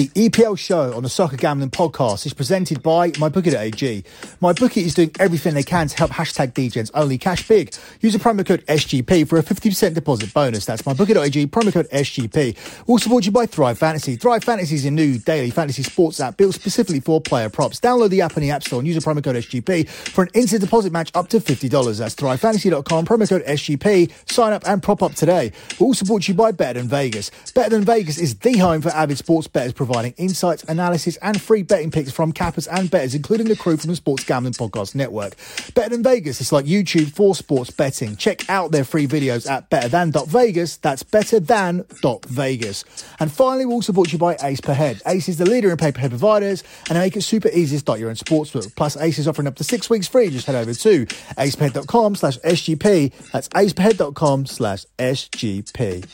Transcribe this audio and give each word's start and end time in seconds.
The 0.00 0.08
EPL 0.30 0.58
show 0.58 0.94
on 0.94 1.02
the 1.02 1.10
Soccer 1.10 1.36
Gambling 1.36 1.72
Podcast 1.72 2.24
is 2.24 2.32
presented 2.32 2.82
by 2.82 3.10
MyBookie.ag. 3.10 4.02
MyBookie 4.40 4.82
is 4.82 4.94
doing 4.94 5.10
everything 5.20 5.52
they 5.52 5.62
can 5.62 5.88
to 5.88 5.96
help 5.98 6.12
hashtag 6.12 6.54
DJs 6.54 6.90
only 6.94 7.18
cash 7.18 7.46
big. 7.46 7.74
Use 8.00 8.14
the 8.14 8.18
promo 8.18 8.46
code 8.46 8.64
SGP 8.64 9.28
for 9.28 9.38
a 9.38 9.42
50% 9.42 9.92
deposit 9.92 10.32
bonus. 10.32 10.64
That's 10.64 10.80
MyBookie.ag, 10.80 11.48
promo 11.48 11.70
code 11.70 11.86
SGP. 11.90 12.86
We'll 12.86 12.96
support 12.96 13.26
you 13.26 13.32
by 13.32 13.44
Thrive 13.44 13.76
Fantasy. 13.76 14.16
Thrive 14.16 14.42
Fantasy 14.42 14.76
is 14.76 14.86
a 14.86 14.90
new 14.90 15.18
daily 15.18 15.50
fantasy 15.50 15.82
sports 15.82 16.18
app 16.18 16.38
built 16.38 16.54
specifically 16.54 17.00
for 17.00 17.20
player 17.20 17.50
props. 17.50 17.78
Download 17.78 18.08
the 18.08 18.22
app 18.22 18.38
in 18.38 18.42
the 18.42 18.52
App 18.52 18.62
Store 18.62 18.78
and 18.78 18.88
use 18.88 18.96
the 18.96 19.02
promo 19.02 19.22
code 19.22 19.36
SGP 19.36 19.86
for 19.86 20.24
an 20.24 20.30
instant 20.32 20.62
deposit 20.62 20.94
match 20.94 21.10
up 21.14 21.28
to 21.28 21.40
$50. 21.40 21.98
That's 21.98 22.14
thrivefantasy.com, 22.14 23.04
promo 23.04 23.28
code 23.28 23.44
SGP. 23.44 24.10
Sign 24.32 24.54
up 24.54 24.66
and 24.66 24.82
prop 24.82 25.02
up 25.02 25.12
today. 25.14 25.52
We'll 25.78 25.92
support 25.92 26.26
you 26.26 26.32
by 26.32 26.52
Better 26.52 26.78
Than 26.78 26.88
Vegas. 26.88 27.30
Better 27.54 27.68
Than 27.68 27.84
Vegas 27.84 28.16
is 28.16 28.38
the 28.38 28.56
home 28.56 28.80
for 28.80 28.88
avid 28.92 29.18
sports 29.18 29.46
bettors 29.46 29.74
providing 29.90 30.14
insights, 30.18 30.62
analysis, 30.64 31.16
and 31.16 31.40
free 31.40 31.64
betting 31.64 31.90
picks 31.90 32.12
from 32.12 32.30
cappers 32.30 32.68
and 32.68 32.88
bettors, 32.88 33.12
including 33.12 33.48
the 33.48 33.56
crew 33.56 33.76
from 33.76 33.90
the 33.90 33.96
Sports 33.96 34.22
Gambling 34.22 34.54
Podcast 34.54 34.94
Network. 34.94 35.34
Better 35.74 35.88
Than 35.88 36.04
Vegas 36.04 36.40
is 36.40 36.52
like 36.52 36.64
YouTube 36.64 37.10
for 37.10 37.34
sports 37.34 37.72
betting. 37.72 38.14
Check 38.14 38.48
out 38.48 38.70
their 38.70 38.84
free 38.84 39.08
videos 39.08 39.50
at 39.50 39.68
betterthan.vegas. 39.68 40.76
That's 40.76 41.02
betterthan.vegas. 41.02 42.84
And 43.18 43.32
finally, 43.32 43.66
we'll 43.66 43.82
support 43.82 44.12
you 44.12 44.18
by 44.18 44.36
Ace 44.40 44.60
Per 44.60 44.74
Head. 44.74 45.02
Ace 45.06 45.28
is 45.28 45.38
the 45.38 45.46
leader 45.46 45.72
in 45.72 45.76
pay-per-head 45.76 46.10
providers, 46.10 46.62
and 46.88 46.94
they 46.94 47.00
make 47.00 47.16
it 47.16 47.22
super 47.22 47.48
easy 47.48 47.74
to 47.74 47.80
start 47.80 47.98
your 47.98 48.10
own 48.10 48.14
sportsbook. 48.14 48.72
Plus, 48.76 48.96
Ace 48.96 49.18
is 49.18 49.26
offering 49.26 49.48
up 49.48 49.56
to 49.56 49.64
six 49.64 49.90
weeks 49.90 50.06
free. 50.06 50.30
Just 50.30 50.46
head 50.46 50.54
over 50.54 50.72
to 50.72 51.06
aceperhead.com 51.06 52.14
slash 52.14 52.38
SGP. 52.38 53.12
That's 53.32 53.48
aceperhead.com 53.48 54.46
slash 54.46 54.86
SGP. 55.00 56.06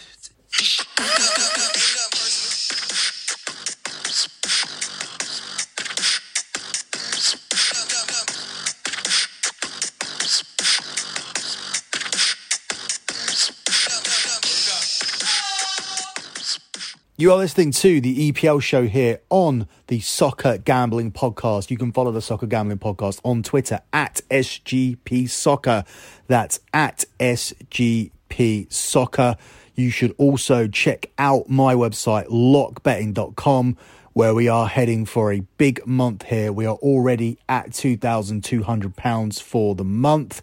You 17.18 17.32
are 17.32 17.38
listening 17.38 17.70
to 17.70 17.98
the 17.98 18.30
EPL 18.30 18.60
show 18.60 18.86
here 18.86 19.20
on 19.30 19.68
the 19.86 20.00
Soccer 20.00 20.58
Gambling 20.58 21.12
Podcast. 21.12 21.70
You 21.70 21.78
can 21.78 21.90
follow 21.90 22.12
the 22.12 22.20
Soccer 22.20 22.46
Gambling 22.46 22.76
Podcast 22.76 23.22
on 23.24 23.42
Twitter 23.42 23.80
at 23.90 24.20
SGP 24.30 25.30
Soccer. 25.30 25.84
That's 26.26 26.60
at 26.74 27.06
SGP 27.18 28.70
Soccer. 28.70 29.36
You 29.74 29.88
should 29.88 30.14
also 30.18 30.68
check 30.68 31.10
out 31.16 31.48
my 31.48 31.74
website, 31.74 32.26
lockbetting.com, 32.26 33.78
where 34.12 34.34
we 34.34 34.48
are 34.48 34.66
heading 34.68 35.06
for 35.06 35.32
a 35.32 35.40
big 35.56 35.86
month 35.86 36.24
here. 36.24 36.52
We 36.52 36.66
are 36.66 36.76
already 36.76 37.38
at 37.48 37.70
£2,200 37.70 39.40
for 39.40 39.74
the 39.74 39.84
month 39.84 40.42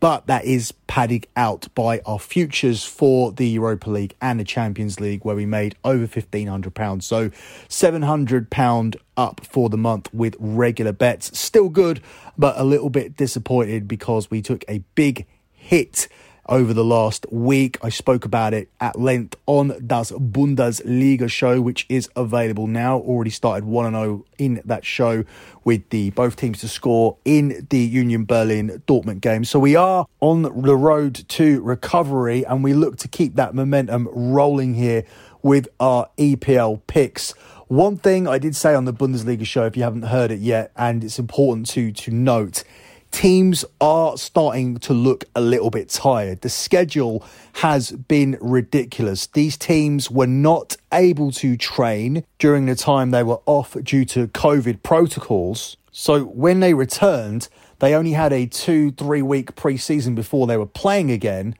but 0.00 0.26
that 0.26 0.44
is 0.44 0.72
padded 0.86 1.26
out 1.36 1.68
by 1.74 2.00
our 2.06 2.18
futures 2.18 2.84
for 2.84 3.30
the 3.32 3.46
Europa 3.46 3.90
League 3.90 4.14
and 4.20 4.40
the 4.40 4.44
Champions 4.44 4.98
League, 4.98 5.24
where 5.24 5.36
we 5.36 5.46
made 5.46 5.76
over 5.84 6.06
£1,500. 6.06 7.02
So 7.02 7.28
£700 7.68 8.96
up 9.16 9.44
for 9.44 9.68
the 9.68 9.76
month 9.76 10.12
with 10.12 10.36
regular 10.38 10.92
bets. 10.92 11.38
Still 11.38 11.68
good, 11.68 12.00
but 12.38 12.58
a 12.58 12.64
little 12.64 12.90
bit 12.90 13.16
disappointed 13.16 13.86
because 13.86 14.30
we 14.30 14.40
took 14.40 14.64
a 14.68 14.78
big 14.94 15.26
hit 15.52 16.08
over 16.50 16.74
the 16.74 16.84
last 16.84 17.24
week. 17.30 17.78
I 17.82 17.88
spoke 17.88 18.24
about 18.24 18.52
it 18.52 18.68
at 18.80 18.98
length 18.98 19.36
on 19.46 19.80
Das 19.86 20.10
Bundesliga 20.10 21.30
show, 21.30 21.60
which 21.60 21.86
is 21.88 22.10
available 22.16 22.66
now. 22.66 22.98
Already 22.98 23.30
started 23.30 23.64
1 23.64 23.92
0 23.92 24.24
in 24.36 24.60
that 24.64 24.84
show 24.84 25.24
with 25.64 25.88
the 25.90 26.10
both 26.10 26.36
teams 26.36 26.60
to 26.60 26.68
score 26.68 27.16
in 27.24 27.66
the 27.70 27.78
Union 27.78 28.24
Berlin 28.24 28.82
Dortmund 28.86 29.20
game. 29.20 29.44
So 29.44 29.58
we 29.60 29.76
are 29.76 30.06
on 30.18 30.42
the 30.42 30.76
road 30.76 31.14
to 31.28 31.62
recovery 31.62 32.44
and 32.44 32.64
we 32.64 32.74
look 32.74 32.96
to 32.98 33.08
keep 33.08 33.36
that 33.36 33.54
momentum 33.54 34.08
rolling 34.10 34.74
here 34.74 35.04
with 35.42 35.68
our 35.78 36.10
EPL 36.18 36.82
picks. 36.88 37.30
One 37.68 37.96
thing 37.96 38.26
I 38.26 38.38
did 38.38 38.56
say 38.56 38.74
on 38.74 38.84
the 38.84 38.92
Bundesliga 38.92 39.46
show, 39.46 39.64
if 39.64 39.76
you 39.76 39.84
haven't 39.84 40.02
heard 40.02 40.32
it 40.32 40.40
yet, 40.40 40.72
and 40.74 41.04
it's 41.04 41.20
important 41.20 41.68
to 41.70 41.92
to 41.92 42.10
note, 42.10 42.64
teams 43.10 43.64
are 43.80 44.16
starting 44.16 44.78
to 44.78 44.92
look 44.92 45.24
a 45.34 45.40
little 45.40 45.70
bit 45.70 45.88
tired. 45.88 46.40
The 46.40 46.48
schedule 46.48 47.24
has 47.54 47.92
been 47.92 48.38
ridiculous. 48.40 49.26
These 49.26 49.56
teams 49.56 50.10
were 50.10 50.26
not 50.26 50.76
able 50.92 51.30
to 51.32 51.56
train 51.56 52.24
during 52.38 52.66
the 52.66 52.74
time 52.74 53.10
they 53.10 53.22
were 53.22 53.40
off 53.46 53.76
due 53.82 54.04
to 54.06 54.28
COVID 54.28 54.82
protocols. 54.82 55.76
So 55.92 56.24
when 56.24 56.60
they 56.60 56.74
returned, 56.74 57.48
they 57.80 57.94
only 57.94 58.12
had 58.12 58.32
a 58.32 58.46
two, 58.46 58.92
three 58.92 59.22
week 59.22 59.54
preseason 59.56 60.14
before 60.14 60.46
they 60.46 60.56
were 60.56 60.66
playing 60.66 61.10
again. 61.10 61.54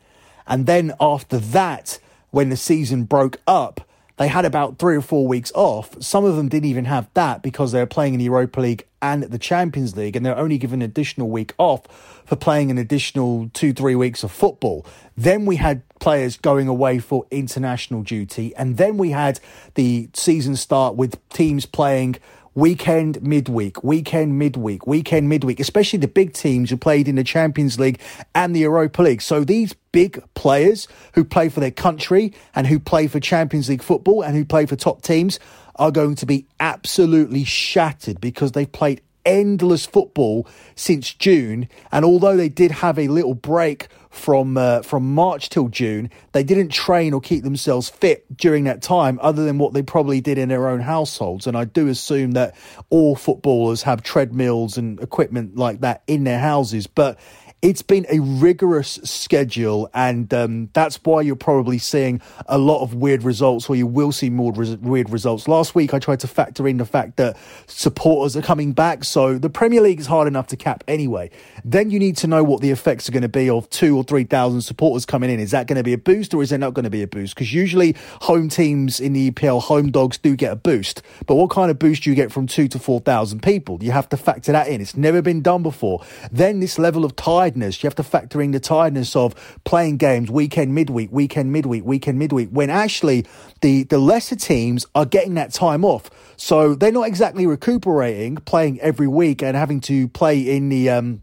And 0.47 0.67
then 0.67 0.93
after 1.01 1.39
that, 1.39 1.99
when 2.31 2.49
the 2.49 2.57
season 2.57 3.05
broke 3.05 3.39
up, 3.47 3.81
they 4.17 4.29
had 4.29 4.45
about 4.45 4.79
three 4.79 4.97
or 4.97 5.01
four 5.01 5.27
weeks 5.27 5.51
off. 5.55 6.01
Some 6.03 6.25
of 6.25 6.37
them 6.37 6.49
didn't 6.49 6.69
even 6.69 6.85
have 6.85 7.09
that 7.15 7.43
because 7.43 7.73
they 7.73 7.81
were 7.81 7.87
playing 7.87 8.15
in 8.15 8.19
the 8.19 8.27
Europa 8.27 8.61
League 8.61 8.87
and 9.03 9.25
the 9.25 9.39
Champions 9.39 9.97
League, 9.97 10.17
and 10.17 10.25
they're 10.25 10.37
only 10.37 10.59
given 10.59 10.83
an 10.83 10.91
additional 10.91 11.31
week 11.31 11.55
off 11.59 11.87
for 12.25 12.37
playing 12.37 12.71
an 12.71 12.79
additional 12.79 13.51
two, 13.53 13.73
three 13.73 13.95
weeks 13.95 14.23
of 14.23 14.31
football. 14.31 14.87
Then 15.17 15.47
we 15.47 15.57
had 15.57 15.83
players 15.99 16.37
going 16.37 16.69
away 16.69 16.99
for 16.99 17.27
international 17.31 18.03
duty, 18.03 18.55
and 18.57 18.77
then 18.77 18.97
we 18.97 19.11
had 19.11 19.41
the 19.75 20.09
season 20.15 20.57
start 20.57 20.97
with 20.97 21.19
teams 21.31 21.67
playing 21.67 22.17
weekend 22.55 23.23
midweek, 23.23 23.83
weekend 23.85 24.39
midweek, 24.39 24.87
weekend 24.87 25.29
midweek, 25.29 25.61
especially 25.61 25.99
the 25.99 26.09
big 26.09 26.33
teams 26.33 26.71
who 26.71 26.77
played 26.77 27.07
in 27.07 27.15
the 27.15 27.25
Champions 27.25 27.79
League 27.79 28.01
and 28.35 28.55
the 28.55 28.61
Europa 28.61 29.03
League. 29.03 29.23
So 29.23 29.45
these 29.45 29.75
big 29.93 30.23
players 30.35 30.89
who 31.15 31.25
play 31.25 31.49
for 31.49 31.61
their 31.61 31.71
country 31.71 32.33
and 32.55 32.67
who 32.67 32.79
play 32.79 33.07
for 33.07 33.21
Champions 33.21 33.69
League 33.69 33.83
football 33.83 34.23
and 34.23 34.37
who 34.37 34.45
play 34.45 34.67
for 34.67 34.77
top 34.77 35.03
teams 35.03 35.39
are 35.81 35.91
going 35.91 36.15
to 36.15 36.27
be 36.27 36.47
absolutely 36.61 37.43
shattered 37.43 38.21
because 38.21 38.53
they've 38.53 38.71
played 38.71 39.01
endless 39.25 39.87
football 39.87 40.47
since 40.75 41.13
June. 41.13 41.69
And 41.91 42.05
although 42.05 42.37
they 42.37 42.51
did 42.51 42.71
have 42.71 42.99
a 42.99 43.09
little 43.09 43.35
break 43.35 43.89
from 44.11 44.57
uh, 44.57 44.83
from 44.83 45.15
March 45.15 45.49
till 45.49 45.69
June, 45.69 46.11
they 46.33 46.43
didn't 46.43 46.69
train 46.69 47.15
or 47.15 47.21
keep 47.21 47.45
themselves 47.45 47.89
fit 47.89 48.25
during 48.37 48.65
that 48.65 48.83
time, 48.83 49.19
other 49.23 49.45
than 49.45 49.57
what 49.57 49.73
they 49.73 49.83
probably 49.83 50.21
did 50.21 50.37
in 50.37 50.49
their 50.51 50.69
own 50.69 50.81
households. 50.81 51.47
And 51.47 51.57
I 51.57 51.65
do 51.65 51.89
assume 51.89 52.33
that 52.33 52.55
all 52.91 53.17
footballers 53.17 53.83
have 53.83 54.03
treadmills 54.03 54.77
and 54.77 55.01
equipment 55.01 55.57
like 55.57 55.81
that 55.81 56.03
in 56.07 56.25
their 56.25 56.41
houses, 56.41 56.87
but 56.87 57.19
it's 57.63 57.83
been 57.83 58.07
a 58.09 58.21
rigorous 58.21 58.99
schedule, 59.05 59.91
and 59.93 60.33
um, 60.33 60.71
that's 60.73 60.97
why 61.05 61.21
you're 61.21 61.37
probably 61.37 61.77
seeing 61.77 62.23
a 62.47 62.57
lot 62.57 62.83
of 62.83 62.95
weird 62.95 63.23
results, 63.23 63.69
or 63.69 63.77
you 63.77 63.87
will 63.87 64.13
see 64.13 64.31
more 64.31 64.53
res- 64.53 64.79
weird 64.79 65.11
results. 65.11 65.47
Last 65.47 65.75
week, 65.75 65.93
I 65.93 65.99
tried 65.99 66.21
to 66.21 66.27
factor 66.27 66.67
in 66.67 66.79
the 66.79 66.87
fact 66.87 67.17
that 67.19 67.37
supporters 67.67 68.35
are 68.35 68.41
coming 68.41 68.73
back, 68.73 69.05
so 69.05 69.37
the 69.37 69.51
Premier 69.51 69.83
League 69.83 70.01
is 70.01 70.07
hard 70.07 70.27
enough 70.27 70.47
to 70.49 70.57
cap 70.57 70.83
anyway. 70.89 71.31
Then 71.63 71.91
you 71.91 71.99
need 71.99 72.17
to 72.19 72.27
know 72.27 72.43
what 72.43 72.63
the 72.63 72.71
effects 72.71 73.09
are 73.11 73.13
going 73.13 73.23
to 73.23 73.29
be 73.29 73.51
of 73.51 73.69
two 73.69 73.95
or 73.95 74.05
three 74.05 74.25
thousand 74.25 74.63
supporters 74.63 75.05
coming 75.05 75.29
in. 75.29 75.39
Is 75.39 75.51
that 75.51 75.67
going 75.67 75.77
to 75.77 75.83
be 75.83 75.93
a 75.93 75.99
boost, 75.99 76.33
or 76.33 76.43
is 76.43 76.49
there 76.49 76.59
not 76.59 76.73
going 76.73 76.85
to 76.85 76.91
be 76.91 77.03
a 77.03 77.09
boost? 77.09 77.35
Because 77.35 77.53
usually 77.53 77.95
home 78.23 78.49
teams 78.49 79.01
in 79.01 79.13
the 79.13 79.31
EPL, 79.31 79.61
home 79.61 79.91
dogs 79.91 80.17
do 80.17 80.35
get 80.35 80.53
a 80.53 80.57
boost, 80.57 81.03
but 81.27 81.35
what 81.35 81.51
kind 81.51 81.71
of 81.71 81.79
boost 81.79 82.05
do 82.05 82.11
you 82.11 82.17
get 82.17 82.33
from 82.33 82.47
two 82.47 82.69
to 82.69 82.79
four 82.79 83.01
thousand 83.01 83.43
people? 83.43 83.79
You 83.83 83.91
have 83.91 84.09
to 84.09 84.17
factor 84.17 84.53
that 84.53 84.69
in. 84.69 84.81
It's 84.81 84.97
never 84.97 85.21
been 85.21 85.43
done 85.43 85.63
before. 85.63 86.03
Then 86.33 86.61
this 86.61 86.79
level 86.79 87.05
of 87.05 87.15
tide 87.17 87.50
tiredness. 87.51 87.83
You 87.83 87.87
have 87.89 87.95
to 87.97 88.03
factor 88.03 88.41
in 88.41 88.53
the 88.53 88.61
tiredness 88.61 89.17
of 89.17 89.35
playing 89.65 89.97
games 89.97 90.31
weekend, 90.31 90.75
midweek, 90.75 91.11
weekend, 91.13 91.53
midweek, 91.53 91.85
weekend, 91.85 92.19
midweek, 92.19 92.49
when 92.51 92.71
actually 92.71 93.27
the, 93.61 93.85
the 93.85 93.99
lesser 93.99 94.37
teams 94.37 94.87
are 94.95 95.07
getting 95.07 95.35
that 95.35 95.53
time 95.53 95.85
off. 95.85 96.11
So 96.37 96.75
they're 96.75 96.93
not 96.93 97.07
exactly 97.07 97.47
recuperating, 97.47 98.37
playing 98.37 98.81
every 98.81 99.09
week 99.09 99.43
and 99.43 99.57
having 99.57 99.81
to 99.83 100.09
play 100.09 100.41
in 100.41 100.69
the, 100.69 100.91
um, 100.91 101.23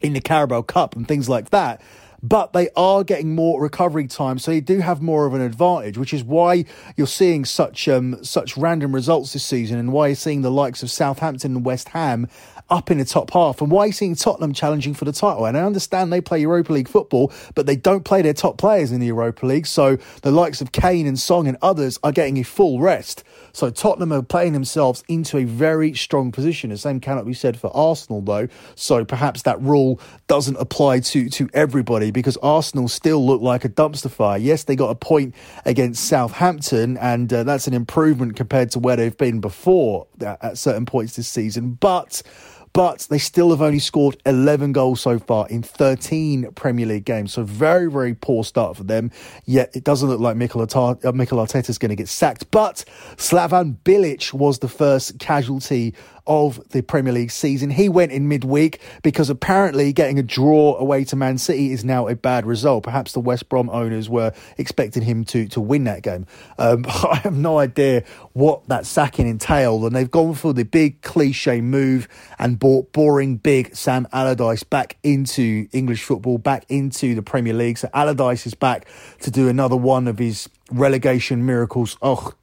in 0.00 0.14
the 0.14 0.20
Carabao 0.20 0.62
Cup 0.62 0.96
and 0.96 1.06
things 1.06 1.28
like 1.28 1.50
that 1.50 1.82
but 2.22 2.52
they 2.52 2.68
are 2.76 3.02
getting 3.02 3.34
more 3.34 3.62
recovery 3.62 4.06
time, 4.06 4.38
so 4.38 4.50
they 4.50 4.60
do 4.60 4.80
have 4.80 5.00
more 5.00 5.24
of 5.24 5.32
an 5.32 5.40
advantage, 5.40 5.96
which 5.96 6.12
is 6.12 6.22
why 6.22 6.66
you're 6.94 7.06
seeing 7.06 7.46
such 7.46 7.88
um, 7.88 8.22
such 8.22 8.58
random 8.58 8.94
results 8.94 9.32
this 9.32 9.42
season, 9.42 9.78
and 9.78 9.90
why 9.90 10.08
you're 10.08 10.16
seeing 10.16 10.42
the 10.42 10.50
likes 10.50 10.82
of 10.82 10.90
Southampton 10.90 11.56
and 11.56 11.64
West 11.64 11.88
Ham 11.88 12.28
up 12.70 12.90
in 12.90 12.98
the 12.98 13.04
top 13.04 13.30
half. 13.32 13.60
And 13.60 13.70
why 13.70 13.84
are 13.84 13.86
you 13.88 13.92
seeing 13.92 14.14
Tottenham 14.14 14.52
challenging 14.52 14.94
for 14.94 15.04
the 15.04 15.12
title? 15.12 15.46
And 15.46 15.56
I 15.56 15.62
understand 15.62 16.12
they 16.12 16.20
play 16.20 16.40
Europa 16.40 16.72
League 16.72 16.88
football, 16.88 17.32
but 17.54 17.66
they 17.66 17.76
don't 17.76 18.04
play 18.04 18.22
their 18.22 18.32
top 18.32 18.58
players 18.58 18.92
in 18.92 19.00
the 19.00 19.06
Europa 19.06 19.46
League. 19.46 19.66
So 19.66 19.98
the 20.22 20.30
likes 20.30 20.60
of 20.60 20.72
Kane 20.72 21.06
and 21.06 21.18
Son 21.18 21.46
and 21.46 21.56
others 21.62 21.98
are 22.02 22.12
getting 22.12 22.38
a 22.38 22.44
full 22.44 22.80
rest. 22.80 23.24
So 23.52 23.70
Tottenham 23.70 24.12
are 24.12 24.22
playing 24.22 24.52
themselves 24.52 25.02
into 25.08 25.38
a 25.38 25.44
very 25.44 25.94
strong 25.94 26.30
position. 26.30 26.70
The 26.70 26.78
same 26.78 27.00
cannot 27.00 27.26
be 27.26 27.34
said 27.34 27.58
for 27.58 27.74
Arsenal, 27.76 28.20
though. 28.20 28.48
So 28.74 29.04
perhaps 29.04 29.42
that 29.42 29.60
rule 29.60 30.00
doesn't 30.28 30.56
apply 30.56 31.00
to, 31.00 31.28
to 31.28 31.48
everybody 31.52 32.10
because 32.10 32.36
Arsenal 32.38 32.88
still 32.88 33.24
look 33.26 33.40
like 33.40 33.64
a 33.64 33.68
dumpster 33.68 34.10
fire. 34.10 34.38
Yes, 34.38 34.64
they 34.64 34.76
got 34.76 34.90
a 34.90 34.94
point 34.94 35.34
against 35.64 36.04
Southampton, 36.06 36.96
and 36.98 37.32
uh, 37.32 37.42
that's 37.42 37.66
an 37.66 37.74
improvement 37.74 38.36
compared 38.36 38.70
to 38.72 38.78
where 38.78 38.96
they've 38.96 39.16
been 39.16 39.40
before 39.40 40.06
at 40.20 40.56
certain 40.58 40.86
points 40.86 41.16
this 41.16 41.28
season. 41.28 41.72
But 41.72 42.22
but 42.72 43.06
they 43.10 43.18
still 43.18 43.50
have 43.50 43.62
only 43.62 43.78
scored 43.78 44.16
11 44.26 44.72
goals 44.72 45.00
so 45.00 45.18
far 45.18 45.48
in 45.48 45.62
13 45.62 46.52
Premier 46.54 46.86
League 46.86 47.04
games. 47.04 47.32
So 47.32 47.42
very, 47.42 47.90
very 47.90 48.14
poor 48.14 48.44
start 48.44 48.76
for 48.76 48.84
them. 48.84 49.10
Yet 49.44 49.74
it 49.74 49.84
doesn't 49.84 50.08
look 50.08 50.20
like 50.20 50.36
Mikel, 50.36 50.62
uh, 50.62 51.12
Mikel 51.12 51.38
Arteta 51.38 51.68
is 51.68 51.78
going 51.78 51.90
to 51.90 51.96
get 51.96 52.08
sacked. 52.08 52.50
But 52.50 52.84
Slaven 53.16 53.76
Bilic 53.84 54.32
was 54.32 54.60
the 54.60 54.68
first 54.68 55.18
casualty 55.18 55.94
of 56.30 56.60
the 56.68 56.80
Premier 56.80 57.12
League 57.12 57.32
season. 57.32 57.70
He 57.70 57.88
went 57.88 58.12
in 58.12 58.28
midweek 58.28 58.80
because 59.02 59.30
apparently 59.30 59.92
getting 59.92 60.16
a 60.16 60.22
draw 60.22 60.76
away 60.76 61.02
to 61.06 61.16
Man 61.16 61.38
City 61.38 61.72
is 61.72 61.84
now 61.84 62.06
a 62.06 62.14
bad 62.14 62.46
result. 62.46 62.84
Perhaps 62.84 63.14
the 63.14 63.20
West 63.20 63.48
Brom 63.48 63.68
owners 63.68 64.08
were 64.08 64.32
expecting 64.56 65.02
him 65.02 65.24
to, 65.24 65.48
to 65.48 65.60
win 65.60 65.82
that 65.84 66.02
game. 66.02 66.28
Um, 66.56 66.86
I 66.88 67.16
have 67.24 67.36
no 67.36 67.58
idea 67.58 68.04
what 68.32 68.68
that 68.68 68.86
sacking 68.86 69.26
entailed, 69.26 69.82
and 69.82 69.94
they've 69.94 70.10
gone 70.10 70.34
for 70.34 70.52
the 70.52 70.62
big 70.62 71.02
cliche 71.02 71.60
move 71.60 72.06
and 72.38 72.60
brought 72.60 72.92
boring 72.92 73.36
big 73.36 73.74
Sam 73.74 74.06
Allardyce 74.12 74.62
back 74.62 74.98
into 75.02 75.66
English 75.72 76.04
football, 76.04 76.38
back 76.38 76.64
into 76.68 77.16
the 77.16 77.22
Premier 77.22 77.54
League. 77.54 77.78
So 77.78 77.90
Allardyce 77.92 78.46
is 78.46 78.54
back 78.54 78.86
to 79.22 79.32
do 79.32 79.48
another 79.48 79.76
one 79.76 80.06
of 80.06 80.18
his 80.18 80.48
relegation 80.70 81.44
miracles. 81.44 81.96
Oh, 82.00 82.34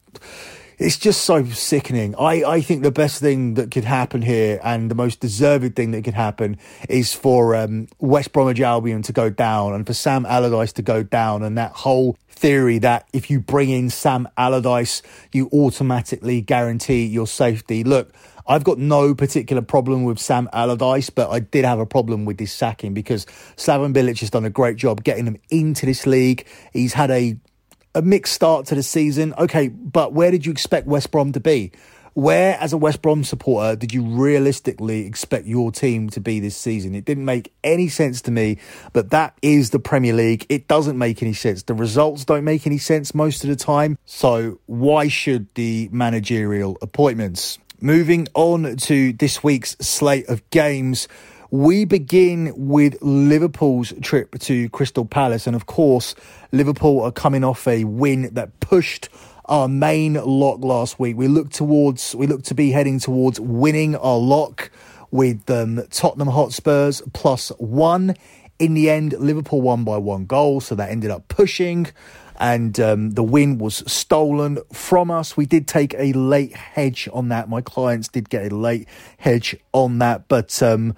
it's 0.78 0.98
just 0.98 1.22
so 1.22 1.44
sickening. 1.46 2.14
I, 2.20 2.44
I 2.44 2.62
think 2.62 2.84
the 2.84 2.92
best 2.92 3.20
thing 3.20 3.56
that 3.56 3.72
could 3.72 3.84
happen 3.84 4.22
here 4.22 4.60
and 4.64 4.92
the 4.92 4.96
most 4.96 5.20
deserved 5.20 5.76
thing 5.76 5.92
that 5.92 6.04
could 6.04 6.14
happen 6.14 6.58
is 6.88 7.14
for 7.14 7.56
um, 7.56 7.88
West 8.00 8.32
Bromwich 8.32 8.60
Albion 8.60 9.02
to 9.04 9.14
go 9.14 9.30
down 9.30 9.74
and 9.74 9.88
for 9.88 9.94
Sam 9.94 10.26
Allardyce 10.26 10.74
to 10.74 10.84
go 10.84 11.02
down 11.02 11.42
and 11.42 11.58
that 11.58 11.72
whole 11.72 12.16
theory 12.30 12.78
that 12.80 13.08
if 13.12 13.32
you 13.32 13.40
bring 13.40 13.70
in 13.70 13.90
Sam 13.90 14.28
Allardyce, 14.38 15.02
you 15.32 15.50
automatically 15.52 16.42
guarantee 16.42 17.06
your 17.06 17.26
safety. 17.26 17.84
Look, 17.84 18.14
I've 18.46 18.64
got 18.64 18.78
no 18.78 19.16
particular 19.16 19.64
problem 19.64 20.04
with 20.04 20.20
Sam 20.20 20.48
Allardyce, 20.54 21.10
but 21.10 21.32
I 21.32 21.40
did 21.40 21.66
have 21.66 21.80
a 21.80 21.88
problem 21.88 22.24
with 22.26 22.38
this 22.38 22.54
sacking 22.54 22.94
because 22.94 23.26
Slaven 23.56 23.94
Bilic 23.94 24.20
has 24.20 24.30
done 24.30 24.46
a 24.46 24.52
great 24.52 24.78
job 24.78 25.04
getting 25.04 25.26
them 25.26 25.38
into 25.50 25.88
this 25.88 26.06
league. 26.06 26.46
He's 26.72 26.94
had 26.94 27.10
a 27.10 27.38
a 27.98 28.02
mixed 28.04 28.34
start 28.34 28.68
to 28.68 28.76
the 28.76 28.84
season. 28.84 29.34
Okay, 29.40 29.70
but 29.70 30.14
where 30.14 30.30
did 30.30 30.46
you 30.46 30.52
expect 30.52 30.86
West 30.86 31.10
Brom 31.10 31.32
to 31.32 31.40
be? 31.40 31.72
Where, 32.14 32.56
as 32.60 32.72
a 32.72 32.78
West 32.78 33.02
Brom 33.02 33.24
supporter, 33.24 33.76
did 33.76 33.92
you 33.92 34.04
realistically 34.04 35.06
expect 35.06 35.48
your 35.48 35.72
team 35.72 36.10
to 36.12 36.20
be 36.20 36.40
this 36.40 36.56
season? 36.56 36.94
It 36.94 37.06
didn't 37.06 37.26
make 37.26 37.52
any 37.64 37.90
sense 37.90 38.22
to 38.24 38.32
me, 38.32 38.60
but 38.94 39.10
that 39.12 39.36
is 39.42 39.72
the 39.72 39.80
Premier 39.80 40.14
League. 40.14 40.46
It 40.48 40.68
doesn't 40.68 40.98
make 40.98 41.24
any 41.24 41.34
sense. 41.34 41.64
The 41.64 41.74
results 41.74 42.24
don't 42.24 42.44
make 42.44 42.68
any 42.68 42.78
sense 42.78 43.16
most 43.16 43.44
of 43.44 43.50
the 43.50 43.56
time. 43.56 43.98
So, 44.06 44.60
why 44.68 45.08
should 45.08 45.48
the 45.56 45.90
managerial 45.92 46.78
appointments? 46.82 47.58
Moving 47.82 48.28
on 48.36 48.78
to 48.78 49.14
this 49.14 49.44
week's 49.44 49.72
slate 49.80 50.28
of 50.28 50.48
games. 50.52 51.08
We 51.50 51.86
begin 51.86 52.52
with 52.56 52.98
Liverpool's 53.02 53.94
trip 54.02 54.38
to 54.40 54.70
Crystal 54.70 55.06
Palace. 55.06 55.48
And 55.48 55.56
of 55.56 55.66
course, 55.66 56.14
Liverpool 56.52 57.02
are 57.02 57.12
coming 57.12 57.44
off 57.44 57.68
a 57.68 57.86
win 57.86 58.30
that 58.34 58.60
pushed 58.60 59.10
our 59.46 59.68
main 59.70 60.16
lock 60.16 60.60
last 60.64 61.00
week. 61.00 61.16
We 61.16 61.30
look 61.30 61.50
towards, 61.50 62.14
we 62.16 62.28
look 62.28 62.44
to 62.44 62.54
be 62.54 62.72
heading 62.72 63.00
towards 63.00 63.40
winning 63.40 63.96
our 63.96 64.18
lock 64.18 64.70
with 65.10 65.50
um, 65.50 65.82
Tottenham 65.90 66.28
Hotspurs 66.28 67.02
plus 67.14 67.50
one. 67.58 68.16
In 68.60 68.74
the 68.74 68.90
end, 68.90 69.14
Liverpool 69.14 69.62
won 69.62 69.84
by 69.84 69.98
one 69.98 70.26
goal, 70.26 70.60
so 70.60 70.76
that 70.76 70.90
ended 70.90 71.12
up 71.12 71.28
pushing, 71.28 71.88
and 72.40 72.80
um, 72.80 73.12
the 73.12 73.24
win 73.24 73.60
was 73.60 73.84
stolen 73.90 74.58
from 74.74 75.12
us. 75.12 75.38
We 75.38 75.46
did 75.46 75.68
take 75.68 75.94
a 75.98 76.12
late 76.14 76.54
hedge 76.56 77.08
on 77.14 77.30
that. 77.30 77.50
My 77.50 77.62
clients 77.62 78.08
did 78.08 78.30
get 78.30 78.52
a 78.52 78.56
late 78.56 78.88
hedge 79.20 79.56
on 79.74 80.00
that, 80.00 80.28
but 80.28 80.62
um, 80.64 80.96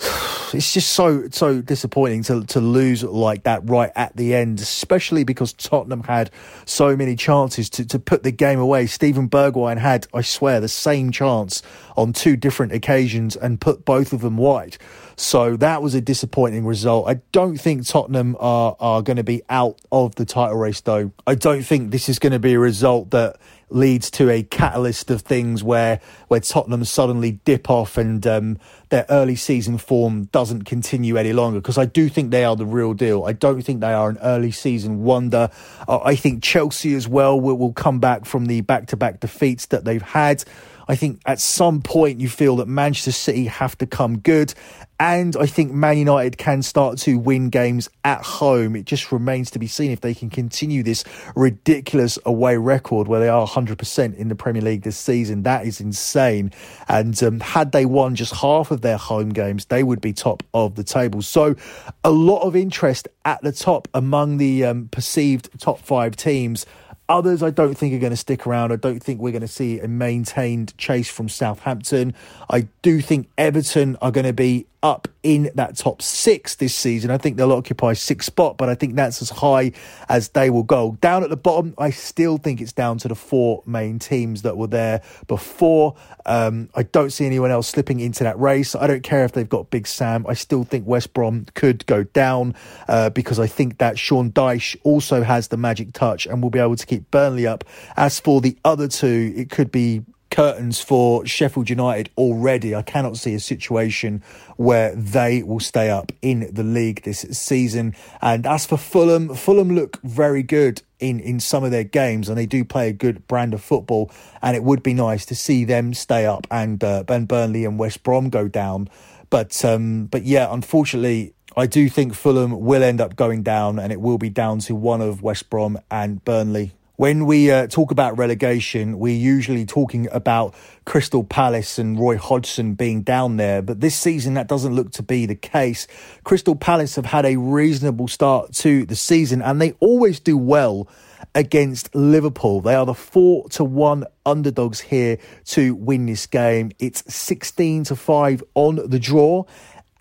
it's 0.54 0.72
just 0.72 0.92
so 0.92 1.28
so 1.30 1.60
disappointing 1.60 2.22
to 2.24 2.44
to 2.46 2.60
lose 2.60 3.02
like 3.02 3.42
that 3.44 3.68
right 3.68 3.92
at 3.94 4.16
the 4.16 4.34
end, 4.34 4.60
especially 4.60 5.24
because 5.24 5.52
Tottenham 5.52 6.02
had 6.02 6.30
so 6.64 6.96
many 6.96 7.16
chances 7.16 7.68
to, 7.70 7.84
to 7.86 7.98
put 7.98 8.22
the 8.22 8.30
game 8.30 8.58
away. 8.58 8.86
Steven 8.86 9.28
Bergwijn 9.28 9.78
had, 9.78 10.06
I 10.14 10.22
swear, 10.22 10.60
the 10.60 10.68
same 10.68 11.10
chance 11.10 11.62
on 11.96 12.12
two 12.12 12.36
different 12.36 12.72
occasions 12.72 13.36
and 13.36 13.60
put 13.60 13.84
both 13.84 14.12
of 14.12 14.20
them 14.20 14.36
wide. 14.36 14.78
So 15.16 15.56
that 15.58 15.82
was 15.82 15.94
a 15.94 16.00
disappointing 16.00 16.64
result. 16.64 17.06
I 17.06 17.20
don't 17.32 17.58
think 17.58 17.86
Tottenham 17.86 18.36
are 18.40 18.76
are 18.80 19.02
going 19.02 19.18
to 19.18 19.24
be 19.24 19.42
out 19.50 19.78
of 19.92 20.14
the 20.14 20.24
title 20.24 20.56
race 20.56 20.80
though. 20.80 21.12
I 21.26 21.34
don't 21.34 21.62
think 21.62 21.90
this 21.90 22.08
is 22.08 22.18
going 22.18 22.32
to 22.32 22.38
be 22.38 22.54
a 22.54 22.58
result 22.58 23.10
that 23.10 23.36
leads 23.68 24.10
to 24.10 24.28
a 24.30 24.42
catalyst 24.42 25.10
of 25.10 25.22
things 25.22 25.62
where 25.62 26.00
where 26.28 26.40
Tottenham 26.40 26.84
suddenly 26.84 27.32
dip 27.44 27.68
off 27.68 27.98
and 27.98 28.26
um, 28.26 28.58
their 28.90 29.06
early 29.08 29.36
season 29.36 29.78
form 29.78 30.24
doesn't 30.26 30.64
continue 30.64 31.16
any 31.16 31.32
longer 31.32 31.60
because 31.60 31.78
I 31.78 31.86
do 31.86 32.08
think 32.08 32.30
they 32.30 32.44
are 32.44 32.56
the 32.56 32.66
real 32.66 32.92
deal. 32.92 33.24
I 33.24 33.32
don't 33.32 33.62
think 33.62 33.80
they 33.80 33.92
are 33.92 34.10
an 34.10 34.18
early 34.18 34.50
season 34.50 35.02
wonder. 35.02 35.50
Uh, 35.88 36.00
I 36.04 36.16
think 36.16 36.42
Chelsea 36.42 36.94
as 36.94 37.08
well 37.08 37.40
will, 37.40 37.56
will 37.56 37.72
come 37.72 38.00
back 38.00 38.24
from 38.26 38.46
the 38.46 38.60
back 38.60 38.88
to 38.88 38.96
back 38.96 39.20
defeats 39.20 39.66
that 39.66 39.84
they've 39.84 40.02
had. 40.02 40.44
I 40.90 40.96
think 40.96 41.20
at 41.24 41.38
some 41.38 41.82
point 41.82 42.20
you 42.20 42.28
feel 42.28 42.56
that 42.56 42.66
Manchester 42.66 43.12
City 43.12 43.44
have 43.44 43.78
to 43.78 43.86
come 43.86 44.18
good. 44.18 44.52
And 44.98 45.36
I 45.36 45.46
think 45.46 45.72
Man 45.72 45.96
United 45.96 46.36
can 46.36 46.62
start 46.62 46.98
to 46.98 47.16
win 47.16 47.48
games 47.48 47.88
at 48.04 48.22
home. 48.22 48.74
It 48.74 48.86
just 48.86 49.12
remains 49.12 49.52
to 49.52 49.60
be 49.60 49.68
seen 49.68 49.92
if 49.92 50.00
they 50.00 50.14
can 50.14 50.30
continue 50.30 50.82
this 50.82 51.04
ridiculous 51.36 52.18
away 52.26 52.56
record 52.56 53.06
where 53.06 53.20
they 53.20 53.28
are 53.28 53.46
100% 53.46 54.16
in 54.16 54.28
the 54.28 54.34
Premier 54.34 54.62
League 54.62 54.82
this 54.82 54.98
season. 54.98 55.44
That 55.44 55.64
is 55.64 55.80
insane. 55.80 56.52
And 56.88 57.22
um, 57.22 57.38
had 57.38 57.70
they 57.70 57.86
won 57.86 58.16
just 58.16 58.34
half 58.34 58.72
of 58.72 58.79
their 58.82 58.96
home 58.96 59.30
games, 59.30 59.66
they 59.66 59.82
would 59.82 60.00
be 60.00 60.12
top 60.12 60.42
of 60.54 60.74
the 60.74 60.84
table. 60.84 61.22
So 61.22 61.56
a 62.04 62.10
lot 62.10 62.42
of 62.42 62.56
interest 62.56 63.08
at 63.24 63.42
the 63.42 63.52
top 63.52 63.88
among 63.94 64.38
the 64.38 64.64
um, 64.64 64.88
perceived 64.88 65.48
top 65.60 65.80
five 65.80 66.16
teams. 66.16 66.66
Others, 67.08 67.42
I 67.42 67.50
don't 67.50 67.74
think 67.74 67.92
are 67.92 67.98
going 67.98 68.10
to 68.10 68.16
stick 68.16 68.46
around. 68.46 68.72
I 68.72 68.76
don't 68.76 69.02
think 69.02 69.20
we're 69.20 69.32
going 69.32 69.40
to 69.40 69.48
see 69.48 69.80
a 69.80 69.88
maintained 69.88 70.76
chase 70.78 71.10
from 71.10 71.28
Southampton. 71.28 72.14
I 72.48 72.68
do 72.82 73.00
think 73.00 73.28
Everton 73.36 73.96
are 74.00 74.12
going 74.12 74.26
to 74.26 74.32
be 74.32 74.66
up 74.82 75.08
in 75.22 75.50
that 75.54 75.76
top 75.76 76.00
six 76.00 76.54
this 76.54 76.74
season. 76.74 77.10
I 77.10 77.18
think 77.18 77.36
they'll 77.36 77.52
occupy 77.52 77.92
sixth 77.92 78.26
spot, 78.26 78.56
but 78.56 78.68
I 78.68 78.74
think 78.74 78.94
that's 78.94 79.20
as 79.20 79.30
high 79.30 79.72
as 80.08 80.30
they 80.30 80.48
will 80.48 80.62
go. 80.62 80.96
Down 81.00 81.22
at 81.22 81.30
the 81.30 81.36
bottom, 81.36 81.74
I 81.76 81.90
still 81.90 82.38
think 82.38 82.60
it's 82.60 82.72
down 82.72 82.98
to 82.98 83.08
the 83.08 83.14
four 83.14 83.62
main 83.66 83.98
teams 83.98 84.42
that 84.42 84.56
were 84.56 84.66
there 84.66 85.02
before. 85.26 85.96
Um, 86.24 86.70
I 86.74 86.84
don't 86.84 87.10
see 87.10 87.26
anyone 87.26 87.50
else 87.50 87.68
slipping 87.68 88.00
into 88.00 88.24
that 88.24 88.38
race. 88.38 88.74
I 88.74 88.86
don't 88.86 89.02
care 89.02 89.24
if 89.24 89.32
they've 89.32 89.48
got 89.48 89.70
Big 89.70 89.86
Sam. 89.86 90.24
I 90.26 90.34
still 90.34 90.64
think 90.64 90.86
West 90.86 91.12
Brom 91.12 91.46
could 91.54 91.84
go 91.86 92.04
down 92.04 92.54
uh, 92.88 93.10
because 93.10 93.38
I 93.38 93.46
think 93.46 93.78
that 93.78 93.98
Sean 93.98 94.30
Dyche 94.30 94.76
also 94.82 95.22
has 95.22 95.48
the 95.48 95.56
magic 95.56 95.92
touch 95.92 96.26
and 96.26 96.42
will 96.42 96.50
be 96.50 96.58
able 96.58 96.76
to 96.76 96.86
keep 96.86 97.10
Burnley 97.10 97.46
up. 97.46 97.64
As 97.96 98.18
for 98.18 98.40
the 98.40 98.56
other 98.64 98.88
two, 98.88 99.32
it 99.36 99.50
could 99.50 99.70
be 99.70 100.02
curtains 100.30 100.80
for 100.80 101.26
Sheffield 101.26 101.68
United 101.68 102.10
already. 102.16 102.74
I 102.74 102.82
cannot 102.82 103.16
see 103.16 103.34
a 103.34 103.40
situation 103.40 104.22
where 104.56 104.94
they 104.94 105.42
will 105.42 105.60
stay 105.60 105.90
up 105.90 106.12
in 106.22 106.48
the 106.52 106.62
league 106.62 107.02
this 107.02 107.20
season. 107.32 107.94
And 108.22 108.46
as 108.46 108.66
for 108.66 108.76
Fulham, 108.76 109.34
Fulham 109.34 109.74
look 109.74 110.00
very 110.02 110.42
good 110.42 110.82
in, 110.98 111.20
in 111.20 111.40
some 111.40 111.64
of 111.64 111.70
their 111.70 111.84
games 111.84 112.28
and 112.28 112.38
they 112.38 112.46
do 112.46 112.64
play 112.64 112.88
a 112.88 112.92
good 112.92 113.26
brand 113.26 113.54
of 113.54 113.62
football. 113.62 114.10
And 114.40 114.56
it 114.56 114.62
would 114.62 114.82
be 114.82 114.94
nice 114.94 115.26
to 115.26 115.34
see 115.34 115.64
them 115.64 115.94
stay 115.94 116.26
up 116.26 116.46
and 116.50 116.82
uh, 116.82 117.02
Ben 117.02 117.24
Burnley 117.24 117.64
and 117.64 117.78
West 117.78 118.02
Brom 118.02 118.30
go 118.30 118.48
down. 118.48 118.88
But 119.30 119.64
um, 119.64 120.06
but 120.06 120.24
yeah, 120.24 120.48
unfortunately, 120.50 121.34
I 121.56 121.66
do 121.66 121.88
think 121.88 122.14
Fulham 122.14 122.60
will 122.60 122.82
end 122.82 123.00
up 123.00 123.16
going 123.16 123.42
down 123.42 123.78
and 123.78 123.92
it 123.92 124.00
will 124.00 124.18
be 124.18 124.30
down 124.30 124.60
to 124.60 124.74
one 124.74 125.00
of 125.00 125.22
West 125.22 125.50
Brom 125.50 125.78
and 125.90 126.24
Burnley 126.24 126.72
when 127.00 127.24
we 127.24 127.50
uh, 127.50 127.66
talk 127.66 127.90
about 127.90 128.18
relegation, 128.18 128.98
we're 128.98 129.16
usually 129.16 129.64
talking 129.64 130.06
about 130.12 130.54
Crystal 130.84 131.24
Palace 131.24 131.78
and 131.78 131.98
Roy 131.98 132.18
Hodgson 132.18 132.74
being 132.74 133.00
down 133.00 133.38
there, 133.38 133.62
but 133.62 133.80
this 133.80 133.96
season 133.96 134.34
that 134.34 134.48
doesn't 134.48 134.74
look 134.74 134.90
to 134.90 135.02
be 135.02 135.24
the 135.24 135.34
case. 135.34 135.86
Crystal 136.24 136.54
Palace 136.54 136.96
have 136.96 137.06
had 137.06 137.24
a 137.24 137.36
reasonable 137.36 138.06
start 138.06 138.52
to 138.56 138.84
the 138.84 138.96
season 138.96 139.40
and 139.40 139.62
they 139.62 139.72
always 139.80 140.20
do 140.20 140.36
well 140.36 140.86
against 141.34 141.94
Liverpool. 141.94 142.60
They 142.60 142.74
are 142.74 142.84
the 142.84 142.92
four 142.92 143.48
to 143.48 143.64
one 143.64 144.04
underdogs 144.26 144.80
here 144.80 145.16
to 145.46 145.74
win 145.74 146.04
this 146.04 146.26
game. 146.26 146.70
It's 146.78 147.02
16 147.10 147.84
to 147.84 147.96
5 147.96 148.44
on 148.54 148.90
the 148.90 148.98
draw, 148.98 149.44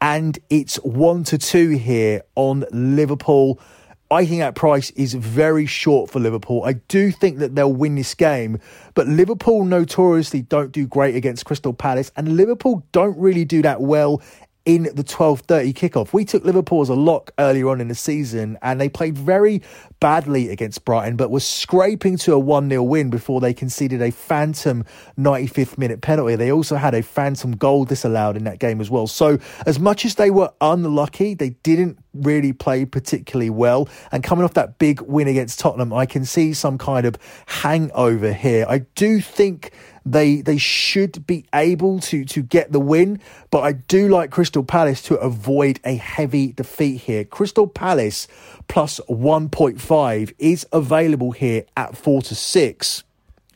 and 0.02 0.38
it's 0.50 0.76
1 0.84 1.24
to 1.24 1.38
2 1.38 1.70
here 1.78 2.24
on 2.36 2.66
Liverpool. 2.74 3.62
I 4.12 4.26
think 4.26 4.40
that 4.40 4.56
price 4.56 4.90
is 4.92 5.14
very 5.14 5.68
short 5.68 6.10
for 6.10 6.20
Liverpool. 6.20 6.64
I 6.66 6.74
do 6.74 7.12
think 7.12 7.38
that 7.38 7.54
they'll 7.54 7.72
win 7.72 7.94
this 7.94 8.16
game, 8.16 8.58
but 8.96 9.08
Liverpool 9.08 9.66
notoriously 9.66 10.42
don't 10.42 10.72
do 10.72 10.88
great 10.88 11.16
against 11.16 11.46
Crystal 11.46 11.74
Palace, 11.74 12.12
and 12.16 12.36
Liverpool 12.36 12.84
don't 12.92 13.18
really 13.20 13.46
do 13.46 13.62
that 13.62 13.82
well 13.82 14.20
in 14.66 14.84
the 14.94 15.04
12:30 15.04 15.74
kickoff. 15.74 16.14
We 16.14 16.26
took 16.26 16.44
Liverpool 16.44 16.82
as 16.82 16.90
a 16.90 16.94
lock 16.94 17.32
earlier 17.40 17.70
on 17.70 17.82
in 17.82 17.88
the 17.88 17.96
season 17.96 18.58
and 18.62 18.80
they 18.80 18.90
played 18.90 19.18
very 19.18 19.64
badly 20.00 20.50
against 20.50 20.86
Brighton 20.86 21.16
but 21.16 21.32
were 21.32 21.40
scraping 21.40 22.18
to 22.18 22.34
a 22.34 22.40
1-0 22.40 22.86
win 22.86 23.10
before 23.10 23.42
they 23.42 23.54
conceded 23.54 24.02
a 24.02 24.12
phantom 24.12 24.84
95th 25.18 25.78
minute 25.78 26.02
penalty. 26.02 26.36
They 26.36 26.52
also 26.52 26.76
had 26.76 26.94
a 26.94 27.02
phantom 27.02 27.54
goal 27.54 27.86
disallowed 27.86 28.38
in 28.38 28.44
that 28.44 28.60
game 28.60 28.80
as 28.80 28.92
well. 28.92 29.08
So 29.08 29.40
as 29.66 29.80
much 29.80 30.06
as 30.06 30.16
they 30.16 30.30
were 30.30 30.52
unlucky, 30.62 31.34
they 31.34 31.52
didn't 31.64 31.98
really 32.14 32.54
play 32.54 32.86
particularly 32.86 33.50
well 33.50 33.88
and 34.12 34.24
coming 34.24 34.44
off 34.44 34.54
that 34.56 34.80
big 34.80 35.02
win 35.02 35.28
against 35.28 35.60
Tottenham, 35.60 35.94
I 35.94 36.06
can 36.06 36.26
see 36.26 36.54
some 36.54 36.78
kind 36.78 37.06
of 37.06 37.18
hangover 37.46 38.34
here. 38.34 38.66
I 38.68 38.80
do 38.96 39.22
think 39.22 39.72
they 40.06 40.42
they 40.42 40.58
should 40.58 41.26
be 41.28 41.46
able 41.54 42.00
to 42.00 42.26
to 42.26 42.42
get 42.42 42.72
the 42.72 42.80
win, 42.80 43.20
but 43.52 43.62
I 43.62 43.74
do 43.74 44.08
like 44.08 44.32
Crystal 44.32 44.64
Palace 44.64 45.02
to 45.04 45.16
avoid 45.16 45.80
a 45.84 45.96
heavy 45.96 46.52
defeat 46.52 47.02
here. 47.02 47.24
Crystal 47.24 47.68
Palace 47.68 48.28
plus 48.68 49.00
1.5 49.10 50.34
is 50.40 50.66
available 50.72 51.32
here 51.32 51.66
at 51.76 51.98
4 51.98 52.22
to 52.24 52.36
6. 52.36 53.04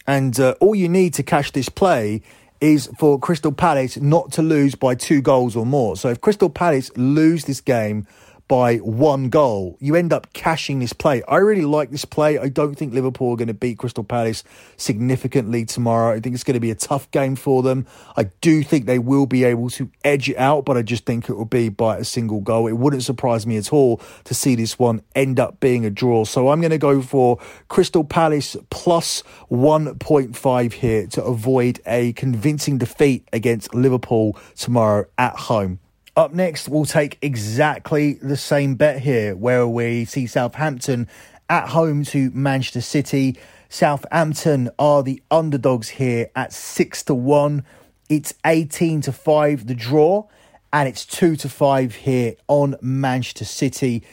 And 0.06 0.38
uh, 0.40 0.56
all 0.60 0.76
you 0.76 0.90
need 0.90 1.14
to 1.14 1.24
cash 1.24 1.52
this 1.52 1.70
play 1.70 2.22
is 2.60 2.90
for 2.98 3.20
Crystal 3.20 3.52
Palace 3.52 3.98
not 3.98 4.32
to 4.34 4.42
lose 4.42 4.76
by 4.76 4.96
two 4.96 5.22
goals 5.22 5.56
or 5.56 5.66
more. 5.66 5.98
So 5.98 6.10
if 6.10 6.22
Crystal 6.22 6.50
Palace 6.50 6.92
lose 6.96 7.46
this 7.46 7.62
game 7.62 8.08
by 8.54 8.78
one 8.78 9.30
goal, 9.30 9.76
you 9.80 9.96
end 9.96 10.14
up 10.14 10.32
cashing 10.34 10.78
this 10.78 10.94
play. 10.94 11.24
I 11.24 11.38
really 11.38 11.66
like 11.66 11.90
this 11.90 12.06
play. 12.06 12.38
I 12.38 12.50
don't 12.50 12.76
think 12.76 12.94
Liverpool 12.94 13.32
are 13.32 13.36
going 13.36 13.48
to 13.48 13.54
beat 13.56 13.80
Crystal 13.80 14.04
Palace 14.04 14.44
significantly 14.78 15.66
tomorrow. 15.66 16.14
I 16.14 16.20
think 16.20 16.36
it's 16.36 16.44
going 16.44 16.54
to 16.54 16.60
be 16.60 16.70
a 16.70 16.76
tough 16.76 17.10
game 17.10 17.36
for 17.36 17.64
them. 17.64 17.88
I 18.16 18.26
do 18.42 18.62
think 18.62 18.86
they 18.86 19.00
will 19.00 19.26
be 19.26 19.44
able 19.44 19.72
to 19.72 19.90
edge 20.04 20.30
it 20.30 20.38
out, 20.38 20.66
but 20.66 20.78
I 20.78 20.84
just 20.84 21.04
think 21.04 21.30
it 21.30 21.34
will 21.34 21.46
be 21.46 21.70
by 21.70 21.98
a 21.98 22.04
single 22.04 22.42
goal. 22.42 22.68
It 22.68 22.74
wouldn't 22.74 23.02
surprise 23.02 23.48
me 23.48 23.58
at 23.58 23.74
all 23.74 24.00
to 24.26 24.36
see 24.36 24.54
this 24.54 24.78
one 24.78 25.02
end 25.16 25.40
up 25.40 25.60
being 25.60 25.84
a 25.84 25.90
draw. 25.90 26.24
So 26.24 26.50
I'm 26.50 26.62
going 26.62 26.70
to 26.70 26.78
go 26.78 27.02
for 27.02 27.40
Crystal 27.70 28.04
Palace 28.04 28.56
plus 28.70 29.24
1.5 29.50 30.74
here 30.74 31.08
to 31.08 31.24
avoid 31.24 31.82
a 31.88 32.14
convincing 32.14 32.78
defeat 32.78 33.28
against 33.34 33.74
Liverpool 33.74 34.38
tomorrow 34.56 35.06
at 35.18 35.36
home. 35.38 35.80
Up 36.15 36.32
next, 36.32 36.70
we'll 36.70 36.86
take 36.86 37.17
exactly 37.24 38.13
the 38.13 38.38
same 38.38 38.75
bet 38.75 39.00
here, 39.00 39.36
where 39.36 39.67
we 39.67 40.05
see 40.05 40.27
Southampton 40.27 41.08
at 41.50 41.70
home 41.70 42.03
to 42.05 42.29
Manchester 42.32 42.82
City. 42.82 43.36
Southampton 43.67 44.70
are 44.77 45.01
the 45.01 45.24
underdogs 45.32 45.89
here 45.89 46.29
at 46.36 46.53
six 46.53 47.01
to 47.05 47.15
one. 47.15 47.65
It's 48.10 48.36
18 48.46 49.01
to 49.01 49.12
five 49.12 49.65
the 49.65 49.74
draw, 49.74 50.27
and 50.72 50.88
it's 50.88 51.03
two 51.03 51.36
to 51.38 51.50
five 51.50 51.96
here 51.96 52.36
on 52.48 52.75
Manchester 52.79 53.46
City. 53.46 54.03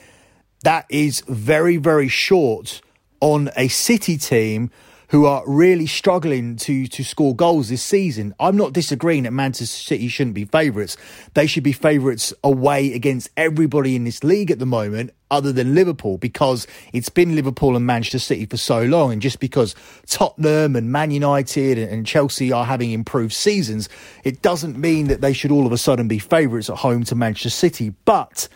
That 0.65 0.87
is 0.89 1.21
very, 1.29 1.77
very 1.77 2.09
short 2.09 2.81
on 3.21 3.51
a 3.57 3.69
City 3.69 4.17
team 4.17 4.71
who 5.11 5.25
are 5.25 5.43
really 5.47 5.87
struggling 5.87 6.57
to 6.57 6.87
to 6.87 7.05
score 7.05 7.35
goals 7.35 7.69
this 7.69 7.83
season. 7.83 8.35
I'm 8.39 8.57
not 8.57 8.73
disagreeing 8.73 9.25
that 9.25 9.33
Manchester 9.33 9.67
City 9.67 10.09
shouldn't 10.09 10.35
be 10.35 10.45
favourites. 10.45 10.97
They 11.35 11.47
should 11.47 11.65
be 11.65 11.73
favourites 11.73 12.33
away 12.43 12.93
against 12.95 13.29
everybody 13.37 13.97
in 13.97 14.05
this 14.05 14.23
league 14.23 14.51
at 14.51 14.61
the 14.61 14.67
moment, 14.67 15.11
other 15.31 15.53
than 15.53 15.75
Liverpool, 15.75 16.17
because 16.17 16.67
it's 16.93 17.09
been 17.09 17.35
Liverpool 17.35 17.77
and 17.77 17.85
Manchester 17.85 18.21
City 18.21 18.47
for 18.47 18.57
so 18.57 18.85
long. 18.85 19.13
And 19.13 19.21
just 19.21 19.41
because 19.41 19.75
Tottenham 20.07 20.77
and 20.77 20.93
Man 20.93 21.11
United 21.11 21.77
and 21.79 22.07
Chelsea 22.07 22.53
are 22.53 22.65
having 22.65 22.93
improved 22.93 23.33
seasons, 23.33 23.89
it 24.23 24.43
doesn't 24.43 24.79
mean 24.79 25.09
that 25.09 25.21
they 25.21 25.33
should 25.33 25.51
all 25.51 25.67
of 25.67 25.73
a 25.73 25.79
sudden 25.79 26.07
be 26.07 26.21
favourites 26.21 26.71
at 26.71 26.79
home 26.79 27.03
to 27.05 27.17
Manchester 27.17 27.51
City. 27.51 27.93
But 28.05 28.49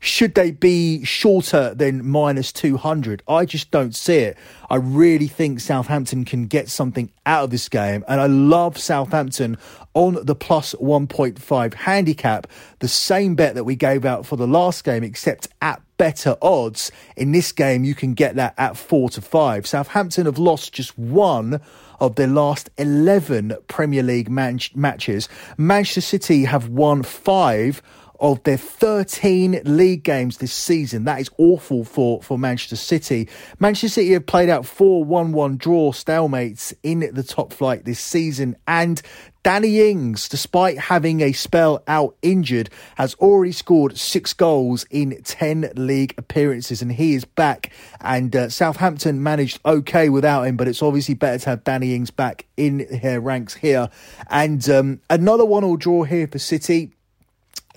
should 0.00 0.34
they 0.34 0.50
be 0.52 1.04
shorter 1.04 1.74
than 1.74 2.06
minus 2.06 2.52
200? 2.52 3.22
I 3.26 3.44
just 3.44 3.70
don't 3.70 3.94
see 3.94 4.18
it. 4.18 4.38
I 4.70 4.76
really 4.76 5.26
think 5.26 5.60
Southampton 5.60 6.24
can 6.24 6.46
get 6.46 6.68
something 6.68 7.10
out 7.26 7.44
of 7.44 7.50
this 7.50 7.68
game. 7.68 8.04
And 8.06 8.20
I 8.20 8.26
love 8.26 8.78
Southampton 8.78 9.58
on 9.94 10.24
the 10.24 10.34
plus 10.34 10.74
1.5 10.74 11.74
handicap, 11.74 12.46
the 12.78 12.88
same 12.88 13.34
bet 13.34 13.54
that 13.56 13.64
we 13.64 13.74
gave 13.74 14.04
out 14.04 14.24
for 14.24 14.36
the 14.36 14.46
last 14.46 14.84
game, 14.84 15.02
except 15.02 15.48
at 15.60 15.82
better 15.96 16.36
odds. 16.40 16.92
In 17.16 17.32
this 17.32 17.50
game, 17.50 17.82
you 17.82 17.94
can 17.94 18.14
get 18.14 18.36
that 18.36 18.54
at 18.56 18.76
4 18.76 19.10
to 19.10 19.20
5. 19.20 19.66
Southampton 19.66 20.26
have 20.26 20.38
lost 20.38 20.72
just 20.72 20.96
one 20.96 21.60
of 22.00 22.14
their 22.14 22.28
last 22.28 22.70
11 22.78 23.56
Premier 23.66 24.04
League 24.04 24.30
matches. 24.30 25.28
Manchester 25.56 26.00
City 26.00 26.44
have 26.44 26.68
won 26.68 27.02
five 27.02 27.82
of 28.20 28.42
their 28.42 28.56
13 28.56 29.62
league 29.64 30.02
games 30.02 30.38
this 30.38 30.52
season. 30.52 31.04
That 31.04 31.20
is 31.20 31.30
awful 31.38 31.84
for, 31.84 32.22
for 32.22 32.38
Manchester 32.38 32.76
City. 32.76 33.28
Manchester 33.58 33.88
City 33.88 34.12
have 34.12 34.26
played 34.26 34.48
out 34.48 34.66
four 34.66 35.04
1 35.04 35.32
1 35.32 35.56
draw 35.56 35.92
stalemates 35.92 36.74
in 36.82 37.08
the 37.12 37.22
top 37.22 37.52
flight 37.52 37.84
this 37.84 38.00
season. 38.00 38.56
And 38.66 39.00
Danny 39.44 39.88
Ings, 39.90 40.28
despite 40.28 40.78
having 40.78 41.20
a 41.20 41.32
spell 41.32 41.82
out 41.86 42.16
injured, 42.22 42.70
has 42.96 43.14
already 43.14 43.52
scored 43.52 43.96
six 43.96 44.34
goals 44.34 44.84
in 44.90 45.22
10 45.22 45.72
league 45.76 46.14
appearances 46.18 46.82
and 46.82 46.92
he 46.92 47.14
is 47.14 47.24
back. 47.24 47.72
And 48.00 48.34
uh, 48.34 48.48
Southampton 48.48 49.22
managed 49.22 49.60
okay 49.64 50.08
without 50.08 50.42
him, 50.42 50.56
but 50.56 50.68
it's 50.68 50.82
obviously 50.82 51.14
better 51.14 51.38
to 51.38 51.50
have 51.50 51.64
Danny 51.64 51.94
Ings 51.94 52.10
back 52.10 52.46
in 52.56 52.98
her 53.00 53.20
ranks 53.20 53.54
here. 53.54 53.88
And 54.28 54.68
um, 54.68 55.00
another 55.08 55.44
one 55.44 55.64
all 55.64 55.76
draw 55.76 56.02
here 56.02 56.26
for 56.26 56.38
City 56.38 56.92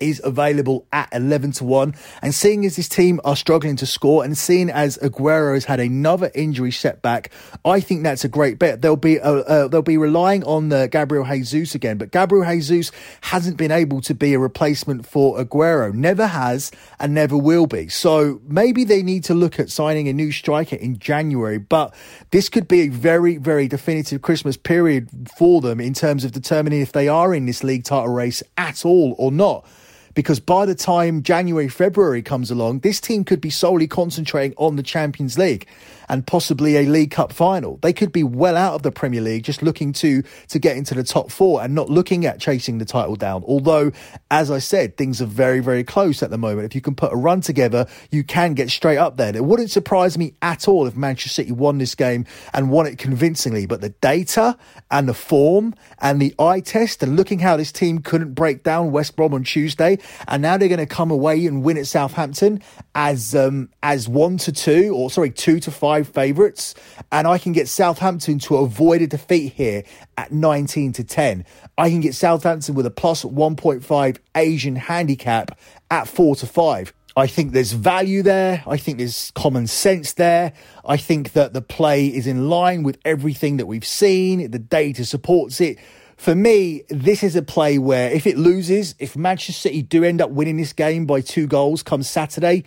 is 0.01 0.21
available 0.23 0.85
at 0.91 1.09
11 1.13 1.51
to 1.53 1.63
1. 1.63 1.95
And 2.21 2.33
seeing 2.33 2.65
as 2.65 2.75
this 2.75 2.89
team 2.89 3.21
are 3.23 3.35
struggling 3.35 3.75
to 3.77 3.85
score 3.85 4.23
and 4.23 4.37
seeing 4.37 4.69
as 4.69 4.97
Aguero 4.97 5.53
has 5.53 5.65
had 5.65 5.79
another 5.79 6.31
injury 6.33 6.71
setback, 6.71 7.31
I 7.63 7.79
think 7.79 8.03
that's 8.03 8.25
a 8.25 8.29
great 8.29 8.59
bet. 8.59 8.81
They'll 8.81 8.95
be, 8.95 9.19
uh, 9.19 9.31
uh, 9.33 9.67
they'll 9.67 9.81
be 9.81 9.97
relying 9.97 10.43
on 10.43 10.71
uh, 10.73 10.87
Gabriel 10.87 11.25
Jesus 11.25 11.75
again, 11.75 11.97
but 11.97 12.11
Gabriel 12.11 12.45
Jesus 12.45 12.91
hasn't 13.21 13.57
been 13.57 13.71
able 13.71 14.01
to 14.01 14.15
be 14.15 14.33
a 14.33 14.39
replacement 14.39 15.05
for 15.05 15.37
Aguero. 15.37 15.93
Never 15.93 16.27
has 16.27 16.71
and 16.99 17.13
never 17.13 17.37
will 17.37 17.67
be. 17.67 17.87
So 17.87 18.41
maybe 18.47 18.83
they 18.83 19.03
need 19.03 19.23
to 19.25 19.33
look 19.33 19.59
at 19.59 19.69
signing 19.69 20.07
a 20.07 20.13
new 20.13 20.31
striker 20.31 20.75
in 20.75 20.97
January, 20.97 21.57
but 21.57 21.93
this 22.31 22.49
could 22.49 22.67
be 22.67 22.81
a 22.81 22.87
very, 22.89 23.37
very 23.37 23.67
definitive 23.67 24.21
Christmas 24.21 24.57
period 24.57 25.09
for 25.37 25.61
them 25.61 25.79
in 25.79 25.93
terms 25.93 26.23
of 26.23 26.31
determining 26.31 26.81
if 26.81 26.91
they 26.91 27.07
are 27.07 27.33
in 27.33 27.45
this 27.45 27.63
league 27.63 27.83
title 27.83 28.09
race 28.09 28.41
at 28.57 28.85
all 28.85 29.15
or 29.17 29.31
not 29.31 29.65
because 30.13 30.39
by 30.39 30.65
the 30.65 30.75
time 30.75 31.23
January, 31.23 31.67
February 31.67 32.21
comes 32.21 32.51
along, 32.51 32.79
this 32.79 32.99
team 32.99 33.23
could 33.23 33.41
be 33.41 33.49
solely 33.49 33.87
concentrating 33.87 34.55
on 34.57 34.75
the 34.75 34.83
Champions 34.83 35.37
League 35.37 35.67
and 36.11 36.27
possibly 36.27 36.75
a 36.75 36.81
League 36.81 37.09
Cup 37.09 37.31
final. 37.31 37.77
They 37.77 37.93
could 37.93 38.11
be 38.11 38.21
well 38.21 38.57
out 38.57 38.75
of 38.75 38.83
the 38.83 38.91
Premier 38.91 39.21
League, 39.21 39.43
just 39.43 39.63
looking 39.63 39.93
to 39.93 40.21
to 40.49 40.59
get 40.59 40.75
into 40.75 40.93
the 40.93 41.05
top 41.05 41.31
four 41.31 41.63
and 41.63 41.73
not 41.73 41.89
looking 41.89 42.25
at 42.25 42.37
chasing 42.37 42.79
the 42.79 42.85
title 42.85 43.15
down. 43.15 43.45
Although, 43.47 43.93
as 44.29 44.51
I 44.51 44.59
said, 44.59 44.97
things 44.97 45.21
are 45.21 45.25
very, 45.25 45.61
very 45.61 45.85
close 45.85 46.21
at 46.21 46.29
the 46.29 46.37
moment. 46.37 46.65
If 46.65 46.75
you 46.75 46.81
can 46.81 46.95
put 46.95 47.13
a 47.13 47.15
run 47.15 47.39
together, 47.39 47.87
you 48.11 48.25
can 48.25 48.55
get 48.55 48.69
straight 48.69 48.97
up 48.97 49.15
there. 49.15 49.33
It 49.33 49.45
wouldn't 49.45 49.71
surprise 49.71 50.17
me 50.17 50.33
at 50.41 50.67
all 50.67 50.85
if 50.85 50.97
Manchester 50.97 51.29
City 51.29 51.53
won 51.53 51.77
this 51.77 51.95
game 51.95 52.25
and 52.53 52.69
won 52.69 52.87
it 52.87 52.97
convincingly. 52.97 53.65
But 53.65 53.79
the 53.79 53.89
data 54.01 54.57
and 54.91 55.07
the 55.07 55.13
form 55.13 55.73
and 55.99 56.21
the 56.21 56.35
eye 56.37 56.59
test 56.59 57.01
and 57.03 57.15
looking 57.15 57.39
how 57.39 57.55
this 57.55 57.71
team 57.71 57.99
couldn't 57.99 58.33
break 58.33 58.63
down 58.63 58.91
West 58.91 59.15
Brom 59.15 59.33
on 59.33 59.45
Tuesday, 59.45 59.97
and 60.27 60.41
now 60.41 60.57
they're 60.57 60.67
going 60.67 60.79
to 60.79 60.85
come 60.85 61.09
away 61.09 61.45
and 61.45 61.63
win 61.63 61.77
at 61.77 61.87
Southampton 61.87 62.61
as 62.95 63.33
um, 63.33 63.69
as 63.81 64.09
one 64.09 64.37
to 64.39 64.51
two 64.51 64.93
or 64.93 65.09
sorry 65.09 65.29
two 65.29 65.61
to 65.61 65.71
five 65.71 66.00
five 66.03 66.13
favourites, 66.13 66.75
and 67.11 67.27
I 67.27 67.37
can 67.37 67.51
get 67.51 67.67
Southampton 67.67 68.39
to 68.39 68.57
avoid 68.57 69.01
a 69.01 69.07
defeat 69.07 69.53
here 69.53 69.83
at 70.17 70.31
19 70.31 70.93
to 70.93 71.03
10. 71.03 71.45
I 71.77 71.89
can 71.89 72.01
get 72.01 72.15
Southampton 72.15 72.75
with 72.75 72.85
a 72.85 72.91
plus 72.91 73.23
1.5 73.23 74.17
Asian 74.35 74.75
handicap 74.75 75.57
at 75.89 76.07
4 76.07 76.35
to 76.37 76.47
5. 76.47 76.93
I 77.17 77.27
think 77.27 77.51
there's 77.51 77.73
value 77.73 78.23
there. 78.23 78.63
I 78.65 78.77
think 78.77 78.97
there's 78.97 79.31
common 79.31 79.67
sense 79.67 80.13
there. 80.13 80.53
I 80.85 80.95
think 80.95 81.33
that 81.33 81.53
the 81.53 81.61
play 81.61 82.07
is 82.07 82.25
in 82.25 82.49
line 82.49 82.83
with 82.83 82.97
everything 83.03 83.57
that 83.57 83.65
we've 83.65 83.85
seen. 83.85 84.49
The 84.49 84.59
data 84.59 85.03
supports 85.03 85.59
it. 85.59 85.77
For 86.15 86.35
me, 86.35 86.83
this 86.89 87.23
is 87.23 87.35
a 87.35 87.41
play 87.41 87.79
where 87.79 88.11
if 88.11 88.27
it 88.27 88.37
loses, 88.37 88.95
if 88.99 89.17
Manchester 89.17 89.53
City 89.53 89.81
do 89.81 90.03
end 90.03 90.21
up 90.21 90.29
winning 90.29 90.55
this 90.55 90.71
game 90.71 91.05
by 91.05 91.19
two 91.19 91.47
goals 91.47 91.83
come 91.83 92.03
Saturday, 92.03 92.63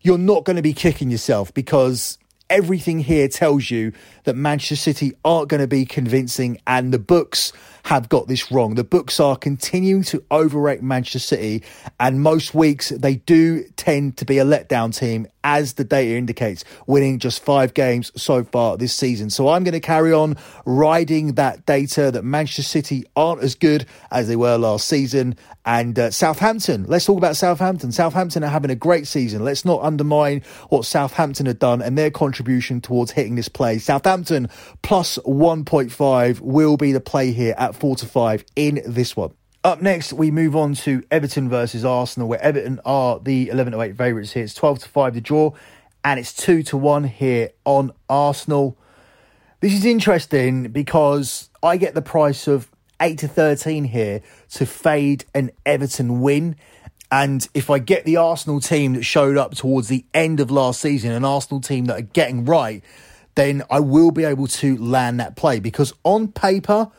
you're 0.00 0.18
not 0.18 0.44
going 0.44 0.56
to 0.56 0.62
be 0.62 0.72
kicking 0.72 1.10
yourself 1.10 1.52
because 1.52 2.18
everything 2.52 2.98
here 2.98 3.28
tells 3.28 3.70
you 3.70 3.94
that 4.24 4.36
Manchester 4.36 4.76
City 4.76 5.12
aren't 5.24 5.48
going 5.48 5.62
to 5.62 5.66
be 5.66 5.86
convincing, 5.86 6.58
and 6.66 6.92
the 6.92 6.98
books 6.98 7.50
have 7.84 8.10
got 8.10 8.28
this 8.28 8.52
wrong. 8.52 8.74
The 8.74 8.84
books 8.84 9.18
are 9.18 9.36
continuing 9.36 10.02
to 10.04 10.22
overrate 10.30 10.82
Manchester 10.82 11.18
City, 11.18 11.62
and 11.98 12.20
most 12.20 12.54
weeks 12.54 12.90
they 12.90 13.16
do 13.16 13.64
tend 13.76 14.18
to 14.18 14.26
be 14.26 14.36
a 14.36 14.44
letdown 14.44 14.94
team, 14.94 15.28
as 15.44 15.74
the 15.74 15.84
data 15.84 16.16
indicates, 16.16 16.64
winning 16.86 17.18
just 17.18 17.44
five 17.44 17.74
games 17.74 18.12
so 18.20 18.44
far 18.44 18.76
this 18.76 18.94
season. 18.94 19.30
So 19.30 19.48
I'm 19.48 19.64
going 19.64 19.72
to 19.72 19.80
carry 19.80 20.12
on 20.12 20.36
riding 20.64 21.34
that 21.34 21.66
data 21.66 22.10
that 22.10 22.24
Manchester 22.24 22.62
City 22.62 23.04
aren't 23.16 23.42
as 23.42 23.54
good 23.54 23.86
as 24.10 24.28
they 24.28 24.36
were 24.36 24.56
last 24.56 24.88
season. 24.88 25.36
And 25.64 25.98
uh, 25.98 26.10
Southampton, 26.10 26.86
let's 26.88 27.04
talk 27.04 27.18
about 27.18 27.36
Southampton. 27.36 27.92
Southampton 27.92 28.42
are 28.44 28.48
having 28.48 28.70
a 28.70 28.76
great 28.76 29.06
season. 29.06 29.44
Let's 29.44 29.64
not 29.64 29.82
undermine 29.82 30.42
what 30.68 30.84
Southampton 30.84 31.46
have 31.46 31.58
done 31.58 31.82
and 31.82 31.96
their 31.96 32.10
contribution 32.10 32.80
towards 32.80 33.12
hitting 33.12 33.36
this 33.36 33.48
play. 33.48 33.78
Southampton 33.78 34.48
plus 34.82 35.18
1.5 35.18 36.40
will 36.40 36.76
be 36.76 36.92
the 36.92 37.00
play 37.00 37.32
here 37.32 37.54
at 37.56 37.74
4 37.74 37.96
to 37.96 38.06
5 38.06 38.44
in 38.56 38.82
this 38.86 39.16
one. 39.16 39.34
Up 39.64 39.80
next, 39.80 40.12
we 40.12 40.32
move 40.32 40.56
on 40.56 40.74
to 40.74 41.04
Everton 41.08 41.48
versus 41.48 41.84
Arsenal, 41.84 42.28
where 42.28 42.42
Everton 42.42 42.80
are 42.84 43.20
the 43.20 43.48
11 43.48 43.74
to 43.74 43.80
8 43.80 43.96
favourites 43.96 44.32
here. 44.32 44.42
It's 44.42 44.54
12 44.54 44.80
to 44.80 44.88
5 44.88 45.14
to 45.14 45.20
draw, 45.20 45.52
and 46.02 46.18
it's 46.18 46.34
2 46.34 46.64
to 46.64 46.76
1 46.76 47.04
here 47.04 47.50
on 47.64 47.92
Arsenal. 48.08 48.76
This 49.60 49.72
is 49.72 49.84
interesting 49.84 50.72
because 50.72 51.48
I 51.62 51.76
get 51.76 51.94
the 51.94 52.02
price 52.02 52.48
of 52.48 52.72
8 53.00 53.18
to 53.18 53.28
13 53.28 53.84
here 53.84 54.20
to 54.50 54.66
fade 54.66 55.26
an 55.32 55.52
Everton 55.64 56.20
win. 56.20 56.56
And 57.12 57.48
if 57.54 57.70
I 57.70 57.78
get 57.78 58.04
the 58.04 58.16
Arsenal 58.16 58.58
team 58.58 58.94
that 58.94 59.04
showed 59.04 59.36
up 59.36 59.54
towards 59.54 59.86
the 59.86 60.04
end 60.12 60.40
of 60.40 60.50
last 60.50 60.80
season, 60.80 61.12
an 61.12 61.24
Arsenal 61.24 61.60
team 61.60 61.84
that 61.84 61.98
are 61.98 62.02
getting 62.02 62.44
right, 62.44 62.82
then 63.36 63.62
I 63.70 63.78
will 63.78 64.10
be 64.10 64.24
able 64.24 64.48
to 64.48 64.76
land 64.76 65.20
that 65.20 65.36
play 65.36 65.60
because 65.60 65.94
on 66.02 66.32
paper, 66.32 66.90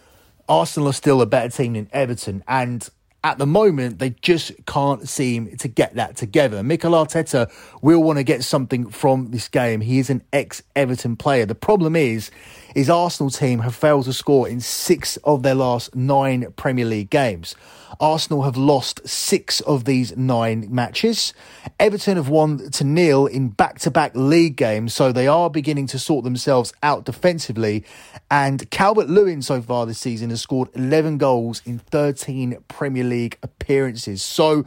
Arsenal 0.47 0.89
are 0.89 0.93
still 0.93 1.21
a 1.21 1.25
better 1.25 1.49
team 1.49 1.73
than 1.73 1.89
Everton. 1.91 2.43
And 2.47 2.87
at 3.23 3.37
the 3.37 3.45
moment, 3.45 3.99
they 3.99 4.09
just 4.21 4.51
can't 4.65 5.07
seem 5.07 5.55
to 5.57 5.67
get 5.67 5.95
that 5.95 6.17
together. 6.17 6.61
Mikel 6.61 6.91
Arteta 6.91 7.49
will 7.81 8.03
want 8.03 8.17
to 8.17 8.23
get 8.23 8.43
something 8.43 8.89
from 8.89 9.31
this 9.31 9.47
game. 9.47 9.79
He 9.81 9.99
is 9.99 10.09
an 10.09 10.23
ex 10.33 10.61
Everton 10.75 11.15
player. 11.15 11.45
The 11.45 11.55
problem 11.55 11.95
is, 11.95 12.31
his 12.73 12.89
Arsenal 12.89 13.29
team 13.29 13.59
have 13.59 13.75
failed 13.75 14.05
to 14.05 14.13
score 14.13 14.47
in 14.47 14.59
six 14.59 15.17
of 15.17 15.43
their 15.43 15.55
last 15.55 15.95
nine 15.95 16.51
Premier 16.55 16.85
League 16.85 17.09
games. 17.09 17.55
Arsenal 17.99 18.43
have 18.43 18.57
lost 18.57 19.07
six 19.07 19.61
of 19.61 19.85
these 19.85 20.15
nine 20.17 20.67
matches. 20.69 21.33
Everton 21.79 22.17
have 22.17 22.29
won 22.29 22.71
to 22.71 22.83
nil 22.83 23.27
in 23.27 23.49
back 23.49 23.79
to 23.79 23.91
back 23.91 24.11
league 24.15 24.55
games, 24.55 24.93
so 24.93 25.11
they 25.11 25.27
are 25.27 25.49
beginning 25.49 25.87
to 25.87 25.99
sort 25.99 26.23
themselves 26.23 26.73
out 26.81 27.05
defensively. 27.05 27.85
And 28.31 28.69
Calvert 28.71 29.09
Lewin 29.09 29.41
so 29.41 29.61
far 29.61 29.85
this 29.85 29.99
season 29.99 30.31
has 30.31 30.41
scored 30.41 30.69
11 30.73 31.17
goals 31.17 31.61
in 31.65 31.79
13 31.79 32.57
Premier 32.67 33.03
League 33.03 33.37
appearances. 33.43 34.21
So 34.23 34.65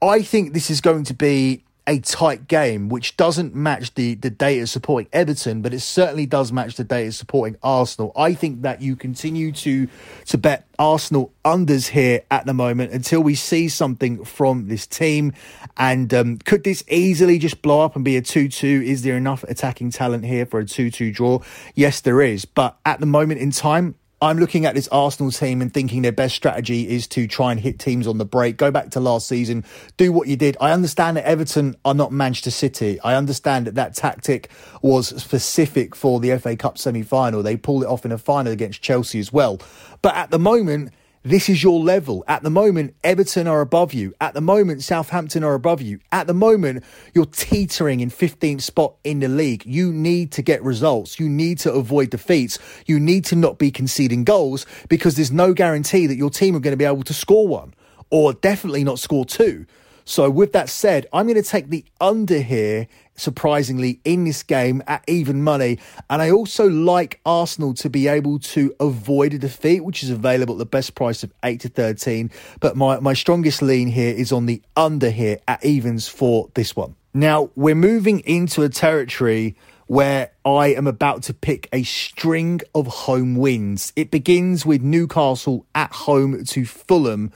I 0.00 0.22
think 0.22 0.52
this 0.52 0.70
is 0.70 0.80
going 0.80 1.04
to 1.04 1.14
be 1.14 1.64
a 1.86 1.98
tight 1.98 2.46
game, 2.46 2.88
which 2.88 3.16
doesn't 3.16 3.54
match 3.54 3.94
the, 3.94 4.14
the 4.14 4.30
data 4.30 4.66
supporting 4.66 5.08
Everton, 5.12 5.62
but 5.62 5.74
it 5.74 5.80
certainly 5.80 6.26
does 6.26 6.52
match 6.52 6.76
the 6.76 6.84
data 6.84 7.10
supporting 7.12 7.58
Arsenal. 7.62 8.12
I 8.16 8.34
think 8.34 8.62
that 8.62 8.80
you 8.80 8.94
continue 8.94 9.52
to 9.52 9.88
to 10.26 10.38
bet 10.38 10.66
Arsenal 10.78 11.32
unders 11.44 11.88
here 11.88 12.22
at 12.30 12.46
the 12.46 12.54
moment 12.54 12.92
until 12.92 13.20
we 13.20 13.34
see 13.34 13.68
something 13.68 14.24
from 14.24 14.68
this 14.68 14.86
team. 14.86 15.32
And 15.76 16.12
um, 16.14 16.38
could 16.38 16.64
this 16.64 16.84
easily 16.88 17.38
just 17.38 17.62
blow 17.62 17.80
up 17.80 17.96
and 17.96 18.04
be 18.04 18.16
a 18.16 18.22
2 18.22 18.48
2? 18.48 18.82
Is 18.84 19.02
there 19.02 19.16
enough 19.16 19.42
attacking 19.44 19.90
talent 19.90 20.24
here 20.24 20.46
for 20.46 20.60
a 20.60 20.64
2 20.64 20.90
2 20.90 21.12
draw? 21.12 21.40
Yes, 21.74 22.00
there 22.00 22.22
is. 22.22 22.44
But 22.44 22.78
at 22.86 23.00
the 23.00 23.06
moment 23.06 23.40
in 23.40 23.50
time, 23.50 23.96
I'm 24.22 24.38
looking 24.38 24.66
at 24.66 24.76
this 24.76 24.86
Arsenal 24.92 25.32
team 25.32 25.60
and 25.60 25.74
thinking 25.74 26.02
their 26.02 26.12
best 26.12 26.36
strategy 26.36 26.88
is 26.88 27.08
to 27.08 27.26
try 27.26 27.50
and 27.50 27.58
hit 27.58 27.80
teams 27.80 28.06
on 28.06 28.18
the 28.18 28.24
break. 28.24 28.56
Go 28.56 28.70
back 28.70 28.90
to 28.90 29.00
last 29.00 29.26
season, 29.26 29.64
do 29.96 30.12
what 30.12 30.28
you 30.28 30.36
did. 30.36 30.56
I 30.60 30.70
understand 30.70 31.16
that 31.16 31.24
Everton 31.24 31.74
are 31.84 31.92
not 31.92 32.12
Manchester 32.12 32.52
City. 32.52 33.00
I 33.00 33.16
understand 33.16 33.66
that 33.66 33.74
that 33.74 33.96
tactic 33.96 34.48
was 34.80 35.08
specific 35.20 35.96
for 35.96 36.20
the 36.20 36.38
FA 36.38 36.54
Cup 36.54 36.78
semi 36.78 37.02
final. 37.02 37.42
They 37.42 37.56
pulled 37.56 37.82
it 37.82 37.88
off 37.88 38.04
in 38.04 38.12
a 38.12 38.18
final 38.18 38.52
against 38.52 38.80
Chelsea 38.80 39.18
as 39.18 39.32
well. 39.32 39.60
But 40.02 40.14
at 40.14 40.30
the 40.30 40.38
moment, 40.38 40.92
this 41.24 41.48
is 41.48 41.62
your 41.62 41.78
level. 41.78 42.24
At 42.26 42.42
the 42.42 42.50
moment, 42.50 42.96
Everton 43.04 43.46
are 43.46 43.60
above 43.60 43.94
you. 43.94 44.12
At 44.20 44.34
the 44.34 44.40
moment, 44.40 44.82
Southampton 44.82 45.44
are 45.44 45.54
above 45.54 45.80
you. 45.80 46.00
At 46.10 46.26
the 46.26 46.34
moment, 46.34 46.82
you're 47.14 47.26
teetering 47.26 48.00
in 48.00 48.10
15th 48.10 48.62
spot 48.62 48.94
in 49.04 49.20
the 49.20 49.28
league. 49.28 49.64
You 49.64 49.92
need 49.92 50.32
to 50.32 50.42
get 50.42 50.62
results. 50.64 51.20
You 51.20 51.28
need 51.28 51.60
to 51.60 51.72
avoid 51.72 52.10
defeats. 52.10 52.58
You 52.86 52.98
need 52.98 53.24
to 53.26 53.36
not 53.36 53.58
be 53.58 53.70
conceding 53.70 54.24
goals 54.24 54.66
because 54.88 55.14
there's 55.14 55.30
no 55.30 55.54
guarantee 55.54 56.08
that 56.08 56.16
your 56.16 56.30
team 56.30 56.56
are 56.56 56.60
going 56.60 56.72
to 56.72 56.76
be 56.76 56.84
able 56.84 57.04
to 57.04 57.14
score 57.14 57.46
one 57.46 57.74
or 58.10 58.32
definitely 58.32 58.82
not 58.82 58.98
score 58.98 59.24
two. 59.24 59.64
So, 60.04 60.30
with 60.30 60.52
that 60.52 60.68
said, 60.68 61.06
I'm 61.12 61.26
going 61.26 61.40
to 61.40 61.48
take 61.48 61.68
the 61.68 61.84
under 62.00 62.40
here, 62.40 62.88
surprisingly, 63.16 64.00
in 64.04 64.24
this 64.24 64.42
game 64.42 64.82
at 64.86 65.04
even 65.06 65.42
money. 65.42 65.78
And 66.10 66.20
I 66.20 66.30
also 66.30 66.68
like 66.68 67.20
Arsenal 67.24 67.74
to 67.74 67.88
be 67.88 68.08
able 68.08 68.38
to 68.40 68.74
avoid 68.80 69.34
a 69.34 69.38
defeat, 69.38 69.84
which 69.84 70.02
is 70.02 70.10
available 70.10 70.54
at 70.54 70.58
the 70.58 70.66
best 70.66 70.94
price 70.94 71.22
of 71.22 71.32
8 71.44 71.60
to 71.60 71.68
13. 71.68 72.30
But 72.60 72.76
my, 72.76 72.98
my 73.00 73.14
strongest 73.14 73.62
lean 73.62 73.88
here 73.88 74.14
is 74.14 74.32
on 74.32 74.46
the 74.46 74.62
under 74.76 75.10
here 75.10 75.38
at 75.46 75.64
evens 75.64 76.08
for 76.08 76.48
this 76.54 76.74
one. 76.74 76.96
Now, 77.14 77.50
we're 77.54 77.74
moving 77.74 78.20
into 78.20 78.62
a 78.62 78.68
territory 78.68 79.56
where 79.86 80.30
I 80.44 80.68
am 80.68 80.86
about 80.86 81.24
to 81.24 81.34
pick 81.34 81.68
a 81.70 81.82
string 81.82 82.62
of 82.74 82.86
home 82.86 83.36
wins. 83.36 83.92
It 83.94 84.10
begins 84.10 84.64
with 84.64 84.80
Newcastle 84.80 85.66
at 85.74 85.92
home 85.92 86.44
to 86.44 86.64
Fulham, 86.64 87.30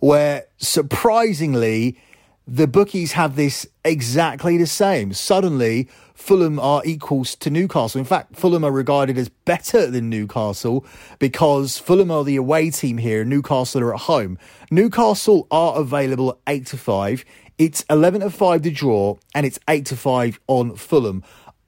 where 0.00 0.44
surprisingly, 0.58 1.96
the 2.46 2.66
bookies 2.66 3.12
have 3.12 3.36
this 3.36 3.66
exactly 3.84 4.56
the 4.56 4.66
same. 4.66 5.12
Suddenly, 5.12 5.88
Fulham 6.14 6.58
are 6.58 6.82
equals 6.84 7.34
to 7.36 7.50
Newcastle. 7.50 7.98
In 7.98 8.04
fact, 8.04 8.36
Fulham 8.36 8.64
are 8.64 8.72
regarded 8.72 9.16
as 9.16 9.28
better 9.28 9.86
than 9.90 10.10
Newcastle 10.10 10.84
because 11.18 11.78
Fulham 11.78 12.10
are 12.10 12.24
the 12.24 12.36
away 12.36 12.70
team 12.70 12.98
here, 12.98 13.24
Newcastle 13.24 13.82
are 13.82 13.94
at 13.94 14.02
home. 14.02 14.38
Newcastle 14.70 15.46
are 15.50 15.76
available 15.76 16.30
at 16.30 16.54
8 16.54 16.66
to 16.66 16.76
5. 16.76 17.24
It's 17.58 17.84
11 17.88 18.22
to 18.22 18.30
5 18.30 18.62
to 18.62 18.70
draw, 18.70 19.16
and 19.34 19.46
it's 19.46 19.58
8 19.68 19.86
to 19.86 19.96
5 19.96 20.40
on 20.48 20.74
Fulham. 20.74 21.22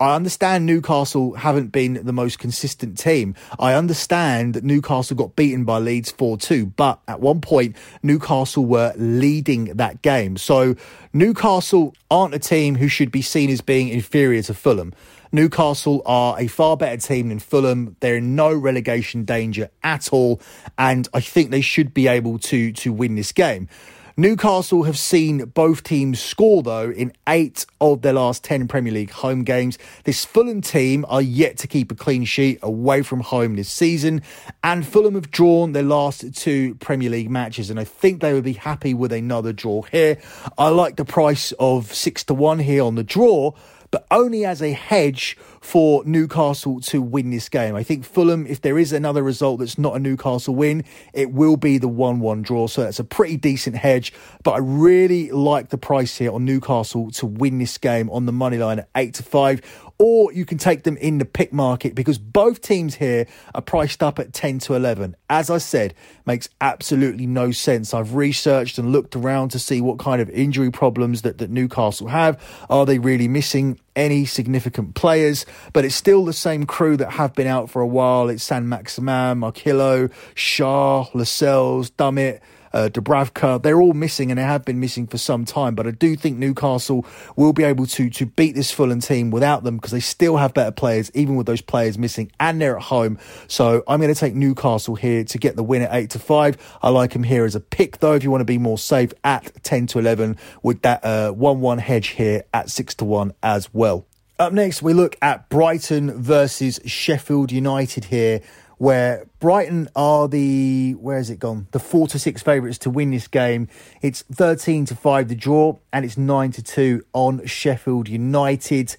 I 0.05 0.17
understand 0.17 0.67
Newcastle 0.67 1.33
haven't 1.33 1.69
been 1.73 1.95
the 1.95 2.13
most 2.13 2.39
consistent 2.39 2.99
team. 2.99 3.35
I 3.59 3.73
understand 3.73 4.53
that 4.53 4.63
Newcastle 4.63 5.17
got 5.17 5.35
beaten 5.35 5.65
by 5.65 5.79
Leeds 5.79 6.11
4 6.11 6.37
2, 6.37 6.67
but 6.67 7.01
at 7.09 7.21
one 7.21 7.41
point, 7.41 7.75
Newcastle 8.03 8.67
were 8.67 8.93
leading 8.99 9.65
that 9.77 10.03
game. 10.03 10.37
So, 10.37 10.77
Newcastle 11.15 11.95
aren't 12.11 12.35
a 12.35 12.39
team 12.39 12.75
who 12.75 12.87
should 12.87 13.11
be 13.11 13.23
seen 13.23 13.49
as 13.49 13.63
being 13.63 13.89
inferior 13.89 14.43
to 14.43 14.53
Fulham. 14.53 14.93
Newcastle 15.33 16.03
are 16.05 16.39
a 16.39 16.49
far 16.49 16.77
better 16.77 16.99
team 16.99 17.31
than 17.31 17.39
Fulham. 17.39 17.97
They're 18.01 18.19
in 18.19 18.37
no 18.37 18.53
relegation 18.53 19.25
danger 19.25 19.71
at 19.83 20.13
all, 20.13 20.39
and 20.77 21.09
I 21.15 21.21
think 21.21 21.51
they 21.51 21.63
should 21.63 21.95
be 21.95 22.09
able 22.09 22.39
to 22.41 22.73
to 22.73 22.93
win 22.93 23.15
this 23.15 23.33
game. 23.33 23.71
Newcastle 24.17 24.85
have 24.85 24.97
seen 24.97 25.39
both 25.39 25.83
teams 25.83 26.21
score, 26.21 26.63
though, 26.63 26.89
in 26.89 27.13
eight 27.29 27.67
of 27.81 28.03
their 28.03 28.13
last 28.13 28.45
10 28.45 28.69
Premier 28.69 28.93
League 28.93 29.11
home 29.11 29.43
games. 29.43 29.77
This 30.05 30.25
Fulham 30.25 30.61
team 30.61 31.05
are 31.09 31.21
yet 31.21 31.59
to 31.59 31.67
keep 31.67 31.91
a 31.91 31.97
clean 31.97 32.25
sheet 32.25 32.61
away 32.63 33.03
from 33.03 33.19
home 33.19 33.57
this 33.57 33.69
season, 33.69 34.23
and 34.63 34.87
Fulham 34.87 35.17
have 35.17 35.33
drawn 35.33 35.73
their 35.73 35.83
last 35.83 36.33
two 36.37 36.77
Premier 36.77 37.11
League 37.11 37.29
matches, 37.29 37.71
and 37.71 37.81
I 37.81 37.83
think 37.83 38.21
they 38.21 38.33
would 38.33 38.45
be 38.45 38.53
happy 38.53 38.95
with 38.95 39.11
another 39.11 39.53
draw 39.53 39.83
here. 39.83 40.19
I 40.57 40.69
like 40.69 40.95
the 40.95 41.05
price 41.05 41.51
of 41.59 41.93
6 41.93 42.23
to 42.25 42.35
1 42.35 42.61
here 42.61 42.85
on 42.85 42.95
the 42.95 43.03
draw 43.03 43.55
but 43.95 44.09
only 44.11 44.45
as 44.45 44.61
a 44.61 44.73
hedge 44.73 45.37
for 45.65 46.05
Newcastle 46.05 46.79
to 46.79 47.01
win 47.01 47.31
this 47.31 47.49
game. 47.49 47.75
I 47.75 47.83
think 47.83 48.05
Fulham, 48.05 48.47
if 48.47 48.61
there 48.61 48.79
is 48.79 48.93
another 48.93 49.23
result 49.23 49.61
that's 49.61 49.79
not 49.79 49.97
a 49.97 49.99
Newcastle 49.99 50.55
win, 50.55 50.85
it 51.15 51.33
will 51.33 51.57
be 51.57 51.79
the 51.79 51.89
1 51.89 52.21
1 52.21 52.43
draw. 52.43 52.67
So 52.67 52.83
that's 52.83 52.99
a 52.99 53.05
pretty 53.05 53.39
decent 53.39 53.77
hedge. 53.77 54.13
But 54.43 54.53
I 54.53 54.59
really 54.59 55.31
like 55.31 55.71
the 55.71 55.79
price 55.79 56.19
here 56.19 56.31
on 56.33 56.45
Newcastle 56.45 57.11
to 57.13 57.25
win 57.25 57.61
this 57.61 57.79
game 57.79 58.11
on 58.11 58.27
the 58.27 58.33
money 58.33 58.59
line 58.59 58.81
at 58.81 58.91
8 58.95 59.15
to 59.15 59.23
5 59.23 59.91
or 59.99 60.33
you 60.33 60.45
can 60.45 60.59
take 60.59 60.83
them 60.83 60.97
in 60.97 61.19
the 61.19 61.25
pick 61.25 61.53
market 61.53 61.95
because 61.95 62.19
both 62.19 62.61
teams 62.61 62.97
here 62.97 63.27
are 63.55 63.63
priced 63.63 64.03
up 64.03 64.19
at 64.19 64.33
10 64.33 64.59
to 64.59 64.75
11. 64.75 65.17
As 65.31 65.51
I 65.51 65.59
said, 65.59 65.95
makes 66.27 66.49
absolutely 66.61 67.27
no 67.27 67.53
sense. 67.53 67.95
I've 67.95 68.15
researched 68.15 68.77
and 68.77 68.91
looked 68.91 69.15
around 69.15 69.51
to 69.51 69.59
see 69.59 69.81
what 69.81 69.99
kind 69.99 70.21
of 70.21 70.29
injury 70.31 70.71
problems 70.71 71.23
that, 71.23 71.39
that 71.39 71.51
Newcastle 71.51 72.09
have. 72.09 72.43
Are 72.69 72.85
they 72.85 72.99
really 72.99 73.29
missing 73.29 73.79
any 73.97 74.25
significant 74.25 74.95
players? 74.95 75.47
But 75.73 75.85
it's 75.85 75.95
still 75.95 76.25
the 76.25 76.33
same 76.33 76.67
crew 76.67 76.97
that 76.97 77.13
have 77.13 77.35
been 77.35 77.47
out 77.47 77.71
for 77.71 77.83
a 77.83 77.87
while. 77.87 78.29
It's 78.29 78.45
San 78.45 78.69
Maximin, 78.69 79.41
Manquillo, 79.41 80.11
Schär, 80.35 81.13
Lascelles, 81.15 81.91
Dummett, 81.91 82.41
uh, 82.75 82.91
Dubravka. 82.93 83.63
They're 83.63 83.81
all 83.81 83.95
missing 83.95 84.31
and 84.31 84.39
they 84.39 84.43
have 84.43 84.65
been 84.65 84.81
missing 84.81 85.07
for 85.07 85.17
some 85.17 85.45
time. 85.45 85.75
But 85.75 85.87
I 85.87 85.93
do 85.93 86.17
think 86.17 86.37
Newcastle 86.37 87.07
will 87.37 87.55
be 87.55 87.63
able 87.63 87.87
to 87.87 88.11
to 88.11 88.27
beat 88.27 88.55
this 88.55 88.71
Fulham 88.71 89.01
team 89.01 89.31
without 89.31 89.65
them 89.65 89.77
because 89.77 89.93
they 89.93 90.01
still 90.01 90.37
have 90.37 90.53
better 90.53 90.73
players, 90.73 91.11
even 91.15 91.37
with 91.37 91.47
those 91.47 91.63
players 91.63 91.97
missing, 91.97 92.31
and 92.39 92.61
they're 92.61 92.77
at 92.77 92.83
home. 92.83 93.19
So 93.47 93.83
I'm 93.89 94.01
going 94.01 94.13
to 94.13 94.19
take 94.19 94.35
Newcastle 94.35 94.97
here 94.97 95.25
to 95.25 95.39
get 95.39 95.57
the 95.57 95.63
win 95.63 95.83
at 95.83 95.95
eight 95.95 96.11
to 96.11 96.19
five. 96.19 96.59
I 96.83 96.91
like 96.91 97.13
them 97.13 97.23
here 97.23 97.45
as 97.45 97.55
a 97.55 97.61
pick 97.61 97.99
though. 98.01 98.15
If 98.15 98.25
you 98.25 98.31
want 98.31 98.43
to 98.43 98.45
be 98.45 98.59
more 98.59 98.79
safe 98.79 99.15
at 99.23 99.63
ten 99.63 99.87
to 99.89 99.99
eleven 100.01 100.37
with 100.63 100.83
that 100.83 101.05
uh, 101.05 101.31
one 101.31 101.61
one 101.61 101.79
hedge 101.79 102.09
here 102.09 102.43
at 102.53 102.69
six 102.69 102.95
to 102.97 103.05
one 103.05 103.33
as 103.43 103.73
well. 103.73 104.07
Up 104.37 104.53
next, 104.53 104.83
we 104.83 104.95
look 104.95 105.17
at 105.23 105.49
Brighton 105.49 106.21
versus 106.21 106.81
Sheffield 106.85 107.53
United 107.53 108.07
here, 108.07 108.41
where 108.79 109.27
Brighton 109.41 109.89
are 109.95 110.29
the 110.29 110.93
where 110.93 111.17
has 111.17 111.31
it 111.31 111.39
gone? 111.39 111.69
The 111.71 111.79
four 111.79 112.07
to 112.09 112.19
six 112.19 112.43
favourites 112.43 112.79
to 112.79 112.91
win 112.91 113.11
this 113.11 113.29
game. 113.29 113.69
It's 114.03 114.23
thirteen 114.23 114.85
to 114.87 114.95
five 114.95 115.29
the 115.29 115.35
draw, 115.35 115.79
and 115.93 116.05
it's 116.05 116.17
nine 116.17 116.53
to 116.53 116.63
two 116.63 117.05
on 117.13 117.45
Sheffield 117.47 118.09
United. 118.09 118.97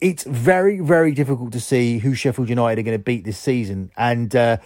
It's 0.00 0.24
very 0.24 0.80
very 0.80 1.12
difficult 1.12 1.52
to 1.52 1.60
see 1.60 1.98
who 1.98 2.14
Sheffield 2.14 2.48
United 2.48 2.80
are 2.80 2.84
going 2.84 2.98
to 2.98 3.02
beat 3.04 3.24
this 3.24 3.38
season, 3.38 3.90
and. 3.96 4.34
Uh, 4.34 4.56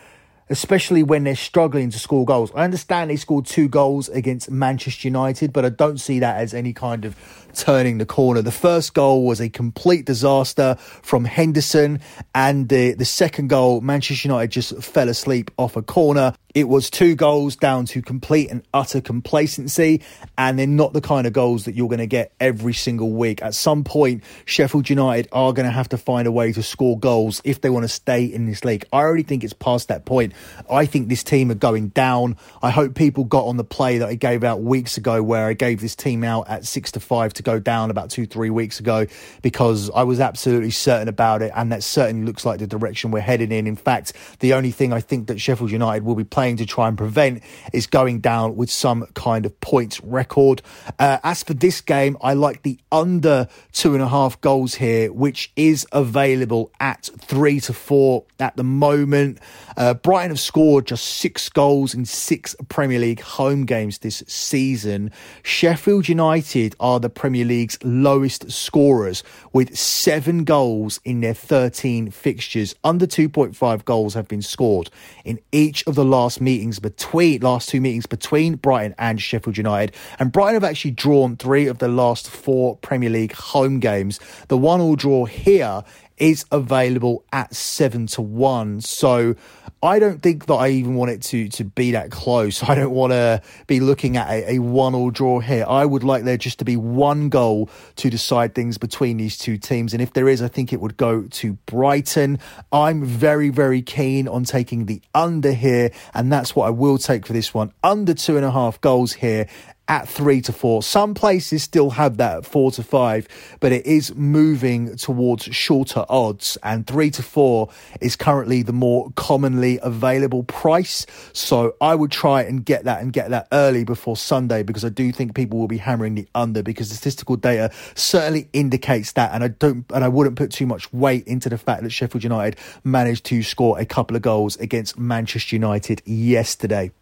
especially 0.53 1.03
when 1.03 1.25
they're 1.25 1.35
struggling 1.35 1.91
to 1.91 1.99
score 1.99 2.27
goals. 2.27 2.53
I 2.55 2.65
understand 2.65 3.11
they 3.11 3.17
scored 3.17 3.47
two 3.47 3.69
goals 3.69 4.11
against 4.11 4.51
Manchester 4.51 5.09
United, 5.09 5.51
but 5.51 5.65
I 5.65 5.71
don't 5.71 5.99
see 5.99 6.19
that 6.19 6.37
as 6.37 6.53
any 6.53 6.75
kind 6.75 7.07
of 7.07 7.17
turning 7.55 7.99
the 7.99 8.07
corner. 8.07 8.43
The 8.43 8.53
first 8.53 8.93
goal 8.93 9.25
was 9.25 9.41
a 9.41 9.49
complete 9.49 10.05
disaster 10.05 10.77
from 10.79 11.25
Henderson, 11.25 12.01
and 12.35 12.69
the, 12.69 12.93
the 12.93 13.07
second 13.07 13.49
goal, 13.49 13.81
Manchester 13.81 14.29
United 14.29 14.51
just 14.51 14.83
fell 14.83 15.09
asleep 15.09 15.51
off 15.57 15.77
a 15.77 15.83
corner. 15.83 16.35
It 16.55 16.69
was 16.69 16.91
two 16.91 17.15
goals 17.15 17.57
down 17.57 17.87
to 17.87 18.03
complete 18.03 18.51
and 18.51 18.62
utter 18.75 19.01
complacency, 19.01 20.03
and 20.37 20.59
they're 20.59 20.67
not 20.67 20.93
the 20.93 21.01
kind 21.01 21.27
of 21.27 21.33
goals 21.33 21.65
that 21.65 21.75
you're 21.75 21.88
going 21.88 21.99
to 21.99 22.07
get 22.07 22.35
every 22.41 22.75
single 22.75 23.11
week. 23.11 23.41
At 23.41 23.55
some 23.55 23.85
point, 23.85 24.23
Sheffield 24.45 24.91
United 24.91 25.29
are 25.33 25.55
going 25.55 25.65
to 25.65 25.73
have 25.73 25.88
to 25.91 25.99
find 25.99 26.29
a 26.29 26.33
way 26.33 26.53
to 26.53 26.62
score 26.62 26.99
goals 26.99 27.41
if 27.45 27.62
they 27.62 27.71
want 27.71 27.85
to 27.85 27.88
stay 27.88 28.25
in 28.27 28.45
this 28.45 28.67
league. 28.67 28.85
I 28.93 28.99
already 28.99 29.23
think 29.23 29.45
it's 29.45 29.55
past 29.55 29.88
that 29.88 30.05
point. 30.05 30.35
I 30.70 30.87
think 30.87 31.09
this 31.09 31.22
team 31.22 31.50
are 31.50 31.55
going 31.55 31.88
down. 31.88 32.37
I 32.62 32.70
hope 32.70 32.94
people 32.94 33.24
got 33.24 33.46
on 33.46 33.57
the 33.57 33.64
play 33.64 33.98
that 33.98 34.09
I 34.09 34.14
gave 34.14 34.44
out 34.44 34.62
weeks 34.62 34.96
ago, 34.96 35.22
where 35.22 35.46
I 35.46 35.55
gave 35.55 35.81
this 35.81 35.96
team 35.96 36.24
out 36.24 36.48
at 36.48 36.64
six 36.66 36.92
to 36.92 37.00
five 37.00 37.33
to 37.35 37.42
go 37.42 37.59
down 37.59 37.90
about 37.90 38.11
two, 38.11 38.26
three 38.26 38.50
weeks 38.50 38.81
ago, 38.81 39.07
because 39.42 39.90
I 39.90 40.05
was 40.05 40.20
absolutely 40.20 40.70
certain 40.70 41.09
about 41.09 41.42
it, 41.42 41.52
and 41.55 41.72
that 41.72 41.83
certainly 41.83 42.24
looks 42.24 42.44
like 42.44 42.59
the 42.59 42.66
direction 42.66 43.11
we're 43.11 43.20
heading 43.20 43.52
in. 43.52 43.66
In 43.66 43.76
fact, 43.76 44.12
the 44.40 44.55
only 44.55 44.70
thing 44.70 44.92
I 44.92 45.00
think 45.00 45.28
that 45.28 45.40
Sheffield 45.40 45.70
United 45.70 46.05
will 46.05 46.14
be 46.14 46.24
playing 46.24 46.57
to 46.59 46.66
try 46.66 46.88
and 46.88 46.96
prevent 46.96 47.42
is 47.72 47.87
going 47.87 48.20
down 48.20 48.57
with 48.57 48.70
some 48.70 49.07
kind 49.14 49.46
of 49.46 49.61
points 49.61 50.00
record. 50.02 50.62
Uh, 50.98 51.18
as 51.22 51.42
for 51.42 51.55
this 51.55 51.81
game, 51.81 52.16
I 52.20 52.35
like 52.35 52.62
the 52.62 52.78
under 52.90 53.48
two 53.72 53.94
and 53.94 54.02
a 54.02 54.09
half 54.09 54.40
goals 54.40 54.74
here, 54.74 55.12
which 55.12 55.52
is 55.57 55.87
available 55.92 56.70
at 56.81 57.11
three 57.18 57.61
to 57.61 57.72
four 57.72 58.24
at 58.38 58.57
the 58.57 58.64
moment. 58.64 59.38
Uh, 59.76 59.94
have 60.31 60.41
scored 60.41 60.87
just 60.87 61.05
six 61.05 61.49
goals 61.49 61.95
in 61.95 62.05
six 62.05 62.57
Premier 62.69 62.99
League 62.99 63.21
home 63.21 63.67
games 63.67 63.99
this 63.99 64.25
season. 64.27 65.11
Sheffield 65.43 66.09
United 66.09 66.75
are 66.81 66.99
the 66.99 67.11
Premier 67.11 67.45
League's 67.45 67.79
lowest 67.85 68.51
scorers 68.51 69.23
with 69.53 69.77
seven 69.77 70.45
goals 70.45 70.99
in 71.05 71.21
their 71.21 71.35
13 71.35 72.11
fixtures. 72.11 72.75
Under 72.83 73.07
2.5 73.07 73.85
goals 73.85 74.15
have 74.15 74.29
been 74.29 74.43
scored 74.43 74.91
in 75.25 75.39
each 75.53 75.87
of 75.87 75.95
the 75.95 76.05
last 76.05 76.33
last 76.33 76.41
meetings 76.41 76.79
between 76.79 77.41
last 77.41 77.69
two 77.69 77.81
meetings 77.81 78.07
between 78.07 78.55
Brighton 78.55 78.95
and 78.97 79.21
Sheffield 79.21 79.57
United. 79.59 79.95
And 80.19 80.33
Brighton 80.33 80.55
have 80.55 80.65
actually 80.65 80.93
drawn 80.93 81.37
three 81.37 81.67
of 81.67 81.79
the 81.79 81.89
last 81.89 82.31
four 82.31 82.77
Premier 82.77 83.11
League 83.11 83.33
home 83.33 83.81
games. 83.81 84.19
The 84.49 84.57
one 84.57 84.81
all 84.81 84.97
draw 84.97 85.27
here 85.27 85.83
is 86.23 86.45
available 86.53 87.25
at 87.33 87.53
seven 87.53 88.07
to 88.07 88.23
one. 88.23 88.81
So 88.81 89.35
I 89.83 89.99
don't 89.99 90.23
think 90.23 90.47
that 90.47 90.55
I 90.55 90.69
even 90.69 90.95
want 90.95 91.11
it 91.11 91.21
to 91.23 91.49
to 91.49 91.65
be 91.65 91.91
that 91.91 92.13
close. 92.13 92.63
I 92.69 92.77
don't 92.77 92.93
want 92.93 93.13
to 93.13 93.43
be 93.67 93.81
looking 93.81 94.17
at 94.17 94.31
a, 94.31 94.53
a 94.53 94.59
one 94.61 94.95
all 94.95 95.11
draw 95.11 95.41
here. 95.41 95.67
I 95.69 95.85
would 95.85 96.05
like 96.05 96.23
there 96.23 96.37
just 96.37 96.61
to 96.61 96.65
be 96.65 96.77
one 96.77 97.29
goal 97.29 97.69
to 97.97 98.09
decide 98.09 98.55
things 98.55 98.79
between 98.79 99.17
these 99.17 99.37
two 99.37 99.59
teams. 99.59 99.93
And 99.93 100.01
if 100.01 100.13
there 100.13 100.29
is, 100.29 100.41
I 100.41 100.47
think 100.47 100.73
it 100.73 100.81
would 100.81 100.97
go 100.97 101.23
to 101.23 101.55
Brighton. 101.67 102.39
I'm 102.71 103.05
very, 103.05 103.49
very 103.49 103.83
keen 103.83 104.29
on 104.29 104.45
taking 104.45 104.87
the 104.87 105.03
under 105.17 105.53
here, 105.53 105.91
and 106.15 106.33
that's 106.33 106.55
what 106.55 106.69
I 106.69 106.71
will 106.71 106.99
take 106.99 107.27
for 107.27 107.33
this 107.33 107.53
one. 107.53 107.73
Under 107.83 108.15
two 108.15 108.37
and 108.37 108.47
a 108.47 108.53
half 108.53 108.81
goals 108.81 109.13
here 109.13 109.49
at 109.88 110.09
three 110.09 110.40
to 110.42 110.53
four. 110.53 110.83
Some 110.83 111.14
places 111.14 111.62
still 111.62 111.90
have 111.90 112.16
that 112.16 112.38
at 112.38 112.47
four 112.47 112.71
to 112.73 112.83
five, 112.83 113.29
but 113.61 113.73
it 113.73 113.85
is 113.87 114.14
moving 114.14 114.97
towards 114.97 115.45
shorter 115.45 116.05
odds. 116.09 116.57
And 116.62 116.87
three 116.87 117.11
to 117.11 117.23
four 117.23 117.68
is 118.01 118.16
currently 118.16 118.62
the 118.62 118.73
more 118.73 119.11
commonly 119.16 119.79
available 119.83 120.45
price. 120.45 121.07
So 121.33 121.75
I 121.81 121.95
would 121.95 122.11
try 122.11 122.42
and 122.42 122.64
get 122.64 122.85
that 122.85 123.03
and 123.03 123.12
get 123.12 123.31
that 123.31 123.49
early 123.53 123.85
before 123.85 124.16
Sunday 124.16 124.62
because 124.62 124.85
I 124.85 124.88
do 124.88 125.12
think 125.12 125.35
people 125.35 125.59
will 125.59 125.68
be 125.68 125.79
hammering 125.79 126.14
the 126.14 126.29
under 126.35 126.62
because 126.62 126.88
the 126.88 126.97
statistical 126.97 127.37
data 127.37 127.71
certainly 127.95 128.49
indicates 128.53 129.12
that. 129.12 129.33
And 129.35 129.45
I 129.45 129.49
don't, 129.49 129.85
and 129.92 130.05
I 130.05 130.09
wouldn't 130.09 130.37
put 130.37 130.51
too 130.51 130.66
much 130.66 130.92
weight 130.92 131.27
into 131.27 131.49
the 131.49 131.59
fact 131.59 131.83
that 131.83 131.90
Sheffield 131.90 132.23
United 132.23 132.59
managed 132.85 133.25
to 133.27 133.42
score 133.42 133.79
a 133.79 133.85
couple 133.85 134.16
of 134.16 134.23
goals 134.23 134.57
against 134.57 134.99
Manchester 134.99 135.57
United 135.57 136.03
yesterday. 136.07 136.92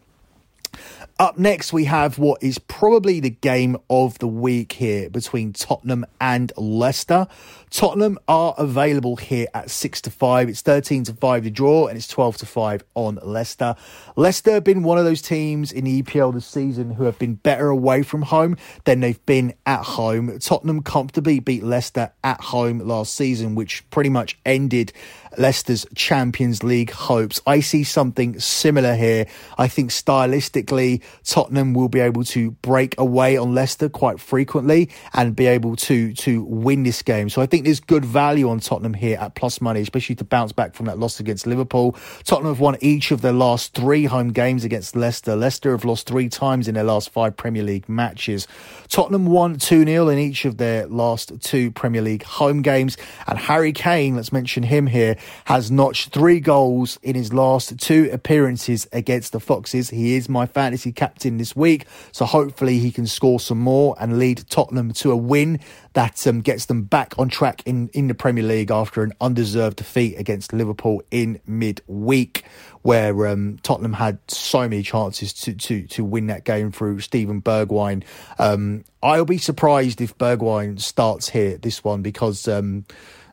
Up 1.19 1.37
next, 1.37 1.71
we 1.71 1.85
have 1.85 2.17
what 2.17 2.41
is 2.41 2.57
probably 2.57 3.19
the 3.19 3.29
game 3.29 3.77
of 3.91 4.17
the 4.17 4.27
week 4.27 4.73
here 4.73 5.07
between 5.07 5.53
Tottenham 5.53 6.03
and 6.19 6.51
Leicester. 6.57 7.27
Tottenham 7.69 8.17
are 8.27 8.55
available 8.57 9.17
here 9.17 9.45
at 9.53 9.69
6 9.69 10.01
to 10.01 10.09
5. 10.09 10.49
It's 10.49 10.61
13 10.61 11.03
to 11.03 11.13
5 11.13 11.43
the 11.43 11.51
draw, 11.51 11.85
and 11.85 11.95
it's 11.95 12.07
12 12.07 12.37
to 12.37 12.45
5 12.47 12.83
on 12.95 13.19
Leicester. 13.21 13.75
Leicester 14.15 14.53
have 14.53 14.63
been 14.63 14.81
one 14.81 14.97
of 14.97 15.05
those 15.05 15.21
teams 15.21 15.71
in 15.71 15.85
the 15.85 16.01
EPL 16.01 16.33
this 16.33 16.47
season 16.47 16.91
who 16.91 17.03
have 17.03 17.19
been 17.19 17.35
better 17.35 17.67
away 17.67 18.01
from 18.01 18.23
home 18.23 18.57
than 18.85 19.01
they've 19.01 19.23
been 19.27 19.53
at 19.67 19.83
home. 19.83 20.39
Tottenham 20.39 20.81
comfortably 20.81 21.39
beat 21.39 21.63
Leicester 21.63 22.11
at 22.23 22.41
home 22.41 22.79
last 22.79 23.13
season, 23.13 23.53
which 23.53 23.87
pretty 23.91 24.09
much 24.09 24.39
ended 24.43 24.91
Leicester's 25.37 25.85
Champions 25.95 26.63
League 26.63 26.91
hopes. 26.91 27.41
I 27.45 27.59
see 27.59 27.83
something 27.83 28.39
similar 28.39 28.95
here. 28.95 29.27
I 29.57 29.67
think 29.67 29.91
stylistically, 29.91 31.01
Tottenham 31.23 31.73
will 31.73 31.89
be 31.89 31.99
able 31.99 32.23
to 32.25 32.51
break 32.61 32.99
away 32.99 33.37
on 33.37 33.53
Leicester 33.53 33.89
quite 33.89 34.19
frequently 34.19 34.89
and 35.13 35.35
be 35.35 35.47
able 35.47 35.75
to 35.77 36.13
to 36.13 36.43
win 36.43 36.83
this 36.83 37.01
game. 37.01 37.29
So 37.29 37.41
I 37.41 37.45
think 37.45 37.65
there's 37.65 37.79
good 37.79 38.05
value 38.05 38.49
on 38.49 38.59
Tottenham 38.59 38.93
here 38.93 39.17
at 39.19 39.35
plus 39.35 39.61
money, 39.61 39.81
especially 39.81 40.15
to 40.15 40.23
bounce 40.23 40.51
back 40.51 40.75
from 40.75 40.85
that 40.87 40.99
loss 40.99 41.19
against 41.19 41.47
Liverpool. 41.47 41.95
Tottenham 42.23 42.53
have 42.53 42.59
won 42.59 42.77
each 42.81 43.11
of 43.11 43.21
their 43.21 43.33
last 43.33 43.73
three 43.73 44.05
home 44.05 44.31
games 44.31 44.63
against 44.63 44.95
Leicester. 44.95 45.35
Leicester 45.35 45.71
have 45.71 45.85
lost 45.85 46.07
three 46.07 46.29
times 46.29 46.67
in 46.67 46.75
their 46.75 46.83
last 46.83 47.09
five 47.09 47.35
Premier 47.37 47.63
League 47.63 47.87
matches. 47.87 48.47
Tottenham 48.89 49.25
won 49.25 49.57
2 49.57 49.85
0 49.85 50.09
in 50.09 50.19
each 50.19 50.45
of 50.45 50.57
their 50.57 50.85
last 50.87 51.41
two 51.41 51.71
Premier 51.71 52.01
League 52.01 52.23
home 52.23 52.61
games. 52.61 52.97
And 53.27 53.37
Harry 53.37 53.71
Kane, 53.71 54.15
let's 54.15 54.31
mention 54.31 54.63
him 54.63 54.87
here, 54.87 55.15
has 55.45 55.71
notched 55.71 56.13
three 56.13 56.39
goals 56.39 56.99
in 57.03 57.15
his 57.15 57.33
last 57.33 57.79
two 57.79 58.09
appearances 58.11 58.87
against 58.91 59.31
the 59.31 59.39
Foxes. 59.39 59.89
He 59.89 60.15
is 60.15 60.29
my 60.29 60.45
fantasy 60.45 60.91
captain 60.91 61.37
this 61.37 61.55
week, 61.55 61.85
so 62.11 62.25
hopefully 62.25 62.79
he 62.79 62.91
can 62.91 63.07
score 63.07 63.39
some 63.39 63.59
more 63.59 63.95
and 63.99 64.19
lead 64.19 64.43
Tottenham 64.49 64.93
to 64.93 65.11
a 65.11 65.17
win 65.17 65.59
that 65.93 66.25
um, 66.25 66.41
gets 66.41 66.65
them 66.65 66.83
back 66.83 67.13
on 67.17 67.29
track 67.29 67.61
in, 67.65 67.89
in 67.89 68.07
the 68.07 68.13
Premier 68.13 68.43
League 68.43 68.71
after 68.71 69.03
an 69.03 69.11
undeserved 69.19 69.77
defeat 69.77 70.15
against 70.17 70.53
Liverpool 70.53 71.01
in 71.11 71.39
midweek, 71.45 72.45
where 72.81 73.27
um, 73.27 73.59
Tottenham 73.61 73.93
had 73.93 74.19
so 74.27 74.61
many 74.61 74.83
chances 74.83 75.33
to, 75.33 75.53
to, 75.53 75.85
to 75.87 76.03
win 76.03 76.27
that 76.27 76.45
game 76.45 76.71
through 76.71 77.01
Steven 77.01 77.41
Bergwijn. 77.41 78.03
Um, 78.39 78.85
I'll 79.03 79.25
be 79.25 79.37
surprised 79.37 79.99
if 79.99 80.17
Bergwijn 80.17 80.79
starts 80.79 81.29
here 81.29 81.57
this 81.57 81.83
one 81.83 82.01
because 82.01 82.47
um, 82.47 82.85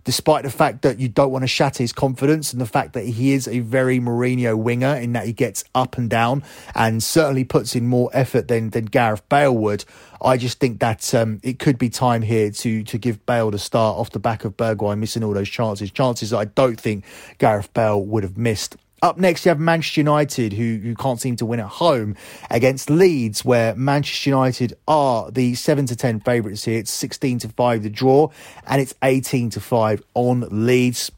despite 0.08 0.42
the 0.42 0.50
fact 0.50 0.80
that 0.80 0.98
you 0.98 1.06
don't 1.06 1.30
want 1.30 1.42
to 1.42 1.46
shatter 1.46 1.82
his 1.82 1.92
confidence 1.92 2.50
and 2.54 2.62
the 2.62 2.66
fact 2.66 2.94
that 2.94 3.04
he 3.04 3.34
is 3.34 3.46
a 3.46 3.58
very 3.58 4.00
Mourinho 4.00 4.56
winger 4.56 4.94
in 4.94 5.12
that 5.12 5.26
he 5.26 5.34
gets 5.34 5.64
up 5.74 5.98
and 5.98 6.08
down 6.08 6.42
and 6.74 7.02
certainly 7.02 7.44
puts 7.44 7.76
in 7.76 7.86
more 7.86 8.08
effort 8.14 8.48
than, 8.48 8.70
than 8.70 8.86
Gareth 8.86 9.28
Bale 9.28 9.54
would. 9.54 9.84
I 10.22 10.38
just 10.38 10.60
think 10.60 10.80
that 10.80 11.14
um, 11.14 11.40
it 11.42 11.58
could 11.58 11.76
be 11.76 11.90
time 11.90 12.22
here 12.22 12.50
to 12.50 12.82
to 12.84 12.96
give 12.96 13.26
Bale 13.26 13.50
the 13.50 13.58
start 13.58 13.98
off 13.98 14.08
the 14.08 14.18
back 14.18 14.46
of 14.46 14.56
Bergwijn 14.56 14.98
missing 14.98 15.22
all 15.22 15.34
those 15.34 15.50
chances, 15.50 15.90
chances 15.90 16.30
that 16.30 16.38
I 16.38 16.46
don't 16.46 16.80
think 16.80 17.04
Gareth 17.36 17.74
Bale 17.74 18.02
would 18.02 18.22
have 18.22 18.38
missed. 18.38 18.78
Up 19.00 19.16
next, 19.16 19.44
you 19.44 19.50
have 19.50 19.60
Manchester 19.60 20.00
United, 20.00 20.52
who, 20.52 20.80
who 20.82 20.94
can't 20.96 21.20
seem 21.20 21.36
to 21.36 21.46
win 21.46 21.60
at 21.60 21.66
home 21.66 22.16
against 22.50 22.90
Leeds, 22.90 23.44
where 23.44 23.74
Manchester 23.76 24.30
United 24.30 24.74
are 24.88 25.30
the 25.30 25.54
7 25.54 25.86
to 25.86 25.94
10 25.94 26.20
favourites 26.20 26.64
here. 26.64 26.78
It's 26.80 26.90
16 26.90 27.40
to 27.40 27.48
5 27.48 27.82
the 27.84 27.90
draw, 27.90 28.30
and 28.66 28.82
it's 28.82 28.94
18 29.02 29.50
to 29.50 29.60
5 29.60 30.02
on 30.14 30.48
Leeds. 30.50 31.12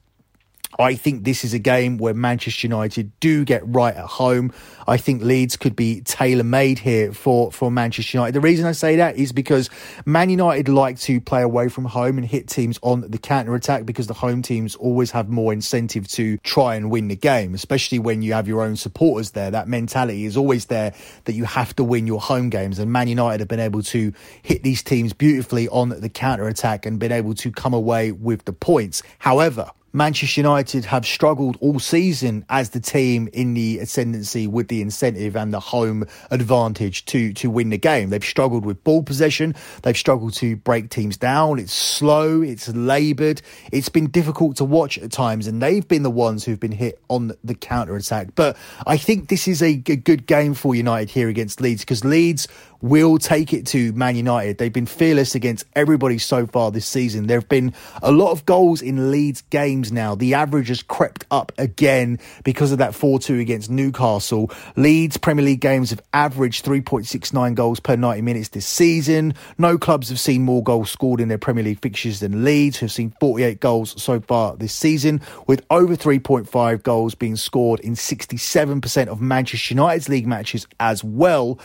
I 0.81 0.95
think 0.95 1.25
this 1.25 1.45
is 1.45 1.53
a 1.53 1.59
game 1.59 1.99
where 1.99 2.15
Manchester 2.15 2.67
United 2.67 3.13
do 3.21 3.45
get 3.45 3.63
right 3.67 3.95
at 3.95 4.07
home. 4.07 4.53
I 4.89 4.97
think 4.97 5.23
Leeds 5.23 5.57
could 5.57 5.77
be 5.77 6.01
tailor 6.01 6.43
made 6.43 6.79
here 6.79 7.13
for, 7.13 7.53
for 7.53 7.71
Manchester 7.71 8.19
United. 8.19 8.35
The 8.35 8.41
reason 8.41 8.67
I 8.67 8.73
say 8.73 8.97
that 8.97 9.17
is 9.17 9.31
because 9.33 9.69
Man 10.07 10.31
United 10.31 10.69
like 10.69 10.99
to 11.01 11.21
play 11.21 11.43
away 11.43 11.69
from 11.69 11.85
home 11.85 12.19
and 12.19 12.27
hit 12.27 12.49
teams 12.49 12.79
on 12.83 13.03
the 13.03 13.19
counter 13.19 13.55
attack 13.55 13.85
because 13.85 14.07
the 14.07 14.15
home 14.15 14.43
teams 14.43 14.75
always 14.77 15.11
have 15.11 15.29
more 15.29 15.53
incentive 15.53 16.09
to 16.09 16.39
try 16.39 16.75
and 16.75 16.91
win 16.91 17.09
the 17.09 17.17
game, 17.17 17.55
especially 17.55 17.99
when 17.99 18.23
you 18.23 18.33
have 18.33 18.49
your 18.49 18.63
own 18.63 18.77
supporters 18.77 19.33
there. 19.33 19.51
That 19.51 19.69
mentality 19.69 20.25
is 20.25 20.37
always 20.37 20.67
there 20.67 20.95
that 21.25 21.35
you 21.35 21.45
have 21.45 21.77
to 21.77 21.85
win 21.85 22.07
your 22.07 22.21
home 22.21 22.49
games. 22.49 22.79
And 22.79 22.91
Man 22.91 23.07
United 23.07 23.41
have 23.41 23.49
been 23.49 23.61
able 23.61 23.83
to 23.83 24.13
hit 24.43 24.63
these 24.63 24.83
teams 24.83 25.13
beautifully 25.13 25.69
on 25.69 25.91
the 25.91 26.09
counter 26.09 26.49
attack 26.49 26.87
and 26.87 26.99
been 26.99 27.13
able 27.13 27.35
to 27.35 27.53
come 27.53 27.75
away 27.75 28.13
with 28.13 28.45
the 28.45 28.53
points. 28.53 29.03
However, 29.19 29.71
Manchester 29.93 30.41
United 30.41 30.85
have 30.85 31.05
struggled 31.05 31.57
all 31.61 31.81
season 31.81 32.45
as 32.49 32.71
the 32.71 32.79
team 32.79 33.29
in 33.33 33.55
the 33.55 33.81
ascendancy 33.81 34.47
with 34.47 34.69
the 34.69 34.83
incentive 34.83 35.37
and 35.37 35.53
the 35.53 35.59
home 35.59 36.05
advantage 36.31 37.05
to 37.07 37.33
to 37.33 37.51
win 37.51 37.71
the 37.71 37.79
game. 37.79 38.11
They've 38.11 38.25
struggled 38.25 38.65
with 38.65 38.85
ball 38.85 39.03
possession. 39.03 39.55
They've 39.83 39.97
struggled 39.97 40.35
to 40.35 40.55
break 40.57 40.91
teams 40.91 41.17
down. 41.17 41.59
It's 41.59 41.73
slow. 41.73 42.41
It's 42.41 42.69
laboured. 42.69 43.43
It's 43.73 43.89
been 43.89 44.11
difficult 44.11 44.57
to 44.59 44.65
watch 44.65 44.97
at 44.99 45.11
times, 45.11 45.49
and 45.49 45.61
they've 45.61 45.87
been 45.87 46.05
the 46.05 46.11
ones 46.11 46.45
who've 46.45 46.61
been 46.61 46.71
hit 46.71 47.01
on 47.09 47.33
the 47.43 47.55
counter 47.57 47.97
attack. 47.97 48.29
But 48.37 48.57
I 48.87 48.97
think 48.97 49.29
this 49.29 49.49
is 49.49 49.61
a 49.61 49.75
good 49.75 50.27
game 50.27 50.55
for 50.55 50.75
United 50.75 51.11
here 51.11 51.29
against 51.29 51.61
Leeds 51.61 51.83
because 51.83 52.05
Leeds 52.05 52.47
will 52.83 53.19
take 53.19 53.53
it 53.53 53.67
to 53.69 53.93
Man 53.93 54.17
United. 54.17 54.59
They've 54.59 54.73
been 54.73 54.87
fearless 54.87 55.35
against 55.35 55.65
everybody 55.75 56.19
so 56.19 56.47
far 56.47 56.71
this 56.71 56.87
season. 56.87 57.27
There 57.27 57.39
have 57.39 57.49
been 57.49 57.75
a 58.03 58.11
lot 58.11 58.33
of 58.33 58.47
goals 58.47 58.83
in 58.83 59.11
Leeds 59.11 59.43
games 59.51 59.93
now. 59.93 60.15
The 60.15 60.35
average 60.35 60.69
has 60.69 60.83
crept 60.83 61.27
up 61.31 61.53
again 61.59 62.19
because 62.45 62.73
of 62.73 62.79
that 62.79 62.95
4 62.95 63.19
2 63.19 63.39
against 63.39 63.71
Newcastle. 63.71 64.51
Leeds 64.77 65.17
Premier 65.17 65.45
League 65.45 65.61
games 65.61 65.91
have 65.91 66.01
averaged 66.13 66.65
3.69 66.65 67.55
goals 67.55 67.81
per 67.81 67.97
90 67.97 68.23
minutes 68.23 68.49
this 68.49 68.67
season. 68.67 69.35
No 69.59 69.79
clubs 69.79 70.09
have 70.09 70.21
seen 70.21 70.43
more 70.43 70.63
goals 70.63 70.91
scored 70.91 71.21
in 71.21 71.29
their 71.29 71.39
Premier 71.39 71.65
League 71.65 71.81
fixtures 71.81 72.21
than 72.21 72.45
Leeds, 72.45 72.79
who 72.79 72.87
have 72.87 72.93
seen 72.93 73.15
48 73.21 73.61
goals 73.61 74.01
so 74.03 74.21
far 74.21 74.57
this 74.57 74.73
season, 74.73 75.21
with 75.47 75.65
over 75.71 75.97
3.5 75.97 76.83
goals 76.83 77.15
being 77.15 77.37
scored 77.37 77.81
in 77.81 77.95
67% 77.95 79.09
of 79.09 79.21
Manchester 79.21 79.75
United's 79.75 80.09
league 80.09 80.27
matches 80.27 80.67
as 80.79 81.05
well. 81.05 81.59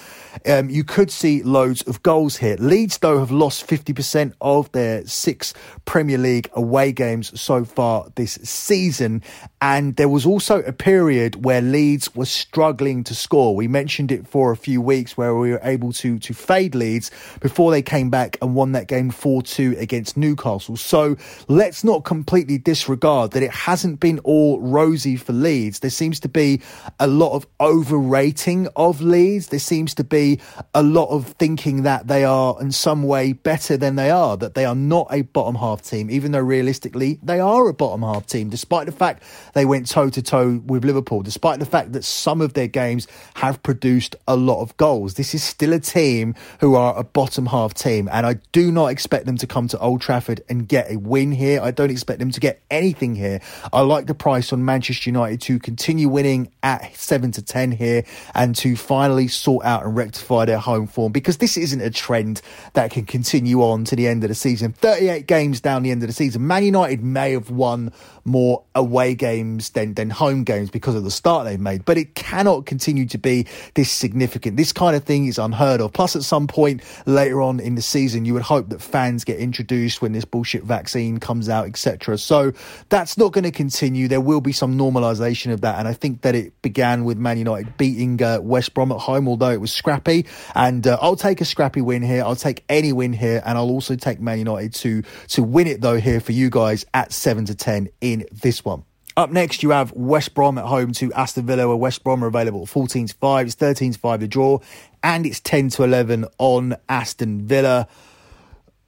Um, 0.45 0.69
you 0.69 0.84
could 0.84 1.05
could 1.06 1.12
see 1.12 1.44
loads 1.44 1.84
of 1.84 2.02
goals 2.02 2.38
here. 2.38 2.56
Leeds, 2.58 2.98
though, 2.98 3.20
have 3.20 3.30
lost 3.30 3.68
50% 3.68 4.34
of 4.41 4.72
their 4.72 5.06
six 5.06 5.54
Premier 5.86 6.18
League 6.18 6.50
away 6.54 6.91
games 6.91 7.39
so 7.39 7.63
far 7.63 8.08
this 8.15 8.39
season. 8.41 9.22
And 9.67 9.95
there 9.95 10.08
was 10.08 10.28
also 10.28 10.62
a 10.62 10.71
period 10.71 11.43
where 11.43 11.60
Leeds 11.60 12.13
was 12.13 12.30
struggling 12.30 13.04
to 13.06 13.15
score. 13.15 13.56
We 13.56 13.67
mentioned 13.67 14.12
it 14.12 14.28
for 14.28 14.51
a 14.51 14.56
few 14.56 14.80
weeks 14.80 15.17
where 15.17 15.34
we 15.34 15.49
were 15.49 15.60
able 15.63 15.91
to, 15.93 16.19
to 16.19 16.34
fade 16.36 16.75
Leeds 16.75 17.10
before 17.39 17.71
they 17.71 17.82
came 17.82 18.12
back 18.12 18.38
and 18.43 18.54
won 18.54 18.73
that 18.73 18.86
game 18.88 19.10
4 19.10 19.41
2 19.41 19.78
against 19.80 20.17
Newcastle. 20.17 20.78
So 20.78 21.17
let's 21.47 21.84
not 21.84 22.04
completely 22.04 22.60
disregard 22.60 23.32
that 23.32 23.41
it 23.41 23.49
hasn't 23.49 23.99
been 23.99 24.19
all 24.19 24.60
rosy 24.62 25.15
for 25.15 25.34
Leeds. 25.34 25.80
There 25.80 25.89
seems 25.89 26.19
to 26.19 26.30
be 26.30 26.62
a 26.99 27.08
lot 27.08 27.34
of 27.34 27.47
overrating 27.60 28.67
of 28.75 29.01
Leeds. 29.01 29.47
There 29.47 29.58
seems 29.58 29.95
to 29.95 30.04
be 30.04 30.41
a 30.75 30.84
lot 30.84 31.10
of 31.10 31.30
thinking 31.39 31.82
that 31.82 32.08
they 32.08 32.23
are 32.23 32.56
in 32.62 32.71
some 32.71 33.01
way 33.01 33.34
better 33.34 33.78
than 33.78 33.95
they 33.95 34.12
are, 34.12 34.38
that 34.38 34.54
they 34.54 34.65
are 34.65 34.75
not 34.75 35.08
a 35.10 35.23
bottom 35.23 35.56
half 35.56 35.82
team, 35.82 36.12
even 36.12 36.34
though 36.34 36.39
realistically 36.39 37.19
they 37.23 37.39
are 37.39 37.67
a 37.67 37.73
bottom 37.73 38.04
half 38.04 38.28
team, 38.28 38.49
despite 38.49 38.86
the 38.86 38.91
fact 38.91 39.23
they 39.56 39.65
went 39.65 39.88
toe 39.88 40.10
to 40.10 40.22
toe 40.22 40.62
with 40.65 40.84
Liverpool, 40.84 41.24
despite 41.24 41.60
the 41.60 41.65
fact 41.65 41.94
that 41.94 42.04
some 42.04 42.41
of 42.41 42.54
their 42.54 42.68
games 42.68 43.08
have 43.36 43.63
produced 43.63 44.15
a 44.28 44.36
lot 44.36 44.62
of 44.62 44.76
goals. 44.76 45.13
This 45.13 45.34
is 45.34 45.44
still 45.44 45.72
a 45.72 45.80
team 45.80 46.36
who 46.60 46.76
are 46.76 46.96
a 46.98 47.06
bottom 47.06 47.46
half 47.48 47.74
team, 47.74 48.10
and 48.12 48.26
I 48.26 48.34
do 48.52 48.70
not 48.70 48.88
expect 48.88 49.26
them 49.26 49.38
to 49.38 49.48
come 49.48 49.70
to 49.70 49.80
Old 49.80 50.02
Trafford 50.02 50.41
and 50.50 50.68
get 50.68 50.91
a 50.91 50.98
win 50.98 51.32
here. 51.32 51.62
I 51.62 51.72
don't 51.72 51.89
expect 51.89 52.20
them 52.20 52.32
to 52.32 52.39
get 52.41 52.62
anything 52.70 53.15
here. 53.15 53.39
I 53.72 53.80
like 53.82 54.08
the 54.08 54.13
price 54.13 54.52
on 54.52 54.65
Manchester 54.65 55.10
United 55.10 55.39
to 55.41 55.58
continue 55.58 56.10
winning 56.10 56.52
at 56.62 56.94
7 56.94 57.32
to 57.32 57.41
10 57.41 57.72
here 57.72 58.04
and 58.34 58.56
to 58.58 58.76
finally 58.76 59.30
sort 59.30 59.65
out 59.65 59.86
and 59.86 59.96
rectify 59.96 60.44
their 60.44 60.60
home 60.60 60.86
form 60.86 61.13
because 61.13 61.38
this 61.38 61.56
isn't 61.56 61.82
a 61.82 61.89
trend 61.89 62.41
that 62.74 62.91
can 62.91 63.06
continue 63.06 63.62
on 63.62 63.86
to 63.86 63.96
the 63.96 64.06
end 64.06 64.22
of 64.26 64.28
the 64.28 64.36
season. 64.36 64.74
38 64.74 65.28
games 65.28 65.62
down 65.62 65.84
the 65.84 65.91
end 65.91 66.04
of 66.04 66.08
the 66.08 66.13
season. 66.13 66.46
Man 66.46 66.65
United 66.65 67.02
may 67.02 67.32
have 67.32 67.50
won 67.50 67.94
more 68.26 68.63
away 68.74 69.15
games 69.15 69.44
than, 69.73 69.93
than 69.93 70.10
home 70.10 70.43
games 70.43 70.69
because 70.69 70.95
of 70.95 71.03
the 71.03 71.12
start 71.12 71.45
they've 71.45 71.60
made, 71.60 71.86
but 71.86 71.97
it 71.97 72.15
cannot 72.15 72.65
continue 72.65 73.05
to 73.05 73.17
be 73.17 73.45
this 73.75 73.91
significant. 73.91 74.58
This 74.58 74.73
kind 74.73 74.95
of 74.95 75.03
thing 75.03 75.27
is 75.27 75.38
unheard 75.38 75.81
of. 75.81 75.93
Plus, 75.93 76.15
at 76.15 76.23
some 76.23 76.47
point 76.47 76.81
later 77.05 77.41
on 77.41 77.60
in 77.60 77.75
the 77.75 77.81
season, 77.81 78.25
you 78.25 78.34
would 78.34 78.41
hope 78.41 78.69
that 78.69 78.81
fans 78.81 79.23
get 79.23 79.39
introduced 79.39 80.01
when 80.01 80.12
this 80.12 80.25
bullshit 80.25 80.63
vaccine 80.63 81.19
comes 81.19 81.47
out, 81.47 81.67
etc. 81.67 82.17
So 82.17 82.51
that's 82.89 83.17
not 83.17 83.31
going 83.31 83.43
to 83.43 83.51
continue. 83.51 84.08
There 84.08 84.21
will 84.21 84.41
be 84.41 84.51
some 84.51 84.77
normalisation 84.77 85.53
of 85.53 85.62
that, 85.62 85.77
and 85.77 85.88
I 85.88 85.93
think 85.93 86.21
that 86.21 86.34
it 86.34 86.60
began 86.63 87.05
with 87.05 87.17
Man 87.17 87.38
United 87.38 87.77
beating 87.77 88.21
uh, 88.21 88.39
West 88.41 88.73
Brom 88.73 88.91
at 88.91 88.99
home, 88.99 89.27
although 89.27 89.51
it 89.51 89.62
was 89.62 89.71
scrappy. 89.71 90.25
And 90.55 90.86
uh, 90.88 90.97
I'll 91.01 91.15
take 91.15 91.41
a 91.41 91.45
scrappy 91.45 91.81
win 91.81 92.01
here. 92.01 92.23
I'll 92.23 92.36
take 92.36 92.63
any 92.69 92.91
win 92.91 93.13
here, 93.13 93.41
and 93.45 93.58
I'll 93.58 93.69
also 93.69 93.95
take 93.95 94.19
Man 94.19 94.39
United 94.39 94.73
to 94.75 95.03
to 95.29 95.43
win 95.43 95.67
it 95.67 95.81
though 95.81 95.99
here 95.99 96.19
for 96.19 96.31
you 96.31 96.49
guys 96.49 96.86
at 96.93 97.12
seven 97.12 97.45
to 97.45 97.55
ten 97.55 97.89
in 98.01 98.15
in 98.15 98.27
this 98.31 98.63
one. 98.63 98.84
Up 99.17 99.32
next, 99.32 99.63
you 99.63 99.69
have 99.69 99.93
West 99.93 100.34
Brom 100.34 100.58
at 100.58 100.65
home 100.65 100.91
to 100.93 101.13
Aston 101.13 101.45
Villa, 101.45 101.69
where 101.69 101.78
West 101.78 102.04
Brom 102.04 102.21
are 102.21 102.28
available 102.28 102.63
at 102.63 102.67
14 102.67 103.08
to 103.08 103.15
5. 103.15 103.45
It's 103.45 103.56
13 103.56 103.93
to 103.93 103.99
5 103.99 104.19
the 104.19 104.28
draw, 104.28 104.60
and 105.01 105.25
it's 105.25 105.39
10 105.39 105.69
to 105.69 105.84
11 105.84 106.25
on 106.38 106.75
Aston 106.89 107.47
Villa. 107.47 107.88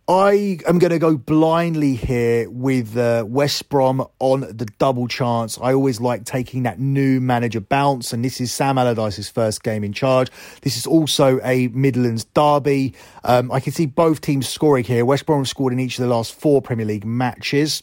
I 0.10 0.60
am 0.68 0.80
going 0.80 0.92
to 0.92 1.00
go 1.00 1.16
blindly 1.16 1.96
here 1.96 2.50
with 2.50 2.98
uh, 2.98 3.24
West 3.26 3.70
Brom 3.70 4.06
on 4.20 4.42
the 4.42 4.68
double 4.80 5.08
chance. 5.08 5.58
I 5.62 5.74
always 5.74 6.02
like 6.02 6.26
taking 6.26 6.63
that 6.63 6.78
new 6.78 7.22
manager 7.22 7.62
bounce, 7.62 8.12
and 8.12 8.24
this 8.24 8.42
is 8.42 8.52
Sam 8.54 8.78
Allardyce's 8.78 9.30
first 9.30 9.63
game 9.63 9.86
in 9.86 9.94
charge. 9.94 10.30
This 10.62 10.76
is 10.76 10.86
also 10.86 11.40
a 11.42 11.70
Midlands 11.70 12.26
derby. 12.26 12.96
Um, 13.24 13.50
I 13.50 13.62
can 13.62 13.72
see 13.72 13.86
both 13.86 14.20
teams 14.20 14.50
scoring 14.50 14.84
here. 14.84 15.06
West 15.06 15.26
Brom 15.26 15.46
scored 15.46 15.72
in 15.72 15.80
each 15.80 15.98
of 16.00 16.04
the 16.04 16.13
last 16.13 16.34
four 16.36 16.62
Premier 16.62 16.86
League 16.86 17.06
matches. 17.06 17.82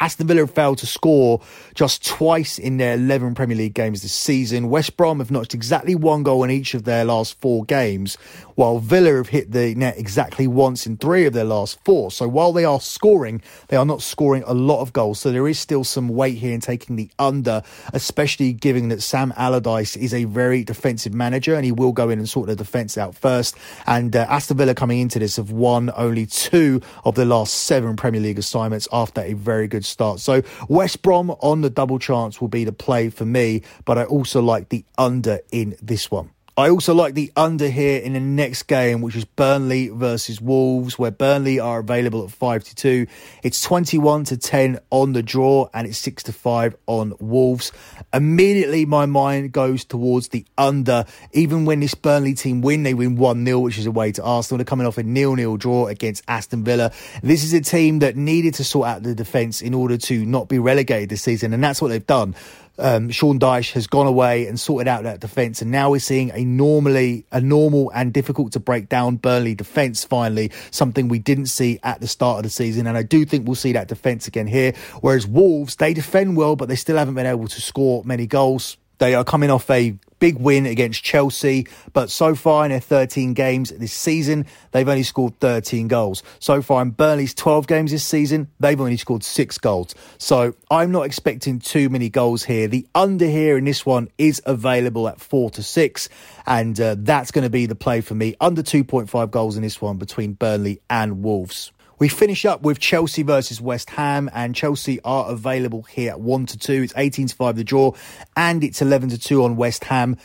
Aston 0.00 0.26
Villa 0.26 0.40
have 0.40 0.50
failed 0.50 0.78
to 0.78 0.86
score 0.86 1.40
just 1.74 2.06
twice 2.06 2.58
in 2.58 2.76
their 2.76 2.94
11 2.94 3.34
Premier 3.34 3.56
League 3.56 3.74
games 3.74 4.02
this 4.02 4.12
season. 4.12 4.70
West 4.70 4.96
Brom 4.96 5.18
have 5.18 5.30
notched 5.30 5.54
exactly 5.54 5.94
one 5.94 6.22
goal 6.22 6.44
in 6.44 6.50
each 6.50 6.74
of 6.74 6.84
their 6.84 7.04
last 7.04 7.40
four 7.40 7.64
games, 7.64 8.16
while 8.54 8.78
Villa 8.78 9.16
have 9.16 9.28
hit 9.28 9.52
the 9.52 9.74
net 9.74 9.98
exactly 9.98 10.46
once 10.46 10.86
in 10.86 10.96
three 10.96 11.26
of 11.26 11.32
their 11.32 11.44
last 11.44 11.78
four. 11.84 12.10
So 12.10 12.28
while 12.28 12.52
they 12.52 12.64
are 12.64 12.80
scoring, 12.80 13.42
they 13.68 13.76
are 13.76 13.86
not 13.86 14.02
scoring 14.02 14.44
a 14.46 14.54
lot 14.54 14.80
of 14.80 14.92
goals. 14.92 15.18
So 15.20 15.32
there 15.32 15.48
is 15.48 15.58
still 15.58 15.84
some 15.84 16.08
weight 16.08 16.38
here 16.38 16.52
in 16.52 16.60
taking 16.60 16.96
the 16.96 17.10
under, 17.18 17.62
especially 17.92 18.52
given 18.52 18.88
that 18.88 19.02
Sam 19.02 19.32
Allardyce 19.36 19.96
is 19.96 20.14
a 20.14 20.24
very 20.24 20.64
defensive 20.64 21.14
manager 21.14 21.54
and 21.54 21.64
he 21.64 21.72
will 21.72 21.92
go 21.92 22.08
in 22.08 22.18
and 22.18 22.28
sort 22.28 22.48
the 22.48 22.56
defence 22.56 22.96
out 22.96 23.14
first. 23.14 23.56
And 23.86 24.14
uh, 24.14 24.26
Aston 24.28 24.56
Villa 24.56 24.74
coming 24.74 25.00
into 25.00 25.18
this 25.18 25.36
have 25.36 25.50
won 25.50 25.90
only 25.96 26.26
two 26.26 26.80
of 27.04 27.14
the 27.14 27.24
last 27.24 27.54
seven 27.54 27.96
Premier 27.96 28.20
League 28.20 28.38
assignments 28.38 28.88
after 28.92 29.20
a 29.20 29.32
very 29.32 29.68
good 29.68 29.84
start. 29.88 30.20
So 30.20 30.42
West 30.68 31.02
Brom 31.02 31.30
on 31.40 31.60
the 31.60 31.70
double 31.70 31.98
chance 31.98 32.40
will 32.40 32.48
be 32.48 32.64
the 32.64 32.72
play 32.72 33.10
for 33.10 33.24
me, 33.24 33.62
but 33.84 33.98
I 33.98 34.04
also 34.04 34.40
like 34.40 34.68
the 34.68 34.84
under 34.96 35.40
in 35.50 35.76
this 35.82 36.10
one. 36.10 36.30
I 36.58 36.70
also 36.70 36.92
like 36.92 37.14
the 37.14 37.30
under 37.36 37.68
here 37.68 38.00
in 38.00 38.14
the 38.14 38.20
next 38.20 38.64
game, 38.64 39.00
which 39.00 39.14
is 39.14 39.24
Burnley 39.24 39.90
versus 39.90 40.40
Wolves, 40.40 40.98
where 40.98 41.12
Burnley 41.12 41.60
are 41.60 41.78
available 41.78 42.24
at 42.24 42.32
5 42.32 42.64
to 42.64 42.74
2. 42.74 43.06
It's 43.44 43.62
21 43.62 44.24
to 44.24 44.36
10 44.36 44.80
on 44.90 45.12
the 45.12 45.22
draw 45.22 45.68
and 45.72 45.86
it's 45.86 45.98
6 45.98 46.24
to 46.24 46.32
5 46.32 46.74
on 46.88 47.14
Wolves. 47.20 47.70
Immediately, 48.12 48.86
my 48.86 49.06
mind 49.06 49.52
goes 49.52 49.84
towards 49.84 50.30
the 50.30 50.44
under. 50.58 51.04
Even 51.32 51.64
when 51.64 51.78
this 51.78 51.94
Burnley 51.94 52.34
team 52.34 52.60
win, 52.60 52.82
they 52.82 52.92
win 52.92 53.14
1 53.14 53.46
0, 53.46 53.60
which 53.60 53.78
is 53.78 53.86
away 53.86 54.10
to 54.10 54.24
Arsenal. 54.24 54.58
They're 54.58 54.64
coming 54.64 54.88
off 54.88 54.98
a 54.98 55.04
nil 55.04 55.36
nil 55.36 55.58
draw 55.58 55.86
against 55.86 56.24
Aston 56.26 56.64
Villa. 56.64 56.90
This 57.22 57.44
is 57.44 57.54
a 57.54 57.60
team 57.60 58.00
that 58.00 58.16
needed 58.16 58.54
to 58.54 58.64
sort 58.64 58.88
out 58.88 59.04
the 59.04 59.14
defence 59.14 59.62
in 59.62 59.74
order 59.74 59.96
to 59.96 60.26
not 60.26 60.48
be 60.48 60.58
relegated 60.58 61.08
this 61.08 61.22
season, 61.22 61.54
and 61.54 61.62
that's 61.62 61.80
what 61.80 61.86
they've 61.86 62.04
done 62.04 62.34
um, 62.78 63.10
Sean 63.10 63.38
Dyche 63.38 63.72
has 63.72 63.86
gone 63.86 64.06
away 64.06 64.46
and 64.46 64.58
sorted 64.58 64.88
out 64.88 65.02
that 65.04 65.20
defence, 65.20 65.62
and 65.62 65.70
now 65.70 65.90
we're 65.90 66.00
seeing 66.00 66.30
a 66.32 66.44
normally 66.44 67.24
a 67.32 67.40
normal 67.40 67.90
and 67.94 68.12
difficult 68.12 68.52
to 68.52 68.60
break 68.60 68.88
down 68.88 69.16
Burnley 69.16 69.54
defence. 69.54 70.04
Finally, 70.04 70.50
something 70.70 71.08
we 71.08 71.18
didn't 71.18 71.46
see 71.46 71.78
at 71.82 72.00
the 72.00 72.08
start 72.08 72.38
of 72.38 72.42
the 72.44 72.50
season, 72.50 72.86
and 72.86 72.96
I 72.96 73.02
do 73.02 73.24
think 73.24 73.46
we'll 73.46 73.54
see 73.56 73.72
that 73.72 73.88
defence 73.88 74.26
again 74.26 74.46
here. 74.46 74.72
Whereas 75.00 75.26
Wolves, 75.26 75.76
they 75.76 75.94
defend 75.94 76.36
well, 76.36 76.56
but 76.56 76.68
they 76.68 76.76
still 76.76 76.96
haven't 76.96 77.14
been 77.14 77.26
able 77.26 77.48
to 77.48 77.60
score 77.60 78.02
many 78.04 78.26
goals. 78.26 78.76
They 78.98 79.14
are 79.14 79.24
coming 79.24 79.50
off 79.50 79.70
a 79.70 79.96
big 80.18 80.36
win 80.36 80.66
against 80.66 81.02
Chelsea, 81.02 81.66
but 81.92 82.10
so 82.10 82.34
far 82.34 82.64
in 82.64 82.70
their 82.70 82.80
13 82.80 83.34
games 83.34 83.70
this 83.70 83.92
season, 83.92 84.46
they've 84.72 84.88
only 84.88 85.02
scored 85.02 85.38
13 85.40 85.88
goals. 85.88 86.22
So 86.40 86.60
far 86.62 86.82
in 86.82 86.90
Burnley's 86.90 87.34
12 87.34 87.66
games 87.66 87.92
this 87.92 88.04
season, 88.04 88.48
they've 88.58 88.80
only 88.80 88.96
scored 88.96 89.22
six 89.22 89.58
goals. 89.58 89.94
So 90.18 90.54
I'm 90.70 90.90
not 90.90 91.02
expecting 91.02 91.60
too 91.60 91.88
many 91.88 92.08
goals 92.08 92.44
here. 92.44 92.68
The 92.68 92.86
under 92.94 93.26
here 93.26 93.56
in 93.56 93.64
this 93.64 93.86
one 93.86 94.08
is 94.18 94.42
available 94.44 95.08
at 95.08 95.20
four 95.20 95.50
to 95.50 95.62
six, 95.62 96.08
and 96.46 96.78
uh, 96.80 96.96
that's 96.98 97.30
going 97.30 97.44
to 97.44 97.50
be 97.50 97.66
the 97.66 97.76
play 97.76 98.00
for 98.00 98.14
me. 98.14 98.34
Under 98.40 98.62
2.5 98.62 99.30
goals 99.30 99.56
in 99.56 99.62
this 99.62 99.80
one 99.80 99.98
between 99.98 100.32
Burnley 100.32 100.80
and 100.90 101.22
Wolves. 101.22 101.72
We 102.00 102.08
finish 102.08 102.44
up 102.44 102.62
with 102.62 102.78
Chelsea 102.78 103.24
versus 103.24 103.60
West 103.60 103.90
Ham, 103.90 104.30
and 104.32 104.54
Chelsea 104.54 105.00
are 105.04 105.28
available 105.30 105.82
here 105.82 106.10
at 106.10 106.20
1 106.20 106.46
to 106.46 106.58
2. 106.58 106.82
It's 106.84 106.92
18 106.96 107.26
to 107.26 107.34
5 107.34 107.56
the 107.56 107.64
draw, 107.64 107.92
and 108.36 108.62
it's 108.62 108.80
11 108.80 109.08
to 109.08 109.18
2 109.18 109.42
on 109.42 109.56
West 109.56 109.82
Ham. 109.84 110.16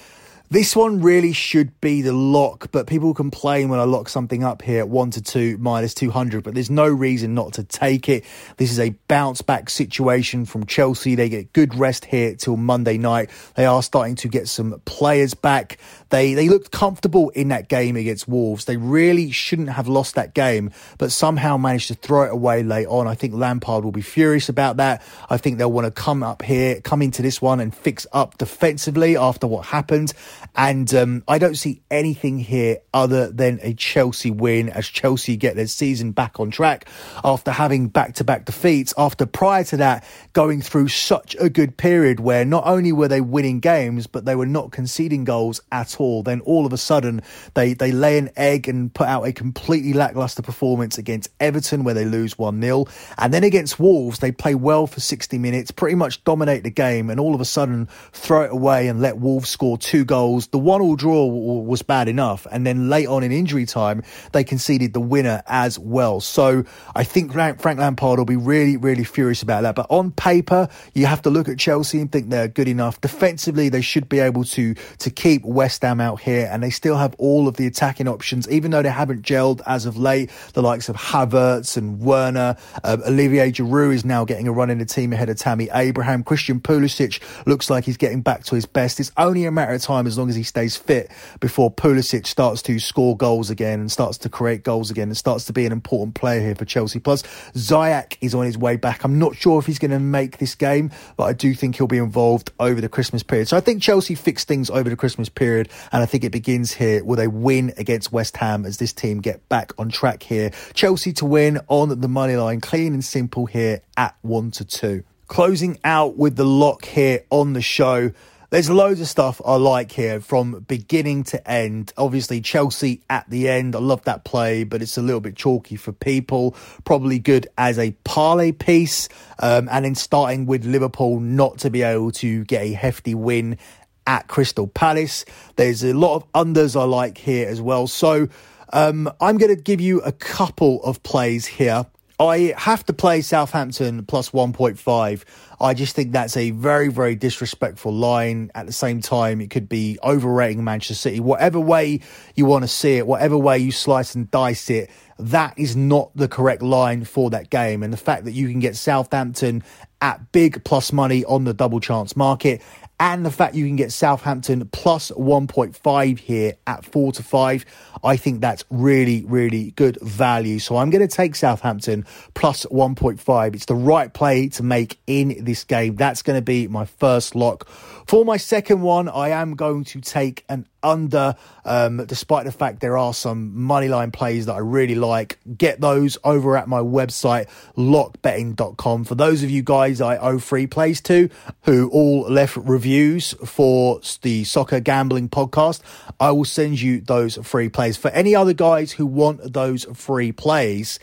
This 0.54 0.76
one 0.76 1.02
really 1.02 1.34
should 1.34 1.82
be 1.82 2.04
the 2.04 2.14
lock, 2.14 2.70
but 2.72 2.86
people 2.86 3.16
complain 3.16 3.70
when 3.70 3.80
I 3.80 3.86
lock 3.86 4.08
something 4.08 4.44
up 4.44 4.62
here 4.62 4.82
at 4.82 4.88
1 4.88 5.10
to 5.10 5.22
2 5.24 5.58
minus 5.58 5.96
200, 5.96 6.44
but 6.44 6.54
there's 6.54 6.70
no 6.70 6.88
reason 6.88 7.34
not 7.34 7.54
to 7.54 7.64
take 7.64 8.08
it. 8.08 8.24
This 8.58 8.72
is 8.72 8.80
a 8.80 8.92
bounce 9.08 9.42
back 9.42 9.68
situation 9.72 10.46
from 10.46 10.68
Chelsea. 10.68 11.16
They 11.16 11.28
get 11.28 11.54
good 11.54 11.74
rest 11.74 12.06
here 12.06 12.36
till 12.36 12.56
Monday 12.56 13.00
night. 13.00 13.32
They 13.56 13.66
are 13.66 13.82
starting 13.82 14.14
to 14.18 14.28
get 14.28 14.48
some 14.48 14.80
players 14.86 15.34
back. 15.34 15.80
They 16.10 16.36
they 16.36 16.50
looked 16.50 16.70
comfortable 16.70 17.32
in 17.32 17.48
that 17.48 17.68
game 17.68 17.96
against 17.96 18.28
Wolves. 18.28 18.66
They 18.66 18.78
really 18.78 19.32
shouldn't 19.32 19.70
have 19.70 19.88
lost 19.88 20.14
that 20.14 20.36
game, 20.36 20.70
but 21.00 21.12
somehow 21.12 21.58
managed 21.58 21.88
to 21.88 21.96
throw 21.96 22.26
it 22.26 22.32
away 22.32 22.62
late 22.62 22.86
on. 22.86 23.08
I 23.08 23.16
think 23.16 23.34
Lampard 23.34 23.84
will 23.84 23.92
be 23.92 24.04
furious 24.04 24.50
about 24.50 24.78
that. 24.78 25.02
I 25.32 25.38
think 25.38 25.58
they'll 25.58 25.72
want 25.72 25.86
to 25.86 25.92
come 25.92 26.22
up 26.22 26.44
here, 26.44 26.80
come 26.82 27.02
into 27.02 27.24
this 27.24 27.42
one 27.42 27.60
and 27.60 27.74
fix 27.74 28.06
up 28.14 28.38
defensively 28.38 29.18
after 29.18 29.48
what 29.48 29.66
happened. 29.66 30.14
And 30.56 30.94
um, 30.94 31.24
I 31.28 31.38
don't 31.38 31.56
see 31.56 31.82
anything 31.90 32.40
here 32.40 32.78
other 32.94 33.32
than 33.32 33.60
a 33.62 33.74
Chelsea 33.74 34.32
win 34.32 34.70
as 34.70 34.88
Chelsea 34.88 35.36
get 35.38 35.56
their 35.56 35.68
season 35.68 36.12
back 36.12 36.40
on 36.40 36.52
track 36.52 36.88
after 37.24 37.52
having 37.52 37.88
back 37.88 38.16
to 38.16 38.24
back 38.24 38.46
defeats. 38.46 38.94
After 38.98 39.26
prior 39.26 39.64
to 39.66 39.78
that, 39.78 40.06
going 40.34 40.62
through 40.62 40.90
such 40.90 41.36
a 41.40 41.50
good 41.50 41.78
period 41.78 42.20
where 42.20 42.46
not 42.46 42.66
only 42.66 42.92
were 42.92 43.08
they 43.08 43.22
winning 43.22 43.60
games, 43.60 44.08
but 44.08 44.26
they 44.26 44.36
were 44.36 44.46
not 44.46 44.72
conceding 44.72 45.24
goals 45.24 45.62
at 45.72 46.00
all. 46.00 46.24
Then 46.24 46.42
all 46.42 46.66
of 46.66 46.74
a 46.74 46.78
sudden, 46.78 47.22
they, 47.54 47.74
they 47.74 47.92
lay 47.92 48.18
an 48.18 48.30
egg 48.36 48.68
and 48.68 48.94
put 48.94 49.08
out 49.08 49.24
a 49.24 49.34
completely 49.34 49.94
lackluster 49.94 50.42
performance 50.42 50.98
against 50.98 51.30
Everton 51.40 51.84
where 51.84 51.94
they 51.94 52.06
lose 52.06 52.38
1 52.38 52.62
0. 52.62 52.86
And 53.18 53.34
then 53.34 53.44
against 53.44 53.80
Wolves, 53.80 54.20
they 54.20 54.32
play 54.32 54.56
well 54.56 54.88
for 54.88 55.00
60 55.00 55.38
minutes, 55.38 55.72
pretty 55.72 55.96
much 55.96 56.24
dominate 56.24 56.64
the 56.64 56.70
game, 56.70 57.10
and 57.10 57.20
all 57.20 57.36
of 57.36 57.42
a 57.42 57.46
sudden 57.46 57.88
throw 58.12 58.44
it 58.44 58.52
away 58.52 58.88
and 58.88 59.02
let 59.02 59.18
Wolves 59.18 59.50
score 59.50 59.78
two 59.78 60.06
goals 60.06 60.33
goals. 60.34 60.48
The 60.48 60.58
one 60.58 60.82
all 60.82 60.96
draw 60.96 61.26
was 61.26 61.82
bad 61.82 62.08
enough. 62.08 62.48
And 62.52 62.66
then 62.66 62.90
late 62.90 63.08
on 63.08 63.24
in 63.24 63.32
injury 63.32 63.66
time, 63.66 64.04
they 64.32 64.44
conceded 64.44 64.94
the 64.94 65.00
winner 65.00 65.44
as 65.48 65.78
well. 65.80 66.20
So 66.22 66.66
I 66.96 67.04
think 67.04 67.32
Frank 67.34 67.80
Lampard 67.80 68.20
will 68.20 68.26
be 68.26 68.36
really, 68.36 68.78
really 68.78 69.04
furious 69.04 69.42
about 69.42 69.62
that. 69.64 69.76
But 69.76 69.88
on 69.90 70.12
paper, 70.12 70.68
you 70.94 71.06
have 71.06 71.22
to 71.24 71.30
look 71.30 71.48
at 71.48 71.58
Chelsea 71.60 72.00
and 72.00 72.12
think 72.12 72.30
they're 72.30 72.48
good 72.48 72.68
enough. 72.68 73.00
Defensively, 73.02 73.70
they 73.70 73.82
should 73.82 74.10
be 74.10 74.20
able 74.20 74.44
to, 74.46 74.74
to 75.00 75.10
keep 75.10 75.44
West 75.46 75.82
Ham 75.82 76.02
out 76.02 76.22
here. 76.22 76.50
And 76.52 76.64
they 76.64 76.70
still 76.70 76.98
have 76.98 77.16
all 77.18 77.48
of 77.48 77.58
the 77.58 77.68
attacking 77.68 78.08
options, 78.08 78.50
even 78.50 78.72
though 78.72 78.82
they 78.82 78.90
haven't 78.90 79.22
gelled 79.22 79.62
as 79.66 79.86
of 79.86 79.98
late. 79.98 80.32
The 80.54 80.62
likes 80.62 80.90
of 80.90 80.96
Havertz 80.96 81.78
and 81.78 82.00
Werner. 82.00 82.58
Uh, 82.84 82.98
Olivier 83.08 83.52
Giroud 83.52 83.94
is 83.94 84.06
now 84.06 84.26
getting 84.26 84.48
a 84.48 84.52
run 84.52 84.70
in 84.70 84.80
the 84.80 84.86
team 84.86 85.14
ahead 85.14 85.30
of 85.30 85.38
Tammy 85.38 85.70
Abraham. 85.74 86.24
Christian 86.24 86.60
Pulisic 86.60 87.22
looks 87.46 87.70
like 87.70 87.86
he's 87.86 87.98
getting 87.98 88.22
back 88.22 88.44
to 88.46 88.56
his 88.56 88.66
best. 88.66 89.00
It's 89.00 89.12
only 89.18 89.46
a 89.46 89.52
matter 89.52 89.74
of 89.74 89.82
time 89.82 90.08
as 90.14 90.18
long 90.18 90.30
as 90.30 90.36
he 90.36 90.44
stays 90.44 90.78
fit 90.78 91.12
before 91.40 91.72
Pulisic 91.72 92.28
starts 92.28 92.62
to 92.64 92.80
score 92.80 93.18
goals 93.18 93.50
again 93.50 93.80
and 93.80 93.92
starts 93.92 94.18
to 94.20 94.30
create 94.30 94.64
goals 94.64 94.92
again 94.92 95.10
and 95.10 95.18
starts 95.18 95.46
to 95.46 95.54
be 95.54 95.66
an 95.66 95.72
important 95.72 96.16
player 96.16 96.40
here 96.40 96.56
for 96.56 96.66
Chelsea. 96.66 97.00
Plus, 97.00 97.24
Ziyech 97.54 98.18
is 98.22 98.36
on 98.36 98.46
his 98.46 98.58
way 98.58 98.76
back. 98.76 99.04
I'm 99.04 99.18
not 99.18 99.36
sure 99.36 99.60
if 99.60 99.66
he's 99.66 99.80
going 99.80 99.92
to 99.92 100.00
make 100.00 100.38
this 100.38 100.56
game, 100.56 100.92
but 101.18 101.24
I 101.24 101.34
do 101.34 101.54
think 101.54 101.76
he'll 101.76 101.88
be 101.88 101.98
involved 101.98 102.52
over 102.60 102.80
the 102.80 102.90
Christmas 102.90 103.24
period. 103.24 103.48
So 103.48 103.58
I 103.58 103.60
think 103.60 103.82
Chelsea 103.82 104.16
fix 104.16 104.46
things 104.46 104.70
over 104.70 104.90
the 104.90 104.96
Christmas 104.96 105.30
period, 105.30 105.70
and 105.92 106.04
I 106.04 106.06
think 106.06 106.24
it 106.24 106.32
begins 106.32 106.74
here 106.74 107.04
with 107.04 107.20
a 107.20 107.30
win 107.30 107.74
against 107.78 108.12
West 108.12 108.38
Ham 108.38 108.66
as 108.66 108.78
this 108.78 108.94
team 108.94 109.20
get 109.20 109.48
back 109.50 109.74
on 109.80 109.90
track 109.90 110.24
here. 110.24 110.52
Chelsea 110.74 111.14
to 111.14 111.26
win 111.26 111.60
on 111.68 112.00
the 112.00 112.08
money 112.08 112.36
line, 112.36 112.62
clean 112.62 112.94
and 112.94 113.04
simple 113.04 113.48
here 113.48 113.82
at 113.98 114.16
one 114.22 114.52
to 114.52 114.64
two. 114.66 115.04
Closing 115.28 115.80
out 115.84 116.18
with 116.18 116.36
the 116.36 116.46
lock 116.46 116.86
here 116.86 117.24
on 117.32 117.54
the 117.54 117.62
show. 117.62 118.12
There's 118.54 118.70
loads 118.70 119.02
of 119.02 119.08
stuff 119.08 119.42
I 119.44 119.56
like 119.56 119.92
here 119.92 120.22
from 120.22 120.64
beginning 120.68 121.24
to 121.24 121.50
end. 121.50 121.92
Obviously, 121.98 122.40
Chelsea 122.40 123.02
at 123.10 123.28
the 123.28 123.50
end. 123.50 123.76
I 123.76 123.80
love 123.80 124.04
that 124.04 124.26
play, 124.26 124.64
but 124.64 124.80
it's 124.84 124.96
a 124.96 125.02
little 125.02 125.22
bit 125.22 125.36
chalky 125.36 125.76
for 125.76 125.92
people. 125.92 126.56
Probably 126.86 127.18
good 127.18 127.48
as 127.58 127.80
a 127.80 127.94
parlay 128.04 128.52
piece. 128.52 129.10
Um, 129.40 129.68
and 129.72 129.86
then 129.86 129.96
starting 129.96 130.46
with 130.46 130.66
Liverpool 130.66 131.20
not 131.20 131.58
to 131.62 131.72
be 131.72 131.82
able 131.82 132.12
to 132.12 132.44
get 132.44 132.62
a 132.62 132.74
hefty 132.74 133.16
win 133.16 133.58
at 134.06 134.28
Crystal 134.28 134.68
Palace. 134.68 135.26
There's 135.56 135.84
a 135.84 135.94
lot 135.94 136.18
of 136.18 136.32
unders 136.34 136.80
I 136.80 136.84
like 136.84 137.18
here 137.18 137.50
as 137.50 137.60
well. 137.60 137.88
So 137.88 138.28
um, 138.72 139.12
I'm 139.20 139.40
going 139.40 139.56
to 139.56 139.60
give 139.60 139.82
you 139.82 140.00
a 140.02 140.12
couple 140.12 140.84
of 140.84 141.02
plays 141.02 141.48
here. 141.48 141.88
I 142.20 142.54
have 142.58 142.86
to 142.86 142.94
play 142.94 143.22
Southampton 143.22 144.06
plus 144.06 144.30
1.5. 144.30 145.24
I 145.60 145.74
just 145.74 145.96
think 145.96 146.12
that's 146.12 146.38
a 146.38 146.52
very, 146.52 146.90
very 146.90 147.16
disrespectful 147.16 147.92
line. 147.92 148.52
At 148.54 148.68
the 148.68 148.74
same 148.74 149.02
time, 149.02 149.42
it 149.42 149.50
could 149.50 149.68
be 149.68 149.98
overrating 150.04 150.64
Manchester 150.64 150.94
City. 150.94 151.20
Whatever 151.20 151.60
way 151.60 152.02
you 152.36 152.46
want 152.46 152.64
to 152.64 152.68
see 152.68 152.98
it, 152.98 153.08
whatever 153.08 153.38
way 153.38 153.58
you 153.58 153.72
slice 153.72 154.14
and 154.14 154.30
dice 154.30 154.70
it, 154.70 154.92
that 155.18 155.58
is 155.58 155.76
not 155.76 156.16
the 156.16 156.28
correct 156.28 156.62
line 156.62 157.04
for 157.04 157.30
that 157.32 157.50
game. 157.50 157.82
And 157.82 157.92
the 157.92 157.98
fact 157.98 158.26
that 158.26 158.32
you 158.32 158.48
can 158.50 158.60
get 158.60 158.76
Southampton 158.76 159.64
at 160.02 160.32
big 160.32 160.64
plus 160.64 160.92
money 160.92 161.24
on 161.26 161.46
the 161.46 161.54
double 161.54 161.80
chance 161.80 162.16
market 162.16 162.62
and 163.04 163.26
the 163.26 163.32
fact 163.32 163.54
you 163.54 163.66
can 163.68 163.76
get 163.76 163.92
Southampton 163.92 164.66
plus 164.72 165.12
1.5 165.12 166.20
here 166.20 166.54
at 166.66 166.86
4 166.86 167.12
to 167.12 167.22
5, 167.22 167.66
I 168.02 168.16
think 168.16 168.40
that's 168.40 168.64
really, 168.70 169.26
really 169.26 169.72
good 169.72 169.98
value. 170.02 170.58
So 170.58 170.78
I'm 170.78 170.90
going 170.90 171.06
to 171.06 171.14
take 171.14 171.36
Southampton 171.36 172.06
plus 172.34 172.66
1.5. 172.68 173.56
It's 173.56 173.66
the 173.66 173.76
right 173.76 174.14
play 174.14 174.48
to 174.48 174.64
make 174.64 175.00
in 175.06 175.44
this 175.44 175.66
game. 175.66 175.98
That's 175.98 176.22
going 176.22 176.38
to 176.38 176.42
be 176.42 176.70
my 176.70 176.86
first 176.86 177.36
lock. 177.36 177.68
For 177.68 178.24
my 178.24 178.38
second 178.38 178.82
one, 178.82 179.10
I 179.10 179.30
am 179.30 179.56
going 179.56 179.84
to 179.84 180.00
take 180.00 180.46
an 180.48 180.66
under, 180.84 181.36
um, 181.66 182.06
despite 182.06 182.46
the 182.46 182.52
fact 182.52 182.80
there 182.80 182.98
are 182.98 183.14
some 183.14 183.54
moneyline 183.56 184.12
plays 184.12 184.46
that 184.46 184.54
I 184.54 184.60
really 184.60 184.96
like. 184.96 185.40
Get 185.58 185.82
those 185.82 186.18
over 186.24 186.58
at 186.58 186.68
my 186.68 186.80
website, 186.80 187.48
lockbetting.com. 187.78 189.06
For 189.06 189.16
those 189.16 189.44
of 189.44 189.50
you 189.50 189.64
guys 189.64 190.02
I 190.02 190.18
owe 190.18 190.40
free 190.40 190.68
plays 190.68 191.02
to 191.02 191.30
who 191.64 191.90
all 191.90 192.22
left 192.22 192.58
reviews 192.58 193.34
for 193.46 194.02
the 194.22 194.44
Soccer 194.44 194.80
Gambling 194.80 195.30
podcast, 195.30 195.82
I 196.20 196.32
will 196.32 196.46
send 196.46 196.82
you 196.82 197.02
those 197.02 197.38
free 197.38 197.70
plays. 197.70 197.98
For 197.98 198.12
any 198.12 198.36
other 198.36 198.54
guys 198.54 198.94
who 198.94 199.06
want 199.06 199.54
those 199.54 199.86
free 199.94 200.32
plays, 200.32 201.00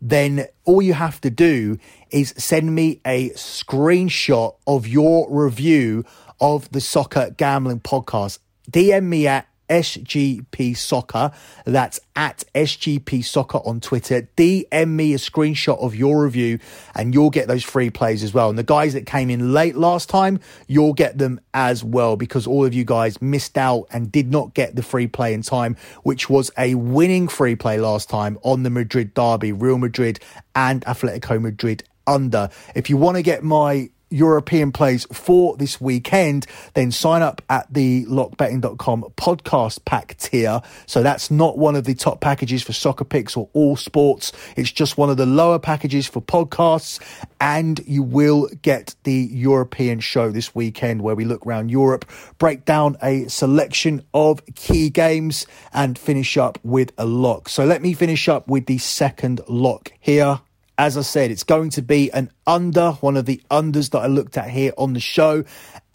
then 0.00 0.46
all 0.64 0.82
you 0.82 0.92
have 0.92 1.20
to 1.22 1.30
do 1.30 1.78
is 2.10 2.34
send 2.36 2.74
me 2.74 3.00
a 3.06 3.30
screenshot 3.30 4.54
of 4.66 4.86
your 4.86 5.26
review 5.30 6.04
of 6.40 6.70
the 6.72 6.80
Soccer 6.80 7.30
Gambling 7.30 7.80
Podcast. 7.80 8.38
DM 8.70 9.04
me 9.04 9.26
at 9.26 9.46
SGP 9.68 10.76
Soccer. 10.76 11.32
That's 11.64 12.00
at 12.16 12.44
SGP 12.54 13.24
Soccer 13.24 13.58
on 13.58 13.80
Twitter. 13.80 14.28
DM 14.36 14.88
me 14.88 15.14
a 15.14 15.18
screenshot 15.18 15.78
of 15.78 15.94
your 15.94 16.24
review 16.24 16.58
and 16.94 17.14
you'll 17.14 17.30
get 17.30 17.48
those 17.48 17.64
free 17.64 17.90
plays 17.90 18.22
as 18.22 18.34
well. 18.34 18.50
And 18.50 18.58
the 18.58 18.62
guys 18.62 18.92
that 18.92 19.06
came 19.06 19.30
in 19.30 19.52
late 19.52 19.76
last 19.76 20.08
time, 20.08 20.40
you'll 20.66 20.92
get 20.92 21.18
them 21.18 21.40
as 21.52 21.82
well 21.82 22.16
because 22.16 22.46
all 22.46 22.64
of 22.64 22.74
you 22.74 22.84
guys 22.84 23.20
missed 23.22 23.56
out 23.56 23.86
and 23.90 24.12
did 24.12 24.30
not 24.30 24.54
get 24.54 24.76
the 24.76 24.82
free 24.82 25.06
play 25.06 25.34
in 25.34 25.42
time, 25.42 25.76
which 26.02 26.28
was 26.28 26.50
a 26.58 26.74
winning 26.74 27.28
free 27.28 27.56
play 27.56 27.78
last 27.78 28.08
time 28.08 28.38
on 28.42 28.62
the 28.62 28.70
Madrid 28.70 29.14
derby, 29.14 29.52
Real 29.52 29.78
Madrid 29.78 30.20
and 30.54 30.82
Atletico 30.84 31.40
Madrid 31.40 31.84
under. 32.06 32.50
If 32.74 32.90
you 32.90 32.96
want 32.96 33.16
to 33.16 33.22
get 33.22 33.42
my 33.42 33.90
European 34.10 34.72
plays 34.72 35.06
for 35.12 35.56
this 35.56 35.80
weekend, 35.80 36.46
then 36.74 36.92
sign 36.92 37.22
up 37.22 37.42
at 37.50 37.72
the 37.72 38.04
lockbetting.com 38.06 39.04
podcast 39.16 39.84
pack 39.84 40.16
tier. 40.18 40.60
So 40.86 41.02
that's 41.02 41.30
not 41.30 41.58
one 41.58 41.76
of 41.76 41.84
the 41.84 41.94
top 41.94 42.20
packages 42.20 42.62
for 42.62 42.72
soccer 42.72 43.04
picks 43.04 43.36
or 43.36 43.48
all 43.52 43.76
sports. 43.76 44.32
It's 44.56 44.70
just 44.70 44.96
one 44.96 45.10
of 45.10 45.16
the 45.16 45.26
lower 45.26 45.58
packages 45.58 46.06
for 46.06 46.22
podcasts. 46.22 47.00
And 47.40 47.80
you 47.86 48.02
will 48.02 48.48
get 48.62 48.94
the 49.04 49.28
European 49.32 50.00
show 50.00 50.30
this 50.30 50.54
weekend 50.54 51.02
where 51.02 51.14
we 51.14 51.24
look 51.24 51.46
around 51.46 51.70
Europe, 51.70 52.04
break 52.38 52.64
down 52.64 52.96
a 53.02 53.28
selection 53.28 54.04
of 54.14 54.42
key 54.54 54.90
games 54.90 55.46
and 55.72 55.98
finish 55.98 56.36
up 56.36 56.58
with 56.62 56.92
a 56.96 57.04
lock. 57.04 57.48
So 57.48 57.64
let 57.64 57.82
me 57.82 57.92
finish 57.94 58.28
up 58.28 58.48
with 58.48 58.66
the 58.66 58.78
second 58.78 59.40
lock 59.48 59.92
here. 60.00 60.40
As 60.76 60.96
I 60.96 61.02
said, 61.02 61.30
it's 61.30 61.44
going 61.44 61.70
to 61.70 61.82
be 61.82 62.10
an 62.12 62.30
under, 62.46 62.92
one 62.92 63.16
of 63.16 63.26
the 63.26 63.40
unders 63.50 63.90
that 63.90 64.00
I 64.00 64.06
looked 64.08 64.36
at 64.36 64.50
here 64.50 64.72
on 64.76 64.92
the 64.92 65.00
show. 65.00 65.44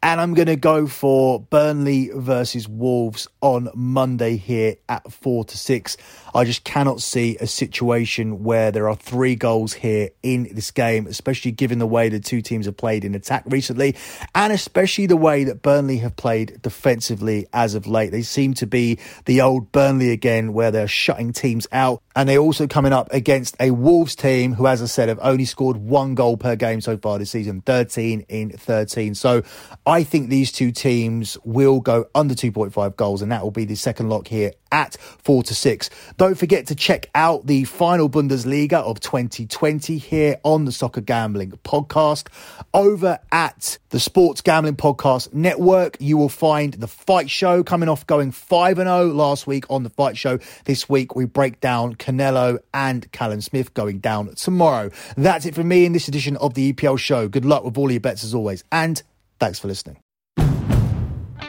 And 0.01 0.21
I'm 0.21 0.33
going 0.33 0.47
to 0.47 0.55
go 0.55 0.87
for 0.87 1.41
Burnley 1.41 2.09
versus 2.13 2.69
Wolves 2.69 3.27
on 3.41 3.67
Monday 3.75 4.37
here 4.37 4.75
at 4.87 5.11
4 5.11 5.43
to 5.43 5.57
6. 5.57 5.97
I 6.33 6.45
just 6.45 6.63
cannot 6.63 7.01
see 7.01 7.35
a 7.35 7.47
situation 7.47 8.45
where 8.45 8.71
there 8.71 8.87
are 8.87 8.95
three 8.95 9.35
goals 9.35 9.73
here 9.73 10.11
in 10.23 10.47
this 10.53 10.71
game, 10.71 11.05
especially 11.07 11.51
given 11.51 11.79
the 11.79 11.85
way 11.85 12.07
the 12.07 12.21
two 12.21 12.41
teams 12.41 12.65
have 12.65 12.77
played 12.77 13.03
in 13.03 13.13
attack 13.13 13.43
recently, 13.47 13.97
and 14.33 14.53
especially 14.53 15.05
the 15.05 15.17
way 15.17 15.43
that 15.43 15.61
Burnley 15.61 15.97
have 15.97 16.15
played 16.15 16.61
defensively 16.61 17.47
as 17.51 17.75
of 17.75 17.85
late. 17.85 18.11
They 18.11 18.21
seem 18.21 18.53
to 18.55 18.67
be 18.67 18.99
the 19.25 19.41
old 19.41 19.73
Burnley 19.73 20.11
again, 20.11 20.53
where 20.53 20.71
they're 20.71 20.87
shutting 20.87 21.33
teams 21.33 21.67
out. 21.73 22.01
And 22.19 22.27
they're 22.27 22.39
also 22.39 22.67
coming 22.67 22.91
up 22.91 23.07
against 23.13 23.55
a 23.61 23.71
Wolves 23.71 24.13
team 24.13 24.51
who, 24.51 24.67
as 24.67 24.81
I 24.81 24.87
said, 24.87 25.07
have 25.07 25.19
only 25.21 25.45
scored 25.45 25.77
one 25.77 26.15
goal 26.15 26.35
per 26.35 26.57
game 26.57 26.81
so 26.81 26.97
far 26.97 27.17
this 27.17 27.31
season 27.31 27.61
13 27.61 28.25
in 28.27 28.49
13. 28.49 29.15
So 29.15 29.41
I 29.85 30.03
think 30.03 30.27
these 30.27 30.51
two 30.51 30.73
teams 30.73 31.37
will 31.45 31.79
go 31.79 32.09
under 32.13 32.33
2.5 32.33 32.97
goals, 32.97 33.21
and 33.21 33.31
that 33.31 33.41
will 33.41 33.51
be 33.51 33.63
the 33.63 33.75
second 33.75 34.09
lock 34.09 34.27
here 34.27 34.51
at 34.71 34.97
4 34.99 35.43
to 35.43 35.55
6. 35.55 35.89
Don't 36.17 36.37
forget 36.37 36.67
to 36.67 36.75
check 36.75 37.09
out 37.15 37.47
the 37.47 37.63
final 37.63 38.09
Bundesliga 38.09 38.73
of 38.73 38.99
2020 38.99 39.97
here 39.97 40.37
on 40.43 40.65
the 40.65 40.71
Soccer 40.71 41.01
Gambling 41.01 41.51
Podcast. 41.63 42.27
Over 42.73 43.19
at 43.31 43.77
the 43.89 43.99
Sports 43.99 44.41
Gambling 44.41 44.75
Podcast 44.75 45.33
Network, 45.33 45.97
you 45.99 46.17
will 46.17 46.29
find 46.29 46.73
the 46.73 46.87
fight 46.87 47.29
show 47.29 47.63
coming 47.63 47.89
off 47.89 48.05
going 48.05 48.31
5 48.31 48.77
0 48.77 49.05
last 49.07 49.47
week 49.47 49.65
on 49.69 49.83
the 49.83 49.89
fight 49.89 50.17
show. 50.17 50.39
This 50.65 50.87
week, 50.87 51.15
we 51.15 51.25
break 51.25 51.59
down 51.59 51.95
Canelo 52.09 52.59
and 52.73 53.11
Callum 53.11 53.41
Smith 53.41 53.73
going 53.73 53.99
down 53.99 54.33
tomorrow. 54.35 54.91
That's 55.15 55.45
it 55.45 55.55
for 55.55 55.63
me 55.63 55.85
in 55.85 55.93
this 55.93 56.07
edition 56.07 56.37
of 56.37 56.53
the 56.53 56.73
EPL 56.73 56.97
show. 56.97 57.27
Good 57.27 57.45
luck 57.45 57.63
with 57.63 57.77
all 57.77 57.91
your 57.91 57.99
bets 57.99 58.23
as 58.23 58.33
always, 58.33 58.63
and 58.71 59.01
Thanks 59.39 59.57
for 59.57 59.67
listening. 59.67 59.97